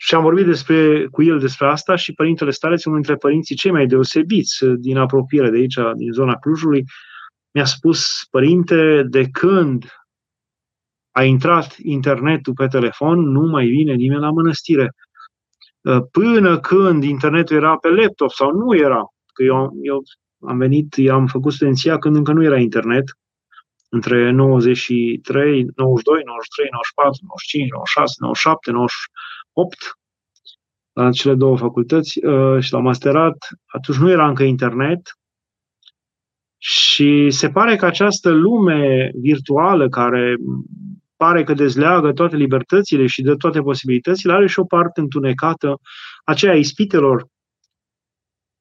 Și 0.04 0.14
am 0.14 0.22
vorbit 0.22 0.44
despre, 0.44 1.06
cu 1.06 1.22
el 1.22 1.38
despre 1.38 1.66
asta 1.66 1.96
și 1.96 2.12
părintele 2.12 2.50
stareț, 2.50 2.84
unul 2.84 2.98
dintre 2.98 3.16
părinții 3.16 3.56
cei 3.56 3.70
mai 3.70 3.86
deosebiți 3.86 4.64
din 4.64 4.96
apropiere 4.96 5.50
de 5.50 5.56
aici, 5.56 5.74
din 5.96 6.12
zona 6.12 6.36
Clujului, 6.36 6.84
mi-a 7.50 7.64
spus, 7.64 8.26
părinte, 8.30 9.02
de 9.02 9.28
când 9.28 9.84
a 11.10 11.22
intrat 11.22 11.76
internetul 11.76 12.52
pe 12.52 12.66
telefon, 12.66 13.18
nu 13.18 13.40
mai 13.40 13.66
vine 13.66 13.94
nimeni 13.94 14.20
la 14.20 14.30
mănăstire. 14.30 14.94
Uh, 15.80 16.02
până 16.10 16.60
când 16.60 17.02
internetul 17.02 17.56
era 17.56 17.76
pe 17.76 17.88
laptop 17.88 18.30
sau 18.30 18.50
nu 18.52 18.76
era. 18.76 19.02
Că 19.32 19.42
eu, 19.42 19.72
eu 19.82 20.02
am 20.46 20.58
venit, 20.58 20.94
eu 20.96 21.14
am 21.14 21.26
făcut 21.26 21.52
studenția 21.52 21.98
când 21.98 22.16
încă 22.16 22.32
nu 22.32 22.44
era 22.44 22.58
internet, 22.58 23.04
între 23.88 24.30
93, 24.30 25.66
92, 25.76 26.22
93, 26.24 26.68
94, 26.70 27.18
95, 27.22 27.70
96, 27.70 28.14
97, 28.18 28.70
98, 28.70 29.10
la 30.92 31.10
cele 31.10 31.34
două 31.34 31.56
facultăți 31.56 32.24
uh, 32.24 32.62
și 32.62 32.72
la 32.72 32.78
masterat. 32.78 33.48
Atunci 33.66 33.98
nu 33.98 34.10
era 34.10 34.28
încă 34.28 34.42
internet 34.42 35.00
Și 36.58 37.30
se 37.30 37.50
pare 37.50 37.76
că 37.76 37.86
această 37.86 38.30
lume 38.30 39.10
virtuală 39.14 39.88
care 39.88 40.36
pare 41.16 41.44
că 41.44 41.54
dezleagă 41.54 42.12
toate 42.12 42.36
libertățile 42.36 43.06
și 43.06 43.22
dă 43.22 43.36
toate 43.36 43.60
posibilitățile, 43.60 44.32
are 44.32 44.46
și 44.46 44.58
o 44.58 44.64
parte 44.64 45.00
întunecată, 45.00 45.80
aceea 46.24 46.54
ispitelor, 46.54 47.26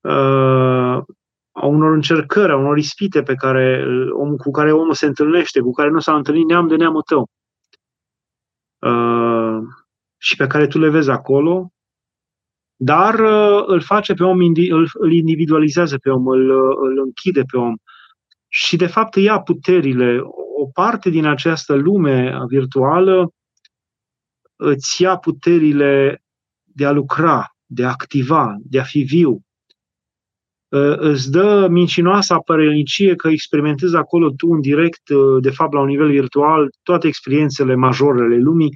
uh, 0.02 1.04
a 1.52 1.66
unor 1.66 1.94
încercări, 1.94 2.52
a 2.52 2.56
unor 2.56 2.78
ispite 2.78 3.24
pe 3.24 3.36
care, 3.36 3.86
om, 4.12 4.36
cu 4.36 4.52
care 4.52 4.72
omul 4.72 4.94
se 4.94 5.06
întâlnește, 5.06 5.60
cu 5.60 5.72
care 5.72 5.90
nu 5.90 6.00
s-a 6.00 6.16
întâlnit 6.16 6.46
neam 6.46 6.68
de 6.68 6.76
neamul 6.76 7.02
tău. 7.02 7.30
Uh, 10.24 10.30
și 10.30 10.36
pe 10.36 10.48
care 10.48 10.68
tu 10.68 10.80
le 10.80 10.90
vezi 10.90 11.10
acolo, 11.10 11.72
dar 12.76 13.20
uh, 13.20 13.64
îl 13.66 13.82
face 13.82 14.14
pe 14.14 14.24
om, 14.24 14.40
îl, 14.70 14.90
îl 14.94 15.12
individualizează 15.12 15.98
pe 15.98 16.10
om, 16.10 16.28
îl, 16.28 16.52
îl 16.84 17.00
închide 17.04 17.42
pe 17.42 17.58
om 17.58 17.76
și 18.48 18.76
de 18.76 18.88
fapt 18.88 19.16
ia 19.16 19.40
puterile. 19.40 20.20
O 20.58 20.66
parte 20.74 21.10
din 21.10 21.26
această 21.26 21.74
lume 21.74 22.38
virtuală 22.48 23.34
îți 24.56 25.02
ia 25.02 25.18
puterile 25.18 26.24
de 26.64 26.86
a 26.86 26.92
lucra, 26.92 27.56
de 27.66 27.84
a 27.86 27.90
activa, 27.90 28.56
de 28.64 28.80
a 28.80 28.84
fi 28.84 29.02
viu. 29.02 29.42
Îți 30.98 31.32
dă 31.32 31.68
mincinoasa 31.70 32.40
părenicie 32.40 33.16
că 33.16 33.28
experimentezi 33.28 33.96
acolo 33.96 34.30
tu 34.30 34.48
în 34.48 34.62
direct, 34.62 35.02
de 35.42 35.50
fapt 35.50 35.74
la 35.74 35.80
un 35.80 35.88
nivel 35.88 36.10
virtual, 36.10 36.70
toate 36.84 37.08
experiențele 37.08 37.76
majore 37.76 38.24
ale 38.24 38.38
lumii 38.38 38.74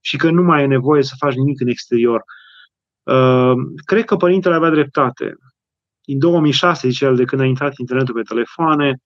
și 0.00 0.16
că 0.16 0.30
nu 0.30 0.42
mai 0.42 0.62
e 0.62 0.66
nevoie 0.66 1.02
să 1.02 1.14
faci 1.18 1.34
nimic 1.34 1.60
în 1.60 1.68
exterior. 1.68 2.24
Cred 3.84 4.04
că 4.04 4.16
părintele 4.16 4.54
avea 4.54 4.70
dreptate. 4.70 5.34
În 6.04 6.18
2006, 6.18 6.88
zice 6.88 7.04
el, 7.04 7.16
de 7.16 7.24
când 7.24 7.40
a 7.40 7.44
intrat 7.44 7.76
internetul 7.76 8.14
pe 8.14 8.22
telefoane, 8.22 9.00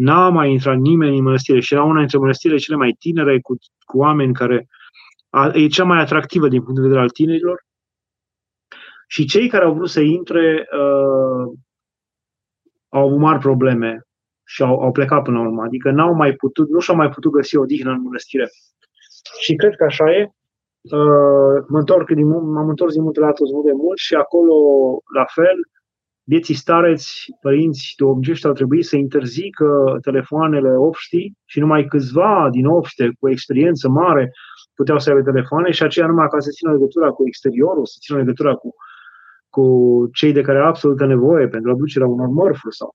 N-a 0.00 0.28
mai 0.28 0.50
intrat 0.50 0.76
nimeni 0.76 1.16
în 1.16 1.22
mănăstire 1.22 1.60
și 1.60 1.74
era 1.74 1.82
una 1.82 1.98
dintre 1.98 2.18
mănăstirile 2.18 2.58
cele 2.58 2.76
mai 2.76 2.92
tinere 2.98 3.40
cu, 3.40 3.56
cu 3.84 3.98
oameni 3.98 4.34
care 4.34 4.66
a, 5.28 5.50
e 5.54 5.66
cea 5.66 5.84
mai 5.84 6.00
atractivă 6.00 6.48
din 6.48 6.62
punct 6.62 6.74
de 6.74 6.82
vedere 6.82 7.00
al 7.00 7.10
tinerilor. 7.10 7.64
Și 9.06 9.24
cei 9.24 9.48
care 9.48 9.64
au 9.64 9.74
vrut 9.74 9.88
să 9.88 10.00
intre 10.00 10.68
uh, 10.72 11.58
au 12.88 13.06
avut 13.06 13.18
mari 13.18 13.38
probleme 13.38 14.02
și 14.44 14.62
au, 14.62 14.80
au 14.80 14.92
plecat 14.92 15.22
până 15.22 15.38
la 15.38 15.44
urmă. 15.44 15.62
Adică 15.62 15.90
n-au 15.90 16.14
mai 16.14 16.32
putut, 16.32 16.68
nu 16.68 16.80
și-au 16.80 16.96
mai 16.96 17.08
putut 17.08 17.32
găsi 17.32 17.56
o 17.56 17.64
dihnă 17.64 17.90
în 17.90 18.02
mănăstire. 18.02 18.48
Și 19.40 19.54
cred 19.54 19.76
că 19.76 19.84
așa 19.84 20.10
e. 20.10 20.30
Uh, 20.82 21.64
mă 21.68 21.78
întorc 21.78 22.10
din, 22.10 22.28
m-am 22.28 22.68
întors 22.68 22.92
din 22.92 23.02
multe 23.02 23.20
la 23.20 23.32
de 23.64 23.72
mult 23.72 23.98
și 23.98 24.14
acolo, 24.14 24.54
la 25.14 25.24
fel, 25.34 25.58
vieții 26.22 26.54
stareți, 26.54 27.26
părinți 27.40 27.94
de 27.96 28.04
obgești 28.04 28.46
au 28.46 28.52
trebuit 28.52 28.84
să 28.84 28.96
interzică 28.96 29.98
telefoanele 30.02 30.76
obștii 30.76 31.36
și 31.44 31.60
numai 31.60 31.84
câțiva 31.84 32.48
din 32.50 32.66
obște 32.66 33.10
cu 33.18 33.30
experiență 33.30 33.88
mare 33.88 34.32
puteau 34.74 34.98
să 34.98 35.10
aibă 35.10 35.22
telefoane 35.22 35.70
și 35.70 35.82
aceea 35.82 36.06
numai 36.06 36.28
ca 36.28 36.38
să 36.38 36.50
țină 36.50 36.72
legătura 36.72 37.10
cu 37.10 37.26
exteriorul, 37.26 37.86
să 37.86 37.96
țină 38.00 38.18
legătura 38.18 38.54
cu, 38.54 38.74
cu 39.48 39.64
cei 40.12 40.32
de 40.32 40.40
care 40.40 40.58
au 40.58 40.66
absolută 40.66 41.06
nevoie 41.06 41.48
pentru 41.48 41.70
aducerea 41.70 42.06
unor 42.06 42.26
mărfuri 42.26 42.74
sau 42.74 42.94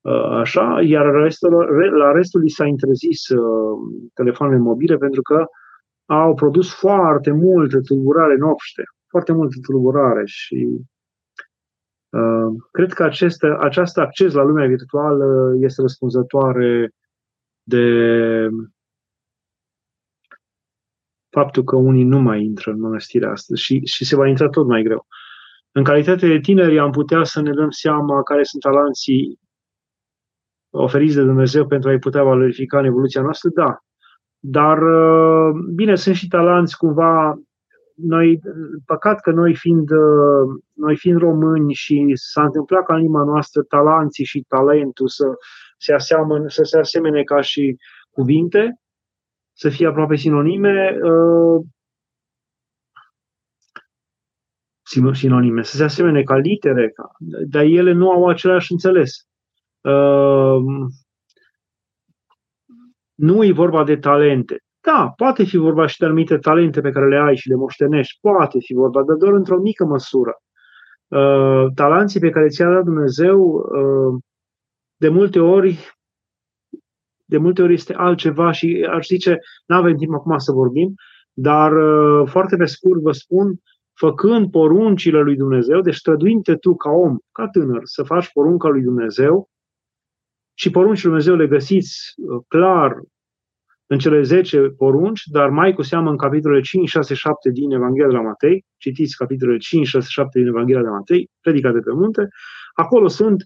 uh, 0.00 0.38
așa, 0.40 0.80
iar 0.82 1.06
restul, 1.06 1.52
la 1.96 2.12
restul 2.12 2.40
li 2.40 2.48
s-a 2.48 2.66
interzis 2.66 3.28
uh, 3.28 3.78
telefoanele 4.14 4.58
mobile 4.58 4.96
pentru 4.96 5.22
că 5.22 5.46
au 6.08 6.34
produs 6.34 6.74
foarte 6.74 7.30
multă 7.30 7.80
tulburare 7.80 8.34
în 8.34 8.42
obște, 8.42 8.82
foarte 9.08 9.32
multă 9.32 9.56
tulburare 9.62 10.22
și 10.26 10.80
Uh, 12.10 12.56
cred 12.70 12.92
că 12.92 13.02
acest, 13.02 13.42
acest 13.42 13.98
acces 13.98 14.32
la 14.32 14.42
lumea 14.42 14.66
virtuală 14.66 15.54
este 15.60 15.80
răspunzătoare 15.80 16.90
de 17.62 17.84
faptul 21.30 21.64
că 21.64 21.76
unii 21.76 22.04
nu 22.04 22.18
mai 22.18 22.42
intră 22.42 22.70
în 22.70 22.80
mănăstire 22.80 23.26
astăzi 23.26 23.62
și, 23.62 23.86
și 23.86 24.04
se 24.04 24.16
va 24.16 24.28
intra 24.28 24.48
tot 24.48 24.66
mai 24.66 24.82
greu. 24.82 25.06
În 25.72 25.84
calitate 25.84 26.26
de 26.26 26.38
tineri 26.38 26.78
am 26.78 26.90
putea 26.90 27.24
să 27.24 27.40
ne 27.40 27.52
dăm 27.52 27.70
seama 27.70 28.22
care 28.22 28.42
sunt 28.42 28.62
talanții 28.62 29.40
oferiți 30.70 31.14
de 31.14 31.22
Dumnezeu 31.22 31.66
pentru 31.66 31.88
a-i 31.88 31.98
putea 31.98 32.22
valorifica 32.22 32.78
în 32.78 32.84
evoluția 32.84 33.22
noastră, 33.22 33.50
da. 33.54 33.78
Dar, 34.38 34.82
uh, 34.82 35.54
bine, 35.74 35.94
sunt 35.94 36.14
și 36.14 36.28
talanți 36.28 36.76
cumva 36.76 37.38
noi, 37.94 38.40
păcat 38.84 39.20
că 39.20 39.30
noi 39.30 39.54
fiind, 39.54 39.90
uh, 39.90 40.60
noi 40.72 40.96
fiind 40.96 41.18
români 41.18 41.74
și 41.74 42.12
s-a 42.14 42.42
întâmplat 42.42 42.84
ca 42.84 42.94
în 42.94 43.00
limba 43.00 43.22
noastră 43.22 43.62
talanții 43.62 44.24
și 44.24 44.44
talentul 44.48 45.08
să 45.08 45.24
se, 45.78 45.92
aseamăn, 45.92 46.48
să 46.48 46.62
se 46.62 46.78
asemene 46.78 47.22
ca 47.22 47.40
și 47.40 47.76
cuvinte, 48.10 48.80
să 49.52 49.68
fie 49.68 49.86
aproape 49.86 50.16
sinonime, 50.16 50.98
uh, 51.02 51.64
sinonime, 55.12 55.62
să 55.62 55.76
se 55.76 55.84
asemene 55.84 56.22
ca 56.22 56.36
litere, 56.36 56.90
ca, 56.90 57.10
dar 57.46 57.62
ele 57.62 57.92
nu 57.92 58.10
au 58.10 58.28
același 58.28 58.72
înțeles. 58.72 59.26
Uh, 63.18 63.26
nu 63.26 63.44
e 63.44 63.52
vorba 63.52 63.84
de 63.84 63.96
talente. 63.96 64.62
Da, 64.80 65.12
poate 65.16 65.44
fi 65.44 65.56
vorba 65.56 65.86
și 65.86 65.98
de 65.98 66.04
anumite 66.04 66.38
talente 66.38 66.80
pe 66.80 66.90
care 66.90 67.08
le 67.08 67.16
ai 67.16 67.36
și 67.36 67.48
le 67.48 67.54
moștenești, 67.54 68.18
poate 68.20 68.58
fi 68.60 68.74
vorba, 68.74 69.02
dar 69.02 69.16
doar 69.16 69.32
într-o 69.32 69.58
mică 69.58 69.84
măsură. 69.84 70.42
Uh, 71.08 71.66
talanții 71.74 72.20
pe 72.20 72.30
care 72.30 72.48
ți-a 72.48 72.70
dat 72.70 72.84
Dumnezeu, 72.84 73.40
uh, 73.48 74.20
de 74.96 75.08
multe 75.08 75.40
ori, 75.40 75.92
de 77.24 77.38
multe 77.38 77.62
ori 77.62 77.72
este 77.72 77.94
altceva 77.94 78.50
și 78.50 78.88
aș 78.90 79.06
zice, 79.06 79.38
nu 79.66 79.76
avem 79.76 79.96
timp 79.96 80.14
acum 80.14 80.38
să 80.38 80.52
vorbim, 80.52 80.94
dar 81.32 81.72
uh, 81.72 82.28
foarte 82.28 82.56
pe 82.56 82.64
scurt 82.64 83.00
vă 83.00 83.12
spun, 83.12 83.54
făcând 83.94 84.50
poruncile 84.50 85.20
lui 85.20 85.36
Dumnezeu, 85.36 85.80
deci 85.80 85.94
străduinte 85.94 86.54
tu 86.56 86.76
ca 86.76 86.90
om, 86.90 87.16
ca 87.32 87.48
tânăr, 87.48 87.80
să 87.82 88.02
faci 88.02 88.32
porunca 88.32 88.68
lui 88.68 88.82
Dumnezeu, 88.82 89.48
și 90.58 90.70
poruncile 90.70 91.10
lui 91.10 91.22
Dumnezeu 91.22 91.46
le 91.46 91.56
găsiți 91.56 92.12
uh, 92.16 92.44
clar 92.48 93.00
în 93.86 93.98
cele 93.98 94.22
10 94.22 94.60
porunci, 94.60 95.22
dar 95.24 95.50
mai 95.50 95.74
cu 95.74 95.82
seamă 95.82 96.10
în 96.10 96.16
capitolele 96.16 96.60
5, 96.60 96.88
6, 96.88 97.14
7 97.14 97.50
din 97.50 97.70
Evanghelia 97.70 98.06
de 98.06 98.14
la 98.14 98.20
Matei, 98.20 98.64
citiți 98.76 99.16
capitolele 99.16 99.58
5, 99.58 99.86
6, 99.86 100.08
7 100.10 100.38
din 100.38 100.48
Evanghelia 100.48 100.80
de 100.80 100.88
la 100.88 100.94
Matei, 100.94 101.30
predicate 101.40 101.78
pe 101.78 101.92
munte, 101.92 102.28
acolo 102.74 103.08
sunt 103.08 103.44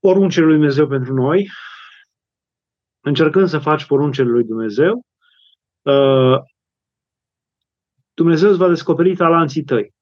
poruncile 0.00 0.44
lui 0.44 0.54
Dumnezeu 0.54 0.86
pentru 0.86 1.14
noi, 1.14 1.50
încercând 3.00 3.48
să 3.48 3.58
faci 3.58 3.84
poruncile 3.84 4.28
lui 4.28 4.44
Dumnezeu, 4.44 5.06
uh, 5.82 6.38
Dumnezeu 8.14 8.48
îți 8.48 8.58
va 8.58 8.68
descoperi 8.68 9.16
talanții 9.16 9.64
tăi. 9.64 9.94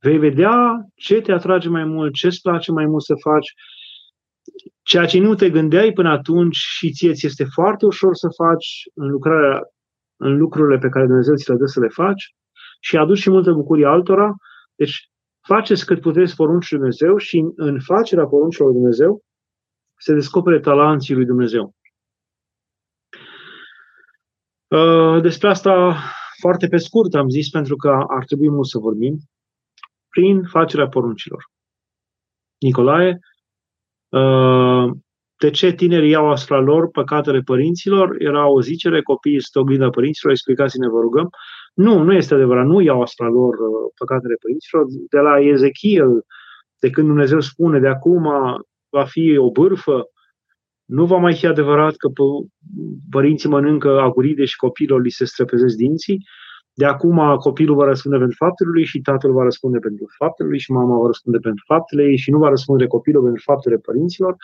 Vei 0.00 0.18
vedea 0.18 0.86
ce 0.94 1.20
te 1.20 1.32
atrage 1.32 1.68
mai 1.68 1.84
mult, 1.84 2.14
ce 2.14 2.26
îți 2.26 2.40
place 2.40 2.72
mai 2.72 2.86
mult 2.86 3.02
să 3.02 3.14
faci, 3.20 3.52
Ceea 4.82 5.06
ce 5.06 5.18
nu 5.18 5.34
te 5.34 5.50
gândeai 5.50 5.92
până 5.92 6.08
atunci 6.08 6.56
și 6.56 6.90
ție 6.90 7.12
ți 7.12 7.26
este 7.26 7.44
foarte 7.44 7.86
ușor 7.86 8.14
să 8.14 8.28
faci 8.36 8.82
în, 8.94 9.08
lucrarea, 9.08 9.60
în 10.16 10.36
lucrurile 10.36 10.78
pe 10.78 10.88
care 10.88 11.06
Dumnezeu 11.06 11.34
ți 11.34 11.50
le 11.50 11.56
dă 11.56 11.66
să 11.66 11.80
le 11.80 11.88
faci 11.88 12.34
și 12.80 12.96
aduci 12.96 13.18
și 13.18 13.30
multă 13.30 13.52
bucurie 13.52 13.86
altora. 13.86 14.34
Deci 14.74 15.10
faceți 15.46 15.86
cât 15.86 16.00
puteți 16.00 16.34
poruncii 16.34 16.76
lui 16.76 16.78
Dumnezeu 16.78 17.16
și 17.16 17.44
în 17.56 17.80
facerea 17.80 18.26
poruncilor 18.26 18.68
lui 18.68 18.78
Dumnezeu 18.78 19.22
se 19.98 20.14
descopere 20.14 20.60
talanții 20.60 21.14
lui 21.14 21.24
Dumnezeu. 21.24 21.74
Uh, 24.68 25.22
despre 25.22 25.48
asta 25.48 25.96
foarte 26.40 26.68
pe 26.68 26.76
scurt 26.76 27.14
am 27.14 27.28
zis 27.28 27.50
pentru 27.50 27.76
că 27.76 28.04
ar 28.08 28.24
trebui 28.24 28.50
mult 28.50 28.66
să 28.66 28.78
vorbim 28.78 29.18
prin 30.08 30.44
facerea 30.44 30.88
poruncilor. 30.88 31.50
Nicolae, 32.58 33.18
de 35.38 35.50
ce 35.50 35.72
tinerii 35.72 36.10
iau 36.10 36.30
asupra 36.30 36.60
lor 36.60 36.90
păcatele 36.90 37.40
părinților? 37.40 38.16
Era 38.18 38.48
o 38.48 38.60
zicere, 38.60 39.02
copiii 39.02 39.42
sunt 39.42 39.64
oglinda 39.64 39.90
părinților, 39.90 40.32
explicați-ne, 40.32 40.88
vă 40.88 41.00
rugăm. 41.00 41.30
Nu, 41.74 42.02
nu 42.02 42.12
este 42.12 42.34
adevărat, 42.34 42.66
nu 42.66 42.80
iau 42.80 43.02
asupra 43.02 43.28
lor 43.28 43.54
uh, 43.54 43.92
păcatele 43.98 44.34
părinților. 44.40 44.84
De 45.08 45.18
la 45.18 45.38
Ezechiel, 45.38 46.24
de 46.78 46.90
când 46.90 47.06
Dumnezeu 47.06 47.40
spune, 47.40 47.78
de 47.78 47.88
acum 47.88 48.22
va 48.88 49.04
fi 49.04 49.36
o 49.36 49.50
bârfă, 49.50 50.04
nu 50.84 51.04
va 51.06 51.16
mai 51.16 51.34
fi 51.34 51.46
adevărat 51.46 51.96
că 51.96 52.08
părinții 53.10 53.48
mănâncă 53.48 54.00
aguride 54.00 54.44
și 54.44 54.56
copilul 54.56 55.00
li 55.00 55.10
se 55.10 55.24
străpezesc 55.24 55.76
dinții. 55.76 56.26
De 56.80 56.86
acum 56.86 57.36
copilul 57.36 57.76
va 57.76 57.84
răspunde 57.84 58.18
pentru 58.18 58.36
faptele 58.36 58.70
lui 58.70 58.84
și 58.84 59.00
tatăl 59.00 59.32
va 59.32 59.42
răspunde 59.42 59.78
pentru 59.78 60.06
faptele 60.16 60.48
lui 60.48 60.58
și 60.58 60.72
mama 60.72 60.98
va 60.98 61.06
răspunde 61.06 61.38
pentru 61.38 61.64
faptele 61.66 62.04
ei 62.04 62.16
și 62.16 62.30
nu 62.30 62.38
va 62.38 62.48
răspunde 62.48 62.86
copilul 62.86 63.22
pentru 63.22 63.42
faptele 63.44 63.76
părinților. 63.76 64.36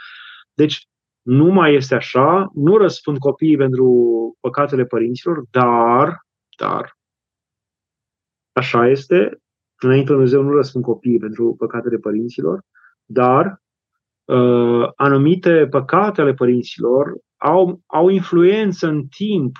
Deci 0.55 0.89
nu 1.23 1.53
mai 1.53 1.75
este 1.75 1.95
așa, 1.95 2.51
nu 2.55 2.77
răspund 2.77 3.19
copiii 3.19 3.57
pentru 3.57 3.87
păcatele 4.41 4.85
părinților, 4.85 5.45
dar, 5.51 6.27
dar, 6.59 6.97
așa 8.53 8.89
este, 8.89 9.39
înainte 9.81 10.13
Dumnezeu 10.13 10.43
nu 10.43 10.53
răspund 10.53 10.85
copiii 10.85 11.19
pentru 11.19 11.55
păcatele 11.59 11.97
părinților, 11.97 12.63
dar 13.05 13.63
uh, 14.25 14.89
anumite 14.97 15.67
păcate 15.71 16.21
ale 16.21 16.35
părinților 16.35 17.19
au, 17.37 17.81
au 17.87 18.09
influență 18.09 18.87
în 18.87 19.07
timp 19.07 19.57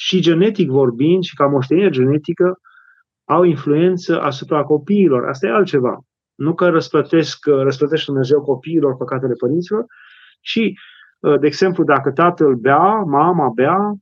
și 0.00 0.20
genetic 0.20 0.70
vorbind 0.70 1.22
și 1.22 1.34
ca 1.34 1.46
moștenire 1.46 1.90
genetică 1.90 2.60
au 3.24 3.42
influență 3.42 4.20
asupra 4.20 4.62
copiilor. 4.62 5.28
Asta 5.28 5.46
e 5.46 5.50
altceva. 5.50 5.98
Nu 6.34 6.54
că 6.54 6.68
răsplătesc, 6.68 7.46
răsplătește 7.46 8.10
Dumnezeu 8.10 8.42
copiilor 8.42 8.96
păcatele 8.96 9.32
părinților, 9.32 9.84
ci, 10.40 10.60
uh, 11.18 11.38
de 11.40 11.46
exemplu, 11.46 11.84
dacă 11.84 12.10
tatăl 12.10 12.54
bea, 12.54 13.02
mama 13.06 13.48
bea, 13.48 13.94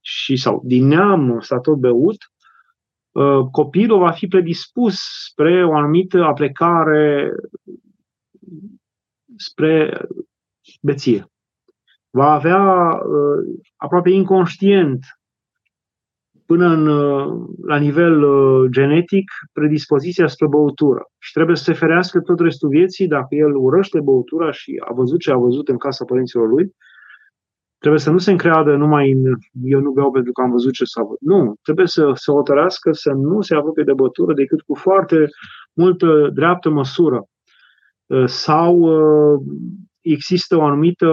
și 0.00 0.36
sau 0.36 0.60
din 0.64 0.86
neam 0.86 1.40
s-a 1.40 1.58
tot 1.58 1.78
beut, 1.78 2.18
uh, 3.10 3.46
copilul 3.50 3.98
va 3.98 4.10
fi 4.10 4.26
predispus 4.26 4.96
spre 5.28 5.64
o 5.64 5.74
anumită 5.74 6.24
aplecare 6.24 7.32
spre 9.36 10.06
beție. 10.80 11.24
Va 12.10 12.32
avea 12.32 12.90
uh, 12.90 13.60
aproape 13.76 14.10
inconștient 14.10 15.19
până 16.50 16.66
în, 16.66 16.86
uh, 16.86 17.48
la 17.66 17.76
nivel 17.76 18.24
genetic 18.68 19.30
predispoziția 19.52 20.26
spre 20.26 20.46
băutură 20.46 21.02
și 21.18 21.32
trebuie 21.32 21.56
să 21.56 21.62
se 21.62 21.72
ferească 21.72 22.20
tot 22.20 22.40
restul 22.40 22.68
vieții 22.68 23.06
dacă 23.06 23.34
el 23.34 23.56
urăște 23.56 24.00
băutura 24.00 24.50
și 24.50 24.82
a 24.88 24.92
văzut 24.92 25.20
ce 25.20 25.30
a 25.30 25.36
văzut 25.36 25.68
în 25.68 25.76
casa 25.76 26.04
părinților 26.04 26.48
lui, 26.48 26.74
Trebuie 27.78 28.00
să 28.00 28.10
nu 28.10 28.18
se 28.18 28.30
încreadă 28.30 28.76
numai 28.76 29.10
în 29.10 29.36
eu 29.62 29.80
nu 29.80 29.90
beau 29.90 30.10
pentru 30.10 30.32
că 30.32 30.42
am 30.42 30.50
văzut 30.50 30.72
ce 30.72 30.84
s-a 30.84 31.02
văzut. 31.02 31.20
Nu, 31.20 31.54
trebuie 31.62 31.86
să 31.86 32.10
se 32.14 32.32
hotărească 32.32 32.92
să 32.92 33.10
nu 33.10 33.40
se 33.40 33.54
apropie 33.54 33.84
de 33.84 33.92
bătură 33.92 34.34
decât 34.34 34.60
cu 34.60 34.74
foarte 34.74 35.28
multă 35.72 36.30
dreaptă 36.32 36.70
măsură. 36.70 37.24
Uh, 38.06 38.24
sau 38.26 38.76
uh, 38.78 39.40
există 40.00 40.56
o 40.56 40.62
anumită 40.62 41.06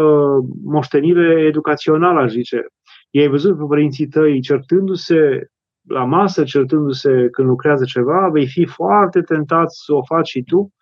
moștenire 0.63 1.45
educațională, 1.45 2.19
aș 2.19 2.31
zice. 2.31 2.65
Ei 3.09 3.27
văzut 3.27 3.57
pe 3.57 3.63
părinții 3.67 4.07
tăi 4.07 4.41
certându-se 4.41 5.51
la 5.87 6.03
masă, 6.03 6.43
certându-se 6.43 7.29
când 7.31 7.47
lucrează 7.47 7.83
ceva, 7.83 8.29
vei 8.29 8.47
fi 8.47 8.65
foarte 8.65 9.21
tentat 9.21 9.71
să 9.71 9.93
o 9.93 10.03
faci 10.03 10.27
și 10.27 10.43
tu, 10.43 10.73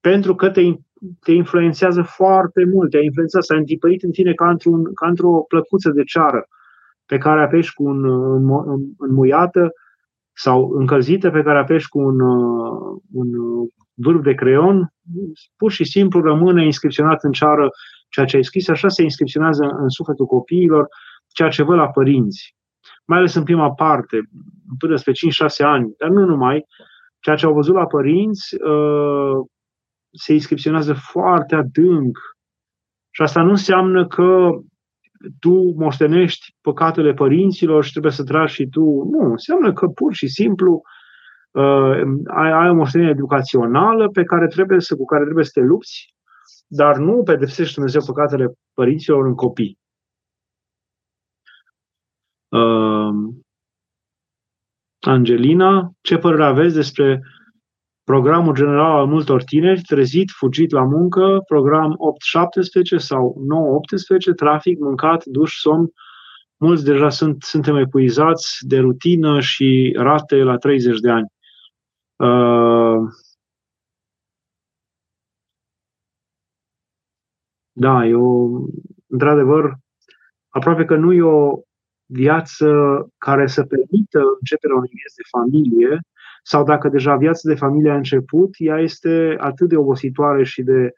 pentru 0.00 0.34
că 0.34 0.50
te 0.50 0.60
te 1.20 1.32
influențează 1.32 2.02
foarte 2.02 2.64
mult, 2.64 2.90
te-a 2.90 3.00
influențat, 3.00 3.42
s-a 3.42 3.56
întipărit 3.56 4.02
în 4.02 4.10
tine 4.10 4.32
ca, 4.32 4.48
într-un, 4.48 4.94
ca 4.94 5.08
într-o 5.08 5.44
plăcuță 5.48 5.90
de 5.90 6.02
ceară 6.02 6.46
pe 7.06 7.18
care 7.18 7.42
apeși 7.42 7.74
cu 7.74 7.84
un, 7.84 8.04
un, 8.04 8.82
înmuiată 8.98 9.72
sau 10.32 10.70
încălzită 10.70 11.30
pe 11.30 11.42
care 11.42 11.58
apeși 11.58 11.88
cu 11.88 11.98
un, 11.98 12.20
un 13.12 13.28
vârf 13.96 14.22
de 14.22 14.34
creion, 14.34 14.92
pur 15.56 15.70
și 15.70 15.84
simplu 15.84 16.20
rămâne 16.20 16.64
inscripționat 16.64 17.22
în 17.22 17.32
ceară 17.32 17.68
ceea 18.08 18.26
ce 18.26 18.36
ai 18.36 18.44
scris, 18.44 18.68
așa 18.68 18.88
se 18.88 19.02
inscripționează 19.02 19.64
în 19.64 19.88
sufletul 19.88 20.26
copiilor 20.26 20.88
ceea 21.28 21.48
ce 21.48 21.62
văd 21.62 21.76
la 21.76 21.88
părinți. 21.88 22.54
Mai 23.06 23.18
ales 23.18 23.34
în 23.34 23.42
prima 23.42 23.72
parte, 23.72 24.20
până 24.78 24.96
spre 24.96 25.12
5-6 25.12 25.14
ani, 25.58 25.94
dar 25.98 26.08
nu 26.08 26.24
numai, 26.24 26.64
ceea 27.20 27.36
ce 27.36 27.46
au 27.46 27.52
văzut 27.52 27.74
la 27.74 27.86
părinți 27.86 28.54
uh, 28.54 29.46
se 30.10 30.32
inscripționează 30.32 30.94
foarte 30.94 31.54
adânc. 31.54 32.18
Și 33.10 33.22
asta 33.22 33.42
nu 33.42 33.50
înseamnă 33.50 34.06
că 34.06 34.50
tu 35.38 35.74
moștenești 35.76 36.54
păcatele 36.60 37.14
părinților 37.14 37.84
și 37.84 37.90
trebuie 37.90 38.12
să 38.12 38.24
tragi 38.24 38.54
și 38.54 38.66
tu. 38.66 38.80
Nu, 39.10 39.30
înseamnă 39.30 39.72
că 39.72 39.86
pur 39.86 40.14
și 40.14 40.28
simplu 40.28 40.72
uh, 40.72 40.95
ai, 42.26 42.50
ai 42.52 42.68
o 42.70 42.74
moștenire 42.74 43.10
educațională 43.10 44.08
pe 44.08 44.24
care 44.24 44.46
trebuie 44.46 44.80
să, 44.80 44.96
cu 44.96 45.04
care 45.04 45.24
trebuie 45.24 45.44
să 45.44 45.50
te 45.54 45.60
lupți, 45.60 46.14
dar 46.66 46.96
nu 46.96 47.22
pedepsești 47.22 47.74
Dumnezeu 47.74 48.00
păcatele 48.06 48.52
părinților 48.74 49.26
în 49.26 49.34
copii. 49.34 49.78
Uh, 52.48 53.34
Angelina, 55.00 55.92
ce 56.00 56.18
părere 56.18 56.44
aveți 56.44 56.74
despre 56.74 57.22
programul 58.04 58.54
general 58.54 58.98
al 58.98 59.06
multor 59.06 59.42
tineri, 59.42 59.80
trezit, 59.80 60.30
fugit 60.30 60.70
la 60.70 60.84
muncă, 60.84 61.42
program 61.46 61.96
8-17 62.96 62.96
sau 62.96 63.36
9-18, 64.32 64.34
trafic, 64.34 64.78
mâncat, 64.78 65.24
duș, 65.24 65.54
somn. 65.54 65.88
Mulți 66.56 66.84
deja 66.84 67.08
sunt, 67.08 67.42
suntem 67.42 67.76
epuizați 67.76 68.56
de 68.60 68.78
rutină 68.78 69.40
și 69.40 69.94
rate 69.96 70.36
la 70.36 70.56
30 70.56 70.98
de 70.98 71.10
ani. 71.10 71.26
Uh, 72.16 73.08
da, 77.72 78.06
eu, 78.06 78.68
într-adevăr, 79.06 79.74
aproape 80.48 80.84
că 80.84 80.96
nu 80.96 81.12
e 81.12 81.22
o 81.22 81.60
viață 82.06 82.66
care 83.18 83.46
să 83.46 83.62
permită 83.64 84.20
începerea 84.40 84.76
unei 84.76 84.90
vieți 84.92 85.16
de 85.16 85.22
familie, 85.30 86.00
sau 86.42 86.64
dacă 86.64 86.88
deja 86.88 87.16
viața 87.16 87.48
de 87.48 87.54
familie 87.54 87.90
a 87.90 87.96
început, 87.96 88.54
ea 88.58 88.78
este 88.78 89.36
atât 89.38 89.68
de 89.68 89.76
obositoare 89.76 90.44
și 90.44 90.62
de 90.62 90.92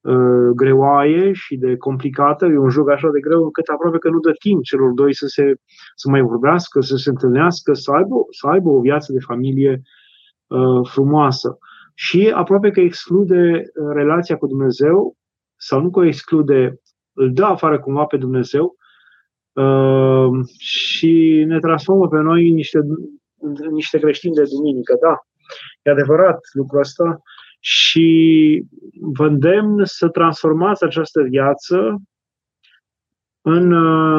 uh, 0.00 0.50
greoaie 0.54 1.32
și 1.32 1.56
de 1.56 1.76
complicată, 1.76 2.46
e 2.46 2.58
un 2.58 2.68
joc 2.68 2.90
așa 2.90 3.10
de 3.10 3.20
greu 3.20 3.42
încât 3.42 3.66
aproape 3.66 3.98
că 3.98 4.08
nu 4.08 4.18
dă 4.18 4.32
timp 4.32 4.62
celor 4.62 4.90
doi 4.90 5.14
să, 5.14 5.26
se, 5.26 5.54
să 5.94 6.10
mai 6.10 6.20
vorbească, 6.20 6.80
să 6.80 6.96
se 6.96 7.10
întâlnească, 7.10 7.72
să 7.72 7.90
aibă, 7.90 8.14
să 8.30 8.46
aibă 8.46 8.68
o 8.68 8.80
viață 8.80 9.12
de 9.12 9.18
familie 9.20 9.70
uh, 9.70 10.01
frumoasă. 10.90 11.58
Și 11.94 12.32
aproape 12.34 12.70
că 12.70 12.80
exclude 12.80 13.52
uh, 13.52 13.92
relația 13.92 14.36
cu 14.36 14.46
Dumnezeu, 14.46 15.16
sau 15.56 15.80
nu 15.80 15.90
că 15.90 15.98
o 15.98 16.04
exclude, 16.04 16.80
îl 17.12 17.32
dă 17.32 17.44
afară 17.44 17.80
cumva 17.80 18.04
pe 18.04 18.16
Dumnezeu, 18.16 18.76
uh, 19.52 20.46
și 20.58 21.44
ne 21.46 21.58
transformă 21.58 22.08
pe 22.08 22.18
noi 22.18 22.48
în 22.48 22.54
niște 22.54 22.78
niște 23.70 23.98
creștini 23.98 24.34
de 24.34 24.42
duminică, 24.56 24.96
da. 25.00 25.16
E 25.82 25.90
adevărat 25.90 26.38
lucrul 26.52 26.80
ăsta 26.80 27.22
și 27.60 28.64
vă 29.00 29.26
îndemn 29.26 29.84
să 29.84 30.08
transformați 30.08 30.84
această 30.84 31.22
viață 31.22 32.02
în, 33.40 33.72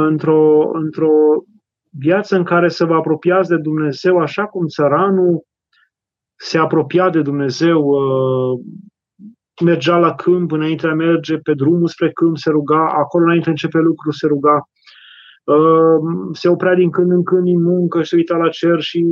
într-o, 0.05 0.69
într-o 0.73 1.43
viață 1.89 2.35
în 2.35 2.43
care 2.43 2.69
să 2.69 2.85
vă 2.85 2.93
apropiați 2.95 3.49
de 3.49 3.57
Dumnezeu 3.57 4.19
așa 4.19 4.45
cum 4.45 4.67
țăranul 4.67 5.45
se 6.43 6.57
apropia 6.57 7.09
de 7.09 7.21
Dumnezeu, 7.21 7.83
uh, 7.83 8.59
mergea 9.63 9.97
la 9.97 10.15
câmp 10.15 10.51
înainte 10.51 10.87
a 10.87 10.93
merge 10.93 11.37
pe 11.37 11.53
drumul 11.53 11.87
spre 11.87 12.11
câmp, 12.11 12.37
se 12.37 12.49
ruga, 12.49 12.87
acolo 12.87 13.23
înainte 13.23 13.49
începe 13.49 13.79
lucru, 13.79 14.11
se 14.11 14.27
ruga. 14.27 14.67
Ehm, 15.45 16.31
se 16.33 16.49
oprea 16.49 16.73
din 16.73 16.89
când 16.89 17.11
în 17.11 17.23
când 17.23 17.43
din 17.43 17.61
muncă 17.61 18.01
și 18.01 18.09
se 18.09 18.15
uita 18.15 18.35
la 18.35 18.49
cer 18.49 18.81
și 18.81 19.05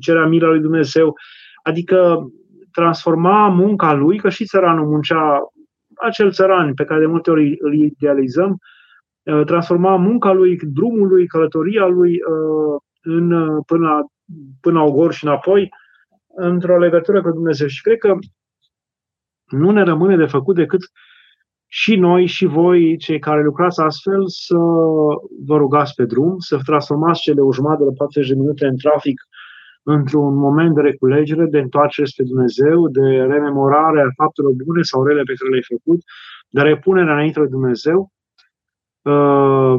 cerea 0.00 0.26
mila 0.26 0.48
lui 0.48 0.60
Dumnezeu. 0.60 1.14
Adică 1.62 2.30
transforma 2.72 3.48
munca 3.48 3.92
lui, 3.92 4.18
că 4.18 4.28
și 4.28 4.44
țăranul 4.44 4.86
muncea, 4.86 5.38
acel 5.94 6.32
țăran 6.32 6.74
pe 6.74 6.84
care 6.84 7.00
de 7.00 7.06
multe 7.06 7.30
ori 7.30 7.56
îl 7.58 7.74
idealizăm, 7.74 8.58
eh, 9.22 9.42
transforma 9.44 9.96
munca 9.96 10.32
lui, 10.32 10.56
drumul 10.56 11.08
lui, 11.08 11.26
călătoria 11.26 11.86
lui 11.86 12.12
eh, 12.12 12.76
în, 13.02 13.58
până, 13.66 13.88
la, 13.88 14.04
până 14.60 14.78
la 14.78 14.84
Ogor 14.84 15.12
și 15.12 15.24
înapoi, 15.24 15.70
într-o 16.34 16.78
legătură 16.78 17.22
cu 17.22 17.30
Dumnezeu. 17.30 17.66
Și 17.66 17.82
cred 17.82 17.98
că 17.98 18.16
nu 19.46 19.70
ne 19.70 19.82
rămâne 19.82 20.16
de 20.16 20.26
făcut 20.26 20.54
decât 20.54 20.80
și 21.66 21.96
noi 21.96 22.26
și 22.26 22.46
voi, 22.46 22.96
cei 22.96 23.18
care 23.18 23.42
lucrați 23.42 23.80
astfel, 23.80 24.22
să 24.26 24.56
vă 25.46 25.56
rugați 25.56 25.94
pe 25.94 26.04
drum, 26.04 26.38
să 26.38 26.58
transformați 26.64 27.20
cele 27.20 27.40
o 27.40 27.52
jumătate 27.52 27.84
de 27.84 27.94
40 27.96 28.28
de 28.28 28.34
minute 28.34 28.66
în 28.66 28.76
trafic 28.76 29.20
într-un 29.82 30.34
moment 30.34 30.74
de 30.74 30.80
reculegere, 30.80 31.46
de 31.46 31.58
întoarcere 31.58 32.06
spre 32.06 32.24
Dumnezeu, 32.24 32.88
de 32.88 33.00
rememorare 33.00 34.00
a 34.00 34.08
faptelor 34.16 34.52
bune 34.64 34.82
sau 34.82 35.04
rele 35.04 35.22
pe 35.22 35.34
care 35.34 35.50
le-ai 35.50 35.62
făcut, 35.68 36.00
de 36.48 36.60
repunere 36.60 37.10
înainte 37.10 37.40
de 37.40 37.46
Dumnezeu, 37.46 38.12
uh, 39.02 39.78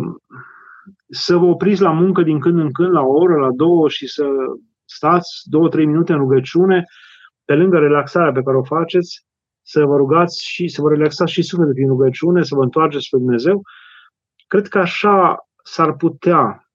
să 1.10 1.38
vă 1.38 1.45
opriți 1.45 1.82
la 1.82 1.91
muncă 1.91 2.22
din 2.22 2.39
când 2.39 2.60
în 2.60 2.72
când, 2.72 2.91
la 2.91 3.02
o 3.02 3.12
oră, 3.12 3.36
la 3.36 3.52
două 3.52 3.89
și 3.89 4.08
să 4.08 4.26
stați 4.94 5.42
două, 5.44 5.70
trei 5.70 5.86
minute 5.86 6.12
în 6.14 6.18
rugăciune, 6.18 6.86
pe 7.46 7.56
lângă 7.56 7.78
relaxarea 7.78 8.32
pe 8.32 8.42
care 8.42 8.58
o 8.58 8.64
faceți, 8.64 9.26
să 9.62 9.86
vă 9.86 9.96
rugați 9.96 10.46
și 10.46 10.68
să 10.68 10.82
vă 10.82 10.89
relaxați 10.89 11.32
și 11.32 11.42
sufletul 11.42 11.74
prin 11.74 11.88
rugăciune, 11.88 12.44
să 12.44 12.56
vă 12.56 12.64
întoarceți 12.64 13.06
spre 13.06 13.18
Dumnezeu, 13.18 13.62
cred 14.48 14.68
că 14.68 14.80
așa 14.80 15.48
s-ar 15.64 15.96
putea, 15.96 16.70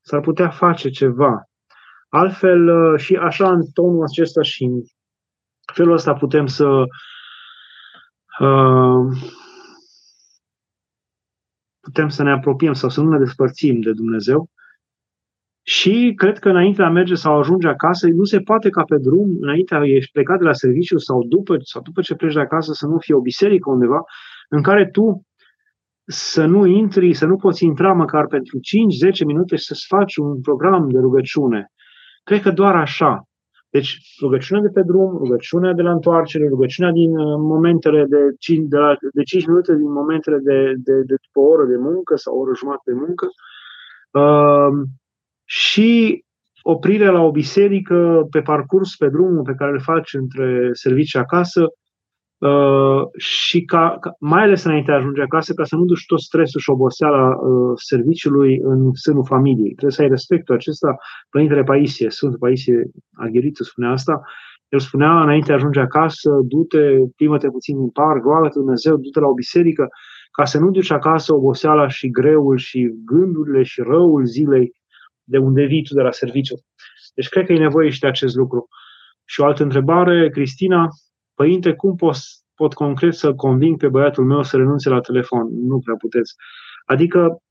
s-ar 0.00 0.20
putea 0.20 0.50
face 0.50 0.88
ceva. 0.90 1.44
Altfel, 2.08 2.68
uh, 2.68 3.00
și 3.00 3.16
așa 3.16 3.52
în 3.52 3.62
tonul 3.72 4.04
acesta 4.04 4.42
și 4.42 4.64
în 4.64 4.82
felul 5.72 5.92
ăsta 5.92 6.12
putem 6.14 6.46
să 6.46 6.84
uh, 8.38 9.18
putem 11.80 12.08
să 12.08 12.22
ne 12.22 12.30
apropiem 12.30 12.72
sau 12.72 12.88
să 12.88 13.00
nu 13.00 13.10
ne 13.10 13.18
despărțim 13.18 13.80
de 13.80 13.92
Dumnezeu. 13.92 14.50
Și 15.62 16.12
cred 16.16 16.38
că 16.38 16.48
înainte 16.48 16.76
de 16.76 16.82
a 16.82 16.90
merge 16.90 17.14
sau 17.14 17.38
ajunge 17.38 17.68
acasă, 17.68 18.08
nu 18.08 18.24
se 18.24 18.40
poate 18.40 18.68
ca 18.68 18.82
pe 18.82 18.96
drum, 18.98 19.36
înainte 19.40 19.74
a 19.74 19.84
ești 19.84 20.10
plecat 20.12 20.38
de 20.38 20.44
la 20.44 20.52
serviciu 20.52 20.98
sau 20.98 21.24
după, 21.24 21.56
sau 21.62 21.82
după 21.82 22.00
ce 22.00 22.14
pleci 22.14 22.34
de 22.34 22.40
acasă, 22.40 22.72
să 22.72 22.86
nu 22.86 22.98
fie 22.98 23.14
o 23.14 23.20
biserică 23.20 23.70
undeva 23.70 24.04
în 24.48 24.62
care 24.62 24.86
tu 24.86 25.26
să 26.04 26.44
nu 26.44 26.66
intri, 26.66 27.14
să 27.14 27.26
nu 27.26 27.36
poți 27.36 27.64
intra 27.64 27.92
măcar 27.92 28.26
pentru 28.26 28.58
5-10 28.58 29.24
minute 29.26 29.56
și 29.56 29.64
să-ți 29.64 29.86
faci 29.86 30.16
un 30.16 30.40
program 30.40 30.88
de 30.88 30.98
rugăciune. 30.98 31.72
Cred 32.24 32.40
că 32.40 32.50
doar 32.50 32.76
așa. 32.76 33.24
Deci 33.70 33.98
rugăciunea 34.20 34.62
de 34.62 34.68
pe 34.68 34.82
drum, 34.82 35.16
rugăciunea 35.16 35.72
de 35.72 35.82
la 35.82 35.90
întoarcere, 35.90 36.48
rugăciunea 36.48 36.92
din 36.92 37.16
uh, 37.16 37.36
momentele 37.38 38.04
de 38.04 38.16
5, 38.38 38.68
de, 38.68 38.76
la, 38.76 38.96
de 39.12 39.22
5 39.22 39.46
minute 39.46 39.74
din 39.74 39.92
momentele 39.92 40.38
de, 40.38 40.74
de, 40.76 40.92
de 40.92 41.14
după 41.22 41.40
o 41.40 41.50
oră 41.52 41.64
de 41.64 41.76
muncă 41.76 42.16
sau 42.16 42.36
o 42.36 42.40
oră 42.40 42.52
jumătate 42.54 42.90
de 42.92 42.98
muncă 43.06 43.26
uh, 44.20 44.86
și 45.50 46.24
oprirea 46.62 47.10
la 47.10 47.20
o 47.20 47.30
biserică 47.30 48.26
pe 48.30 48.40
parcurs, 48.40 48.96
pe 48.96 49.08
drumul 49.08 49.42
pe 49.42 49.54
care 49.54 49.70
îl 49.70 49.80
faci 49.80 50.14
între 50.14 50.70
servicii 50.72 51.18
acasă, 51.18 51.66
Uh, 52.40 53.02
și 53.16 53.64
ca, 53.64 53.96
ca, 54.00 54.16
mai 54.20 54.42
ales 54.42 54.64
înainte 54.64 54.86
de 54.86 54.92
a 54.92 54.96
ajunge 54.96 55.22
acasă, 55.22 55.54
ca 55.54 55.64
să 55.64 55.76
nu 55.76 55.84
duci 55.84 56.06
tot 56.06 56.20
stresul 56.20 56.60
și 56.60 56.70
oboseala 56.70 57.28
uh, 57.28 57.72
serviciului 57.74 58.60
în 58.62 58.94
sânul 58.94 59.24
familiei. 59.24 59.70
Trebuie 59.70 59.90
să 59.90 60.02
ai 60.02 60.08
respectul 60.08 60.54
acesta. 60.54 60.96
Părintele 61.30 61.62
Paisie, 61.62 62.10
Sfântul 62.10 62.38
Paisie 62.38 62.90
Agheriță 63.12 63.62
spunea 63.62 63.90
asta, 63.90 64.20
el 64.68 64.78
spunea 64.78 65.22
înainte 65.22 65.46
de 65.46 65.52
a 65.52 65.56
ajunge 65.56 65.80
acasă, 65.80 66.30
du-te, 66.42 66.78
plimbă-te 67.16 67.50
puțin 67.50 67.78
în 67.78 67.88
parc, 67.88 68.22
roagă-te 68.22 68.58
Dumnezeu, 68.58 68.96
du-te 68.96 69.20
la 69.20 69.26
o 69.26 69.34
biserică, 69.34 69.88
ca 70.30 70.44
să 70.44 70.58
nu 70.58 70.70
duci 70.70 70.90
acasă 70.90 71.34
oboseala 71.34 71.88
și 71.88 72.10
greul 72.10 72.56
și 72.56 72.94
gândurile 73.04 73.62
și 73.62 73.80
răul 73.80 74.24
zilei 74.24 74.72
de 75.30 75.38
unde 75.38 75.64
vii 75.64 75.82
tu 75.82 75.94
de 75.94 76.02
la 76.02 76.12
serviciu. 76.12 76.54
Deci 77.14 77.28
cred 77.28 77.46
că 77.46 77.52
e 77.52 77.58
nevoie 77.58 77.90
și 77.90 78.00
de 78.00 78.06
acest 78.06 78.34
lucru. 78.36 78.68
Și 79.24 79.40
o 79.40 79.44
altă 79.44 79.62
întrebare, 79.62 80.30
Cristina, 80.30 80.88
Părinte, 81.34 81.74
cum 81.74 81.96
pot, 81.96 82.16
pot 82.54 82.74
concret 82.74 83.14
să 83.14 83.34
conving 83.34 83.76
pe 83.76 83.88
băiatul 83.88 84.24
meu 84.24 84.42
să 84.42 84.56
renunțe 84.56 84.88
la 84.88 85.00
telefon? 85.00 85.66
Nu 85.66 85.78
prea 85.78 85.94
puteți. 85.96 86.34
Adică 86.84 87.42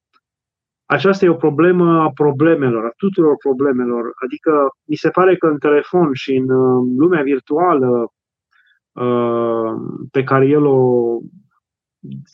aceasta 0.85 1.25
e 1.25 1.29
o 1.29 1.45
problemă 1.47 2.01
a 2.01 2.11
problemelor, 2.11 2.85
a 2.85 2.93
tuturor 2.97 3.35
problemelor. 3.37 4.11
Adică 4.23 4.51
mi 4.85 4.95
se 4.95 5.09
pare 5.09 5.37
că 5.37 5.47
în 5.47 5.57
telefon 5.57 6.13
și 6.13 6.35
în 6.35 6.49
uh, 6.49 6.93
lumea 6.97 7.21
virtuală 7.21 8.13
uh, 8.91 9.71
pe 10.11 10.23
care 10.23 10.45
el 10.45 10.65
o 10.65 11.19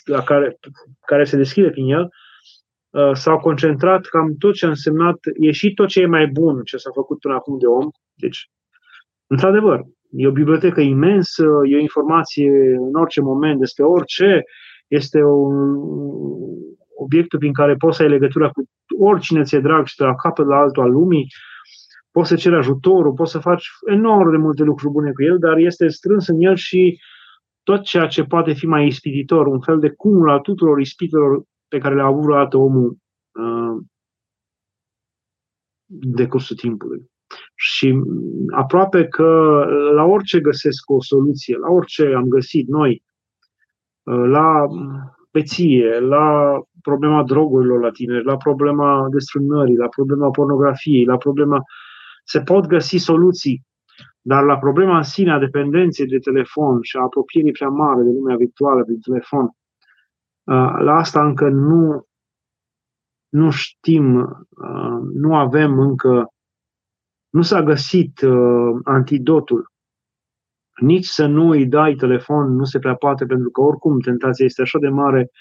la 0.03 0.23
care, 0.23 0.59
care 1.05 1.23
se 1.23 1.37
deschide 1.37 1.69
prin 1.69 1.91
el, 1.91 2.03
uh, 2.03 2.09
s-au 3.13 3.39
concentrat 3.39 4.05
cam 4.05 4.35
tot 4.37 4.53
ce 4.53 4.65
a 4.65 4.69
însemnat, 4.69 5.17
e 5.39 5.51
și 5.51 5.73
tot 5.73 5.87
ce 5.87 6.01
e 6.01 6.05
mai 6.05 6.27
bun 6.27 6.63
ce 6.63 6.77
s-a 6.77 6.89
făcut 6.93 7.19
până 7.19 7.33
acum 7.33 7.57
de 7.57 7.65
om. 7.65 7.89
Deci, 8.13 8.49
într-adevăr, 9.27 9.85
E 10.17 10.27
o 10.27 10.31
bibliotecă 10.31 10.81
imensă, 10.81 11.43
e 11.69 11.75
o 11.75 11.79
informație 11.79 12.75
în 12.75 12.93
orice 12.93 13.21
moment 13.21 13.59
despre 13.59 13.83
orice, 13.83 14.43
este 14.87 15.23
un 15.23 15.77
obiectul 16.97 17.39
prin 17.39 17.53
care 17.53 17.75
poți 17.75 17.97
să 17.97 18.03
ai 18.03 18.09
legătura 18.09 18.49
cu 18.49 18.63
oricine 18.99 19.43
ți-e 19.43 19.59
drag 19.59 19.85
și 19.85 19.97
de 19.97 20.03
la 20.03 20.15
capăt 20.15 20.47
la 20.47 20.55
altul 20.55 20.83
al 20.83 20.91
lumii, 20.91 21.27
poți 22.11 22.29
să 22.29 22.35
ceri 22.35 22.55
ajutorul, 22.55 23.13
poți 23.13 23.31
să 23.31 23.39
faci 23.39 23.69
enorm 23.85 24.31
de 24.31 24.37
multe 24.37 24.63
lucruri 24.63 24.93
bune 24.93 25.11
cu 25.11 25.23
el, 25.23 25.37
dar 25.39 25.57
este 25.57 25.87
strâns 25.87 26.27
în 26.27 26.41
el 26.41 26.55
și 26.55 26.99
tot 27.63 27.81
ceea 27.81 28.07
ce 28.07 28.23
poate 28.23 28.53
fi 28.53 28.65
mai 28.65 28.87
ispititor, 28.87 29.47
un 29.47 29.59
fel 29.59 29.79
de 29.79 29.89
cumul 29.89 30.29
al 30.29 30.39
tuturor 30.39 30.79
ispitelor 30.79 31.43
pe 31.67 31.77
care 31.77 31.95
le-a 31.95 32.05
avut 32.05 32.23
vreodată 32.23 32.57
omul 32.57 32.97
uh, 33.31 33.83
de 35.85 36.27
cursul 36.27 36.55
timpului. 36.55 37.09
Și 37.55 38.03
aproape 38.51 39.07
că 39.07 39.25
la 39.93 40.03
orice 40.03 40.39
găsesc 40.39 40.89
o 40.89 41.01
soluție, 41.01 41.57
la 41.57 41.69
orice 41.69 42.13
am 42.15 42.27
găsit 42.27 42.67
noi, 42.67 43.03
la 44.03 44.67
peție, 45.31 45.99
la 45.99 46.59
problema 46.81 47.23
drogurilor 47.23 47.79
la 47.79 47.91
tineri, 47.91 48.25
la 48.25 48.37
problema 48.37 49.07
desfrânării, 49.11 49.75
la 49.75 49.87
problema 49.87 50.29
pornografiei, 50.29 51.05
la 51.05 51.17
problema... 51.17 51.63
Se 52.23 52.41
pot 52.41 52.65
găsi 52.65 52.97
soluții, 52.97 53.65
dar 54.21 54.43
la 54.43 54.57
problema 54.57 54.97
în 54.97 55.03
sine 55.03 55.31
a 55.31 55.39
dependenței 55.39 56.05
de 56.05 56.19
telefon 56.19 56.81
și 56.81 56.97
a 56.97 57.01
apropierii 57.01 57.51
prea 57.51 57.67
mare 57.67 58.03
de 58.03 58.09
lumea 58.09 58.35
virtuală 58.35 58.83
prin 58.83 58.99
telefon, 58.99 59.49
la 60.79 60.95
asta 60.95 61.25
încă 61.25 61.49
nu, 61.49 62.07
nu 63.29 63.49
știm, 63.49 64.27
nu 65.13 65.35
avem 65.35 65.79
încă 65.79 66.29
nu 67.35 67.41
s-a 67.41 67.63
găsit 67.63 68.21
uh, 68.21 68.79
antidotul. 68.83 69.71
Nici 70.81 71.05
să 71.05 71.25
nu 71.25 71.49
îi 71.49 71.65
dai 71.65 71.95
telefon 71.95 72.55
nu 72.55 72.63
se 72.63 72.79
prea 72.79 72.95
poate, 72.95 73.25
pentru 73.25 73.49
că 73.49 73.61
oricum 73.61 73.99
tentația 73.99 74.45
este 74.45 74.61
așa 74.61 74.79
de 74.79 74.87
mare 74.87 75.31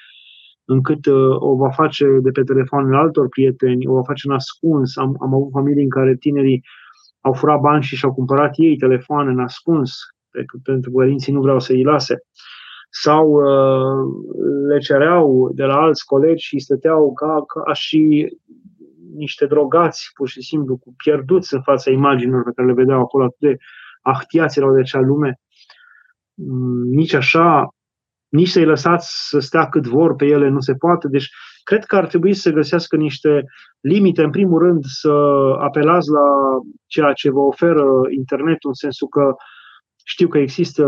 încât 0.64 1.07
uh, 1.07 1.36
o 1.38 1.57
va 1.57 1.70
face 1.70 2.07
de 2.22 2.30
pe 2.30 2.42
telefonul 2.42 2.94
altor 2.94 3.28
prieteni, 3.28 3.86
o 3.86 3.94
va 3.94 4.02
face 4.02 4.28
în 4.28 4.34
ascuns. 4.34 4.96
Am, 4.96 5.16
am 5.20 5.34
avut 5.34 5.50
familii 5.52 5.82
în 5.82 5.88
care 5.88 6.16
tinerii 6.16 6.64
au 7.20 7.32
furat 7.32 7.61
bani 7.61 7.82
și 7.82 7.96
și-au 7.96 8.14
cumpărat 8.14 8.55
ei 8.57 8.76
telefoane 8.76 9.30
în 9.30 9.40
ascuns, 9.40 9.92
pentru 10.62 10.90
că 10.90 10.96
părinții 10.96 11.32
nu 11.32 11.40
vreau 11.40 11.61
să 11.61 11.72
îi 11.72 11.84
lase. 11.84 12.18
Sau 13.03 13.30
uh, 13.30 14.24
le 14.68 14.78
cereau 14.78 15.51
de 15.55 15.64
la 15.64 15.76
alți 15.76 16.07
colegi 16.07 16.47
și 16.47 16.59
stăteau 16.59 17.12
ca, 17.12 17.45
ca 17.47 17.72
și 17.72 18.28
niște 19.14 19.47
drogați, 19.47 20.11
pur 20.14 20.28
și 20.28 20.42
simplu, 20.42 20.76
cu 20.76 20.95
pierduți 20.97 21.55
în 21.55 21.62
fața 21.62 21.90
imaginilor 21.90 22.42
pe 22.42 22.51
care 22.55 22.68
le 22.68 22.74
vedeau 22.74 23.01
acolo, 23.01 23.24
atât 23.24 23.38
de 23.38 23.57
ahtiați 24.03 24.59
erau 24.59 24.74
de 24.74 24.80
acea 24.80 25.01
lume. 25.01 25.40
Mm, 26.34 26.88
nici 26.88 27.12
așa, 27.12 27.68
nici 28.28 28.49
să-i 28.49 28.64
lăsați 28.64 29.28
să 29.28 29.38
stea 29.38 29.68
cât 29.68 29.86
vor 29.86 30.14
pe 30.14 30.26
ele 30.26 30.49
nu 30.49 30.61
se 30.61 30.74
poate. 30.74 31.09
Deci, 31.09 31.30
cred 31.62 31.84
că 31.84 31.97
ar 31.97 32.07
trebui 32.07 32.34
să 32.34 32.51
găsească 32.51 32.97
niște 32.97 33.45
limite. 33.80 34.22
În 34.22 34.30
primul 34.30 34.59
rând, 34.59 34.84
să 34.84 35.12
apelați 35.59 36.11
la 36.11 36.59
ceea 36.86 37.12
ce 37.12 37.30
vă 37.30 37.40
oferă 37.40 37.86
internetul, 38.16 38.68
în 38.68 38.74
sensul 38.74 39.09
că 39.09 39.34
știu 40.05 40.28
că 40.28 40.38
există 40.38 40.86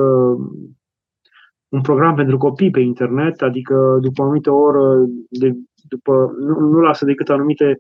un 1.77 1.83
program 1.83 2.15
pentru 2.15 2.37
copii 2.37 2.71
pe 2.71 2.81
internet, 2.81 3.43
adică 3.43 3.99
după 4.01 4.23
o 4.23 4.25
anumită 4.25 4.51
oră, 4.51 5.05
de, 5.29 5.53
după, 5.89 6.35
nu, 6.39 6.59
nu 6.59 6.81
lasă 6.81 7.05
decât 7.05 7.29
anumite 7.29 7.79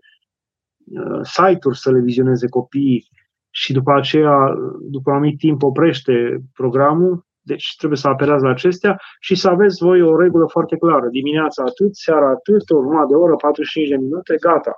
Uh, 0.94 1.20
site-uri 1.22 1.78
să 1.78 1.90
le 1.90 2.01
vizioneze 2.01 2.49
copiii 2.49 3.09
și 3.51 3.72
după 3.72 3.92
aceea, 3.92 4.55
după 4.80 5.11
un 5.11 5.16
anumit 5.16 5.38
timp, 5.38 5.62
oprește 5.62 6.38
programul, 6.53 7.26
deci 7.40 7.74
trebuie 7.78 7.99
să 7.99 8.09
apelați 8.09 8.42
la 8.42 8.51
acestea 8.51 9.01
și 9.20 9.34
să 9.34 9.49
aveți 9.49 9.84
voi 9.84 10.03
o 10.03 10.20
regulă 10.20 10.47
foarte 10.51 10.76
clară. 10.76 11.09
Dimineața 11.09 11.62
atât, 11.62 11.97
seara 11.97 12.28
atât, 12.28 12.70
o 12.70 13.07
de 13.07 13.14
oră, 13.14 13.36
45 13.36 13.88
de 13.88 13.97
minute, 13.97 14.36
gata. 14.40 14.76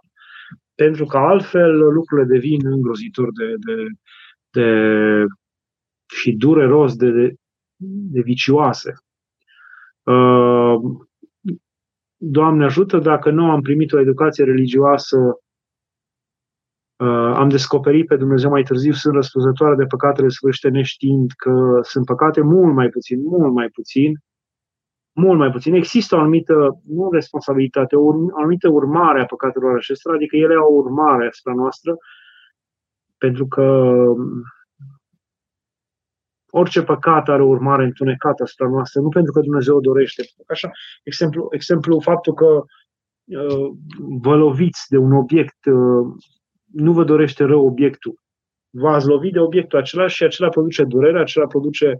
Pentru 0.74 1.04
că 1.04 1.16
altfel 1.16 1.76
lucrurile 1.76 2.26
devin 2.26 2.66
îngrozitor 2.66 3.28
de, 3.32 3.54
de, 3.66 3.84
de 4.50 5.24
și 6.06 6.32
dureros 6.32 6.96
de, 6.96 7.10
de, 7.10 7.34
de 8.12 8.20
vicioase. 8.20 8.94
Uh, 10.12 10.80
Doamne 12.20 12.64
ajută, 12.64 12.98
dacă 12.98 13.30
nu 13.30 13.50
am 13.50 13.60
primit 13.60 13.92
o 13.92 14.00
educație 14.00 14.44
religioasă 14.44 15.18
Uh, 16.98 17.32
am 17.34 17.48
descoperit 17.48 18.06
pe 18.06 18.16
Dumnezeu 18.16 18.50
mai 18.50 18.62
târziu, 18.62 18.92
sunt 18.92 19.14
răspunzătoare 19.14 19.74
de 19.74 19.84
păcatele 19.84 20.28
sfârșite 20.28 20.68
neștiind 20.68 21.30
că 21.36 21.78
sunt 21.82 22.04
păcate 22.04 22.40
mult 22.40 22.74
mai 22.74 22.88
puțin, 22.88 23.22
mult 23.22 23.52
mai 23.52 23.68
puțin, 23.68 24.12
mult 25.12 25.38
mai 25.38 25.50
puțin. 25.50 25.74
Există 25.74 26.16
o 26.16 26.18
anumită, 26.18 26.80
nu 26.86 27.10
responsabilitate, 27.12 27.96
o 27.96 28.10
anumită 28.38 28.68
urmare 28.68 29.20
a 29.20 29.24
păcatelor 29.24 29.76
acestora, 29.76 30.14
adică 30.14 30.36
ele 30.36 30.54
au 30.54 30.72
o 30.72 30.76
urmare 30.76 31.26
asupra 31.26 31.54
noastră, 31.54 31.96
pentru 33.18 33.46
că 33.46 33.62
um, 33.62 34.42
orice 36.50 36.82
păcat 36.82 37.28
are 37.28 37.42
o 37.42 37.48
urmare 37.48 37.84
întunecată 37.84 38.42
asupra 38.42 38.68
noastră, 38.68 39.00
nu 39.00 39.08
pentru 39.08 39.32
că 39.32 39.40
Dumnezeu 39.40 39.76
o 39.76 39.80
dorește. 39.80 40.22
Așa, 40.48 40.70
exemplu, 41.02 41.48
exemplu 41.50 42.00
faptul 42.00 42.34
că 42.34 42.44
uh, 42.44 43.70
vă 44.20 44.36
loviți 44.36 44.84
de 44.88 44.96
un 44.96 45.12
obiect 45.12 45.64
uh, 45.66 46.06
nu 46.72 46.92
vă 46.92 47.04
dorește 47.04 47.44
rău 47.44 47.66
obiectul. 47.66 48.14
V-ați 48.70 49.06
lovit 49.06 49.32
de 49.32 49.38
obiectul 49.38 49.78
acela 49.78 50.06
și 50.06 50.24
acela 50.24 50.48
produce 50.48 50.84
durere, 50.84 51.20
acela 51.20 51.46
produce 51.46 51.98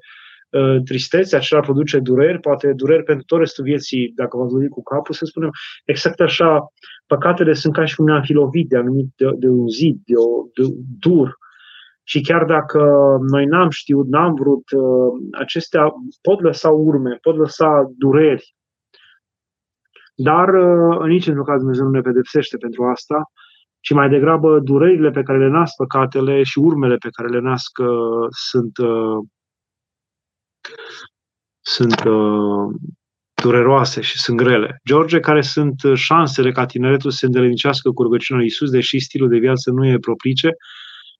uh, 0.51 0.83
tristețe, 0.85 1.37
acela 1.37 1.61
produce 1.61 1.99
dureri, 1.99 2.41
poate 2.41 2.73
dureri 2.73 3.03
pentru 3.03 3.25
tot 3.25 3.39
restul 3.39 3.65
vieții, 3.65 4.13
dacă 4.15 4.37
v-ați 4.37 4.53
lovit 4.53 4.71
cu 4.71 4.83
capul, 4.83 5.15
să 5.15 5.25
spunem. 5.25 5.51
Exact 5.85 6.21
așa, 6.21 6.73
păcatele 7.07 7.53
sunt 7.53 7.75
ca 7.75 7.85
și 7.85 7.97
cum 7.97 8.05
ne-am 8.05 8.23
fi 8.23 8.33
lovit 8.33 8.69
de, 8.69 8.77
anumit, 8.77 9.09
de, 9.17 9.31
de 9.37 9.49
un 9.49 9.69
zid, 9.69 10.01
de, 10.05 10.15
o, 10.17 10.45
de 10.55 10.75
dur. 10.99 11.39
Și 12.09 12.21
chiar 12.21 12.45
dacă 12.45 12.81
noi 13.31 13.45
n-am 13.47 13.71
știut, 13.71 14.07
n-am 14.07 14.35
vrut, 14.35 14.71
uh, 14.71 15.39
acestea 15.39 15.93
pot 16.23 16.41
lăsa 16.41 16.71
urme, 16.71 17.19
pot 17.23 17.37
lăsa 17.37 17.93
dureri. 17.97 18.55
Dar 20.15 20.49
uh, 20.49 20.99
în 21.01 21.09
niciun 21.09 21.45
caz 21.45 21.59
Dumnezeu 21.59 21.85
nu 21.85 21.91
ne 21.91 22.01
pedepsește 22.01 22.57
pentru 22.57 22.85
asta, 22.85 23.31
ci 23.81 23.93
mai 23.93 24.09
degrabă 24.09 24.59
durerile 24.59 25.11
pe 25.11 25.23
care 25.23 25.39
le 25.39 25.49
nasc 25.49 25.77
păcatele 25.77 26.43
și 26.43 26.59
urmele 26.59 26.97
pe 26.97 27.09
care 27.11 27.29
le 27.29 27.41
nasc 27.41 27.79
uh, 27.79 28.27
sunt, 28.31 28.79
uh, 28.79 29.19
sunt 31.61 32.05
uh, 32.05 32.75
dureroase 33.43 34.01
și 34.01 34.19
sunt 34.19 34.37
grele. 34.37 34.81
George, 34.87 35.21
care 35.21 35.43
sunt 35.43 35.77
șansele 35.95 36.53
ca 36.53 36.67
tineretul 36.67 37.11
să 37.11 37.17
se 37.17 37.27
îndelenicească 37.27 37.91
cu 37.91 38.03
rugăciunea 38.03 38.43
lui 38.43 38.51
Iisus, 38.51 38.71
deși 38.71 38.99
stilul 38.99 39.29
de 39.29 39.39
viață 39.39 39.71
nu 39.71 39.87
e 39.87 39.99
propice, 39.99 40.51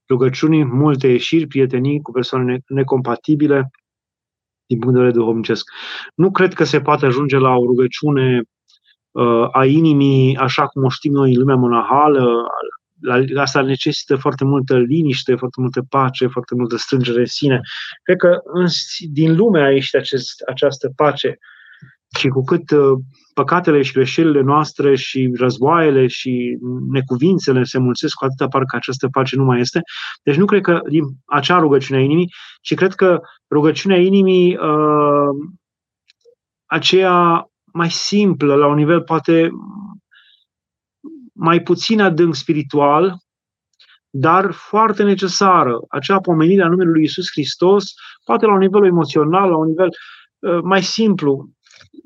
rugăciunii, 0.09 0.65
multe 0.65 1.09
ieșiri, 1.09 1.47
prietenii 1.47 2.01
cu 2.01 2.11
persoane 2.13 2.61
necompatibile 2.67 3.71
din 4.67 4.79
punct 4.79 4.95
de 4.95 5.01
vedere 5.01 5.19
duhovnicesc. 5.19 5.71
Nu 6.15 6.31
cred 6.31 6.53
că 6.55 6.65
se 6.65 6.81
poate 6.81 7.07
ajunge 7.07 7.37
la 7.37 7.55
o 7.55 7.65
rugăciune 7.65 8.43
uh, 9.11 9.49
a 9.53 9.65
inimii 9.65 10.37
așa 10.37 10.67
cum 10.67 10.85
o 10.85 10.89
știm 10.89 11.13
noi 11.13 11.33
în 11.33 11.39
lumea 11.39 11.57
monahală. 11.57 12.47
La, 13.01 13.43
asta 13.43 13.61
necesită 13.61 14.17
foarte 14.17 14.45
multă 14.45 14.79
liniște, 14.79 15.35
foarte 15.35 15.61
multă 15.61 15.83
pace, 15.89 16.27
foarte 16.27 16.55
multă 16.55 16.77
strângere 16.77 17.19
în 17.19 17.27
sine. 17.27 17.61
Cred 18.03 18.17
că 18.17 18.41
în, 18.45 18.67
din 19.13 19.37
lume 19.37 19.61
a 19.61 19.71
ieșit 19.71 19.95
acest, 19.95 20.41
această 20.47 20.93
pace 20.97 21.39
și 22.17 22.29
cu 22.29 22.45
cât 22.45 22.71
uh, 22.71 22.99
păcatele 23.35 23.83
și 23.83 23.93
greșelile 23.93 24.41
noastre 24.41 24.97
și 24.97 25.33
războaiele 25.37 26.07
și 26.07 26.59
necuvințele 26.91 27.65
se 27.65 27.79
mulțesc, 27.79 28.15
cu 28.15 28.25
atâta 28.25 28.49
parcă 28.49 28.77
această 28.77 29.09
pace 29.09 29.37
nu 29.37 29.45
mai 29.45 29.61
este. 29.61 29.81
Deci 30.23 30.37
nu 30.37 30.45
cred 30.45 30.63
că 30.63 30.81
din 30.89 31.03
acea 31.27 31.59
rugăciune 31.59 32.01
a 32.01 32.03
inimii, 32.03 32.33
ci 32.61 32.75
cred 32.75 32.95
că 32.95 33.21
rugăciunea 33.51 33.99
inimii 33.99 34.57
uh, 34.57 35.49
aceea 36.67 37.51
mai 37.73 37.91
simplă, 37.91 38.55
la 38.55 38.67
un 38.67 38.75
nivel 38.75 39.03
poate 39.03 39.51
mai 41.33 41.61
puțin 41.61 42.01
adânc 42.01 42.35
spiritual, 42.35 43.17
dar 44.11 44.51
foarte 44.53 45.03
necesară. 45.03 45.79
Acea 45.89 46.21
pomenire 46.21 46.63
a 46.63 46.69
numelui 46.69 46.93
lui 46.93 47.03
Isus 47.03 47.31
Hristos, 47.31 47.85
poate 48.25 48.47
la 48.47 48.53
un 48.53 48.59
nivel 48.59 48.85
emoțional, 48.85 49.51
la 49.51 49.57
un 49.57 49.67
nivel 49.67 49.89
uh, 50.39 50.59
mai 50.63 50.83
simplu, 50.83 51.49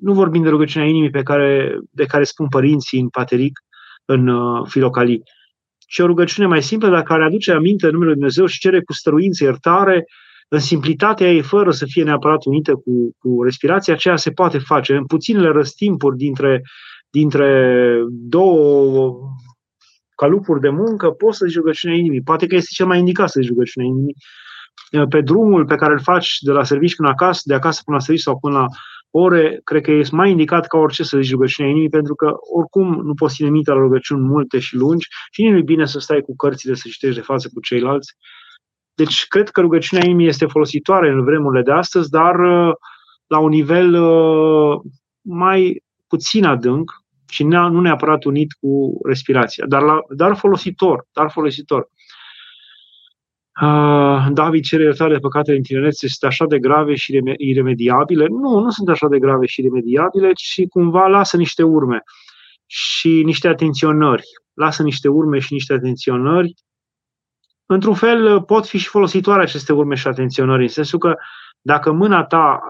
nu 0.02 0.12
vorbim 0.12 0.42
de 0.42 0.48
rugăciunea 0.48 0.88
inimii 0.88 1.10
pe 1.10 1.22
care, 1.22 1.78
de 1.90 2.04
care 2.04 2.24
spun 2.24 2.48
părinții 2.48 3.00
în 3.00 3.08
pateric, 3.08 3.60
în 4.04 4.28
uh, 4.28 4.66
filocalii, 4.68 5.22
ci 5.78 5.98
o 5.98 6.06
rugăciune 6.06 6.46
mai 6.46 6.62
simplă, 6.62 6.88
dar 6.88 7.02
care 7.02 7.24
aduce 7.24 7.52
aminte 7.52 7.86
numele 7.86 8.04
Lui 8.04 8.14
Dumnezeu 8.14 8.46
și 8.46 8.58
cere 8.58 8.80
cu 8.80 8.92
stăruință 8.92 9.44
iertare, 9.44 10.04
în 10.48 10.58
simplitatea 10.58 11.32
ei, 11.32 11.42
fără 11.42 11.70
să 11.70 11.84
fie 11.88 12.02
neapărat 12.02 12.44
unită 12.44 12.74
cu, 12.74 13.16
cu 13.18 13.42
respirația, 13.42 13.94
aceea 13.94 14.16
se 14.16 14.30
poate 14.30 14.58
face 14.58 14.96
în 14.96 15.06
puținele 15.06 15.48
răstimpuri 15.48 16.16
dintre, 16.16 16.62
dintre 17.10 17.98
două 18.08 19.18
calupuri 20.14 20.60
de 20.60 20.68
muncă, 20.68 21.10
poți 21.10 21.38
să 21.38 21.46
zici 21.46 21.56
rugăciunea 21.56 21.96
inimii. 21.96 22.22
Poate 22.22 22.46
că 22.46 22.54
este 22.54 22.68
cel 22.72 22.86
mai 22.86 22.98
indicat 22.98 23.28
să 23.28 23.40
zici 23.40 23.50
rugăciunea 23.50 23.88
inimii. 23.88 24.16
Pe 25.08 25.20
drumul 25.20 25.66
pe 25.66 25.74
care 25.74 25.92
îl 25.92 26.00
faci 26.00 26.38
de 26.40 26.52
la 26.52 26.64
serviciu 26.64 26.96
până 26.96 27.08
acasă, 27.08 27.42
de 27.44 27.54
acasă 27.54 27.80
până 27.84 27.96
la 27.96 28.02
serviciu 28.02 28.30
sau 28.30 28.38
până 28.38 28.58
la 28.58 28.66
ore, 29.14 29.60
cred 29.64 29.82
că 29.82 29.90
este 29.90 30.14
mai 30.14 30.30
indicat 30.30 30.66
ca 30.66 30.78
orice 30.78 31.02
să 31.02 31.18
zici 31.20 31.30
rugăciunea 31.30 31.70
inimii, 31.70 31.88
pentru 31.88 32.14
că 32.14 32.32
oricum 32.54 33.00
nu 33.04 33.14
poți 33.14 33.34
ține 33.34 33.50
minte 33.50 33.70
la 33.70 33.76
rugăciuni 33.76 34.26
multe 34.26 34.58
și 34.58 34.76
lungi 34.76 35.06
și 35.30 35.42
nici 35.42 35.50
nu 35.50 35.58
e 35.58 35.62
bine 35.62 35.86
să 35.86 35.98
stai 35.98 36.20
cu 36.20 36.36
cărțile 36.36 36.74
să 36.74 36.88
citești 36.88 37.16
de 37.16 37.24
față 37.24 37.50
cu 37.54 37.60
ceilalți. 37.60 38.16
Deci 38.94 39.26
cred 39.26 39.48
că 39.48 39.60
rugăciunea 39.60 40.04
inimii 40.04 40.26
este 40.26 40.46
folositoare 40.46 41.10
în 41.10 41.24
vremurile 41.24 41.62
de 41.62 41.72
astăzi, 41.72 42.10
dar 42.10 42.38
uh, 42.38 42.72
la 43.26 43.38
un 43.38 43.48
nivel 43.48 43.94
uh, 43.94 44.80
mai 45.20 45.82
puțin 46.08 46.44
adânc 46.44 46.90
și 47.28 47.44
nu 47.44 47.80
neapărat 47.80 48.24
unit 48.24 48.52
cu 48.52 49.00
respirația, 49.04 49.64
dar, 49.68 49.82
la, 49.82 50.00
dar 50.08 50.36
folositor, 50.36 51.06
dar 51.12 51.30
folositor. 51.30 51.88
Uh, 53.60 54.26
David 54.30 54.64
cere 54.64 54.82
iertare 54.82 55.12
de 55.12 55.18
păcatele 55.18 55.56
în 55.56 55.62
tinerețe 55.62 56.08
sunt 56.08 56.30
așa 56.30 56.46
de 56.46 56.58
grave 56.58 56.94
și 56.94 57.20
iremediabile. 57.36 58.26
Nu, 58.26 58.58
nu 58.58 58.70
sunt 58.70 58.88
așa 58.88 59.08
de 59.08 59.18
grave 59.18 59.46
și 59.46 59.60
iremediabile, 59.60 60.32
ci 60.32 60.66
cumva 60.68 61.06
lasă 61.06 61.36
niște 61.36 61.62
urme 61.62 62.02
și 62.66 63.22
niște 63.24 63.48
atenționări. 63.48 64.22
Lasă 64.54 64.82
niște 64.82 65.08
urme 65.08 65.38
și 65.38 65.52
niște 65.52 65.72
atenționări. 65.72 66.54
Într-un 67.66 67.94
fel, 67.94 68.42
pot 68.42 68.66
fi 68.66 68.78
și 68.78 68.88
folositoare 68.88 69.42
aceste 69.42 69.72
urme 69.72 69.94
și 69.94 70.06
atenționări, 70.06 70.62
în 70.62 70.68
sensul 70.68 70.98
că 70.98 71.14
dacă 71.60 71.92
mâna 71.92 72.24
ta, 72.24 72.60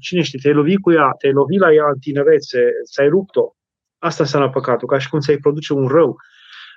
cine 0.00 0.22
știe, 0.22 0.38
te-ai 0.42 0.54
lovit 0.54 0.80
cu 0.80 0.92
ea, 0.92 1.10
te-ai 1.18 1.32
lovit 1.32 1.58
la 1.60 1.72
ea 1.72 1.84
în 1.92 1.98
tinerețe, 1.98 2.58
ți-ai 2.90 3.08
rupt-o, 3.08 3.54
asta 3.98 4.22
înseamnă 4.22 4.50
păcatul, 4.50 4.88
ca 4.88 4.98
și 4.98 5.08
cum 5.08 5.20
ți-ai 5.20 5.36
produce 5.36 5.72
un 5.72 5.88
rău. 5.88 6.16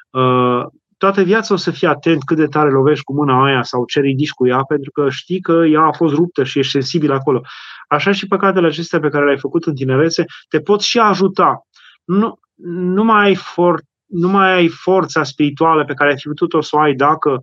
Uh, 0.09 0.65
toată 0.99 1.21
viața 1.21 1.53
o 1.53 1.57
să 1.57 1.71
fii 1.71 1.87
atent 1.87 2.23
cât 2.23 2.37
de 2.37 2.45
tare 2.45 2.69
lovești 2.69 3.03
cu 3.03 3.13
mâna 3.13 3.43
aia 3.43 3.63
sau 3.63 3.85
ce 3.85 3.99
ridici 3.99 4.31
cu 4.31 4.47
ea, 4.47 4.63
pentru 4.63 4.91
că 4.91 5.09
știi 5.09 5.41
că 5.41 5.63
ea 5.71 5.81
a 5.81 5.91
fost 5.91 6.13
ruptă 6.13 6.43
și 6.43 6.59
ești 6.59 6.71
sensibil 6.71 7.11
acolo. 7.11 7.41
Așa 7.87 8.11
și 8.11 8.27
păcatele 8.27 8.67
acestea 8.67 8.99
pe 8.99 9.09
care 9.09 9.25
le-ai 9.25 9.39
făcut 9.39 9.65
în 9.65 9.75
tinerețe 9.75 10.25
te 10.49 10.59
pot 10.59 10.81
și 10.81 10.99
ajuta. 10.99 11.67
Nu, 12.03 12.39
nu, 12.63 13.03
mai 13.03 13.25
ai 13.25 13.35
for, 13.35 13.81
nu 14.05 14.27
mai 14.27 14.53
ai 14.53 14.67
forța 14.67 15.23
spirituală 15.23 15.85
pe 15.85 15.93
care 15.93 16.09
ai 16.09 16.17
fi 16.17 16.27
putut-o 16.27 16.61
să 16.61 16.75
o 16.75 16.79
ai 16.79 16.93
dacă 16.93 17.41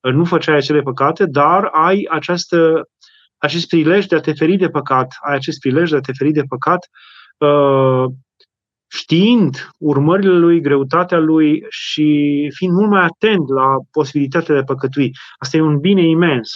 nu 0.00 0.24
făceai 0.24 0.56
acele 0.56 0.80
păcate, 0.80 1.26
dar 1.26 1.64
ai 1.64 2.06
această, 2.10 2.88
acest 3.38 3.68
prilej 3.68 4.06
de 4.06 4.16
a 4.16 4.20
te 4.20 4.32
feri 4.32 4.56
de 4.56 4.68
păcat, 4.68 5.16
ai 5.20 5.34
acest 5.34 5.58
prilej 5.58 5.90
de 5.90 5.96
a 5.96 6.00
te 6.00 6.12
feri 6.12 6.32
de 6.32 6.42
păcat 6.48 6.88
uh, 7.38 8.04
știind 8.88 9.70
urmările 9.78 10.32
lui, 10.32 10.60
greutatea 10.60 11.18
lui 11.18 11.66
și 11.68 12.04
fiind 12.54 12.74
mult 12.74 12.90
mai 12.90 13.04
atent 13.04 13.48
la 13.48 13.76
posibilitatea 13.90 14.54
de 14.54 14.60
a 14.60 14.64
păcătui. 14.64 15.10
Asta 15.38 15.56
e 15.56 15.60
un 15.60 15.78
bine 15.78 16.08
imens. 16.08 16.50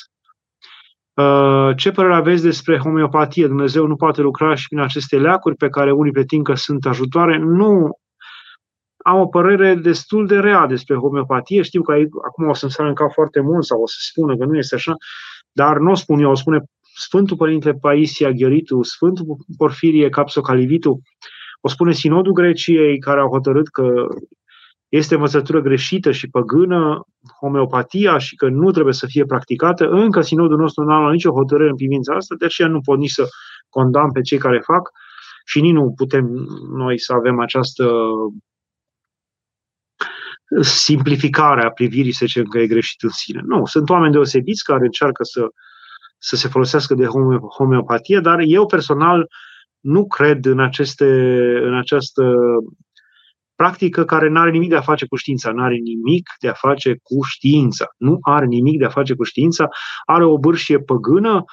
Uh, 1.14 1.76
ce 1.76 1.90
părere 1.90 2.14
aveți 2.14 2.42
despre 2.42 2.78
homeopatie? 2.78 3.46
Dumnezeu 3.46 3.86
nu 3.86 3.96
poate 3.96 4.20
lucra 4.20 4.54
și 4.54 4.68
prin 4.68 4.80
aceste 4.80 5.18
leacuri 5.18 5.56
pe 5.56 5.68
care 5.68 5.92
unii 5.92 6.12
pretind 6.12 6.44
că 6.44 6.54
sunt 6.54 6.86
ajutoare? 6.86 7.38
Nu. 7.38 7.98
Am 9.04 9.20
o 9.20 9.26
părere 9.26 9.74
destul 9.74 10.26
de 10.26 10.38
rea 10.38 10.66
despre 10.66 10.96
homeopatie. 10.96 11.62
Știu 11.62 11.82
că 11.82 11.92
acum 12.26 12.48
o 12.48 12.54
să-mi 12.54 12.88
în 12.88 12.94
cap 12.94 13.12
foarte 13.12 13.40
mult 13.40 13.64
sau 13.64 13.82
o 13.82 13.86
să 13.86 13.96
spună 13.98 14.36
că 14.36 14.44
nu 14.44 14.56
este 14.56 14.74
așa, 14.74 14.94
dar 15.52 15.78
nu 15.78 15.90
o 15.90 15.94
spun 15.94 16.20
eu, 16.20 16.30
o 16.30 16.34
spune 16.34 16.62
Sfântul 16.94 17.36
Părinte 17.36 17.72
Paisia 17.74 18.30
Ghioritu, 18.30 18.82
Sfântul 18.82 19.36
Porfirie 19.56 20.08
Capsocalivitu, 20.08 21.00
o 21.61 21.68
spune 21.68 21.92
Sinodul 21.92 22.32
Greciei, 22.32 22.98
care 22.98 23.20
a 23.20 23.28
hotărât 23.30 23.68
că 23.68 24.06
este 24.88 25.14
învățătură 25.14 25.61
greșită 25.61 26.11
și 26.11 26.28
păgână, 26.28 27.06
homeopatia 27.40 28.18
și 28.18 28.36
că 28.36 28.48
nu 28.48 28.70
trebuie 28.70 28.94
să 28.94 29.06
fie 29.06 29.24
practicată. 29.24 29.88
Încă 29.88 30.20
Sinodul 30.20 30.58
nostru 30.58 30.84
nu 30.84 30.92
a 30.92 31.00
luat 31.00 31.12
nicio 31.12 31.32
hotărâre 31.32 31.68
în 31.68 31.76
privința 31.76 32.14
asta, 32.14 32.34
de 32.38 32.44
aceea 32.44 32.68
nu 32.68 32.80
pot 32.80 32.98
nici 32.98 33.11
să 33.11 33.28
condamn 33.68 34.12
pe 34.12 34.20
cei 34.20 34.38
care 34.38 34.58
fac 34.58 34.90
și 35.44 35.61
nici 35.61 35.72
nu 35.72 35.92
putem 35.96 36.26
noi 36.72 36.98
să 36.98 37.12
avem 37.12 37.40
această 37.40 38.00
simplificare 40.61 41.64
a 41.64 41.70
privirii, 41.70 42.12
să 42.12 42.26
zicem 42.26 42.44
că 42.44 42.58
e 42.58 42.66
greșit 42.66 43.02
în 43.02 43.08
sine. 43.08 43.40
Nu, 43.44 43.66
sunt 43.66 43.90
oameni 43.90 44.12
deosebiți 44.12 44.64
care 44.64 44.84
încearcă 44.84 45.24
să, 45.24 45.48
să 46.18 46.36
se 46.36 46.48
folosească 46.48 46.94
de 46.94 47.06
homeopatie, 47.56 48.20
dar 48.20 48.38
eu 48.38 48.66
personal 48.66 49.28
nu 49.80 50.06
cred 50.06 50.44
în, 50.44 50.60
aceste, 50.60 51.04
în 51.62 51.74
această 51.74 52.34
practică 53.54 54.04
care 54.04 54.28
nu 54.28 54.40
are 54.40 54.50
nimic 54.50 54.68
de 54.68 54.76
a 54.76 54.80
face 54.80 55.06
cu 55.06 55.16
știința, 55.16 55.50
nu 55.50 55.62
are 55.62 55.74
nimic 55.74 56.28
de 56.40 56.48
a 56.48 56.52
face 56.52 56.98
cu 57.02 57.22
știința, 57.22 57.86
nu 57.96 58.18
are 58.20 58.46
nimic 58.46 58.78
de 58.78 58.84
a 58.84 58.88
face 58.88 59.14
cu 59.14 59.24
știința, 59.24 59.68
are 60.04 60.24
o 60.24 60.38
bârșie 60.38 60.78
păgână 60.78 61.44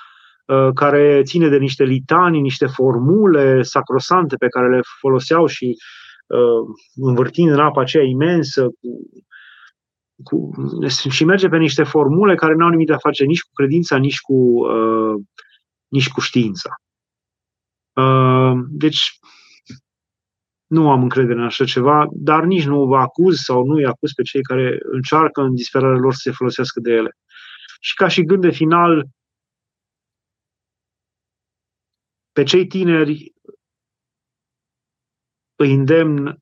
uh, 0.45 0.69
care 0.73 1.21
ține 1.23 1.47
de 1.47 1.57
niște 1.57 1.83
litanii, 1.83 2.41
niște 2.41 2.65
formule 2.65 3.61
sacrosante 3.61 4.35
pe 4.35 4.47
care 4.47 4.69
le 4.69 4.79
foloseau 4.99 5.45
și 5.45 5.77
uh, 6.27 6.75
învârtind 6.95 7.51
în 7.51 7.59
apa 7.59 7.81
aceea 7.81 8.03
imensă 8.03 8.63
cu, 8.63 8.99
cu, 10.23 10.49
și 10.87 11.25
merge 11.25 11.47
pe 11.47 11.57
niște 11.57 11.83
formule 11.83 12.35
care 12.35 12.53
nu 12.53 12.63
au 12.63 12.69
nimic 12.69 12.87
de 12.87 12.93
a 12.93 12.97
face 12.97 13.23
nici 13.23 13.41
cu 13.41 13.49
credința, 13.53 13.97
nici 13.97 14.19
cu, 14.19 14.33
uh, 14.33 15.21
nici 15.87 16.09
cu 16.09 16.19
știința. 16.19 16.69
Uh, 17.97 18.65
deci, 18.69 19.19
nu 20.67 20.89
am 20.91 21.01
încredere 21.01 21.39
în 21.39 21.45
așa 21.45 21.65
ceva, 21.65 22.07
dar 22.11 22.43
nici 22.43 22.65
nu 22.65 22.85
vă 22.85 22.97
acuz 22.97 23.37
sau 23.37 23.65
nu 23.65 23.75
îi 23.75 23.85
acuz 23.85 24.11
pe 24.11 24.21
cei 24.21 24.41
care 24.41 24.79
încearcă 24.81 25.41
în 25.41 25.55
disperarea 25.55 25.99
lor 25.99 26.13
să 26.13 26.19
se 26.23 26.31
folosească 26.31 26.79
de 26.79 26.91
ele. 26.91 27.17
Și 27.79 27.93
ca 27.95 28.07
și 28.07 28.23
gând 28.23 28.41
de 28.41 28.51
final, 28.51 29.07
pe 32.31 32.43
cei 32.43 32.67
tineri 32.67 33.33
îi 35.55 35.73
îndemn 35.73 36.37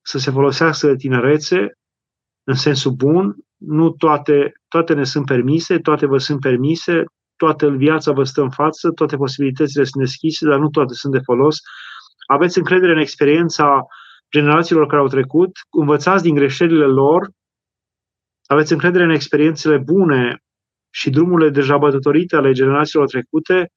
să 0.00 0.18
se 0.18 0.30
folosească 0.30 0.86
de 0.86 0.96
tinerețe 0.96 1.72
în 2.44 2.54
sensul 2.54 2.92
bun, 2.92 3.36
nu 3.56 3.90
toate, 3.90 4.52
toate 4.68 4.94
ne 4.94 5.04
sunt 5.04 5.26
permise, 5.26 5.78
toate 5.78 6.06
vă 6.06 6.18
sunt 6.18 6.40
permise, 6.40 7.04
toată 7.38 7.68
viața 7.68 8.12
vă 8.12 8.24
stă 8.24 8.42
în 8.42 8.50
față, 8.50 8.90
toate 8.90 9.16
posibilitățile 9.16 9.84
sunt 9.84 10.02
deschise, 10.04 10.48
dar 10.48 10.58
nu 10.58 10.68
toate 10.68 10.94
sunt 10.94 11.12
de 11.12 11.20
folos. 11.24 11.56
Aveți 12.26 12.58
încredere 12.58 12.92
în 12.92 12.98
experiența 12.98 13.86
generațiilor 14.30 14.86
care 14.86 15.00
au 15.00 15.08
trecut, 15.08 15.50
învățați 15.70 16.22
din 16.22 16.34
greșelile 16.34 16.84
lor, 16.84 17.30
aveți 18.46 18.72
încredere 18.72 19.04
în 19.04 19.10
experiențele 19.10 19.78
bune 19.78 20.42
și 20.90 21.10
drumurile 21.10 21.50
deja 21.50 21.76
bătătorite 21.76 22.36
ale 22.36 22.52
generațiilor 22.52 23.06
trecute 23.08 23.70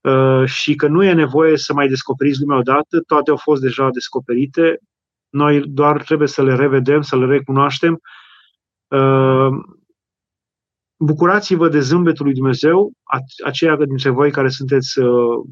uh, 0.00 0.44
și 0.44 0.74
că 0.74 0.86
nu 0.88 1.04
e 1.04 1.12
nevoie 1.12 1.56
să 1.56 1.72
mai 1.72 1.88
descoperiți 1.88 2.40
lumea 2.40 2.58
odată, 2.58 3.00
toate 3.06 3.30
au 3.30 3.36
fost 3.36 3.62
deja 3.62 3.90
descoperite, 3.90 4.78
noi 5.28 5.60
doar 5.66 6.02
trebuie 6.02 6.28
să 6.28 6.42
le 6.42 6.54
revedem, 6.54 7.02
să 7.02 7.16
le 7.16 7.26
recunoaștem. 7.26 8.00
Uh, 11.02 11.06
bucurați-vă 11.06 11.68
de 11.68 11.80
zâmbetul 11.80 12.24
lui 12.24 12.34
Dumnezeu, 12.34 12.92
aceia 13.44 13.76
dintre 13.76 14.10
voi 14.10 14.30
care 14.30 14.48
sunteți 14.48 14.98
uh, 14.98 15.44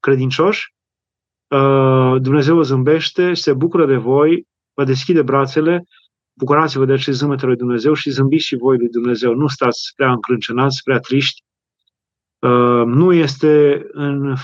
credincioși. 0.00 0.74
Dumnezeu 2.18 2.56
vă 2.56 2.62
zâmbește, 2.62 3.34
se 3.34 3.52
bucură 3.52 3.86
de 3.86 3.96
voi, 3.96 4.46
vă 4.74 4.84
deschide 4.84 5.22
brațele 5.22 5.84
Bucurați-vă 6.40 6.84
de 6.84 6.92
acest 6.92 7.18
zâmbet 7.18 7.42
lui 7.42 7.56
Dumnezeu 7.56 7.94
și 7.94 8.10
zâmbiți 8.10 8.44
și 8.44 8.56
voi 8.56 8.76
lui 8.76 8.88
Dumnezeu. 8.88 9.34
Nu 9.34 9.46
stați 9.46 9.92
prea 9.96 10.10
încrâncenați, 10.10 10.82
prea 10.82 10.98
triști. 10.98 11.42
Uh, 12.38 12.84
nu 12.86 13.12
este 13.12 13.86
în 13.92 14.34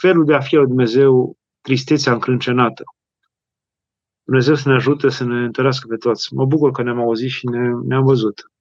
felul 0.00 0.24
de 0.24 0.34
a 0.34 0.40
fi 0.40 0.56
al 0.56 0.66
Dumnezeu 0.66 1.36
tristețea 1.60 2.12
încrâncenată. 2.12 2.82
Dumnezeu 4.24 4.54
să 4.54 4.68
ne 4.68 4.74
ajute 4.74 5.08
să 5.08 5.24
ne 5.24 5.44
întărească 5.44 5.86
pe 5.88 5.96
toți. 5.96 6.34
Mă 6.34 6.44
bucur 6.44 6.70
că 6.70 6.82
ne-am 6.82 6.98
auzit 6.98 7.30
și 7.30 7.46
ne, 7.46 7.70
ne-am 7.84 8.04
văzut. 8.04 8.51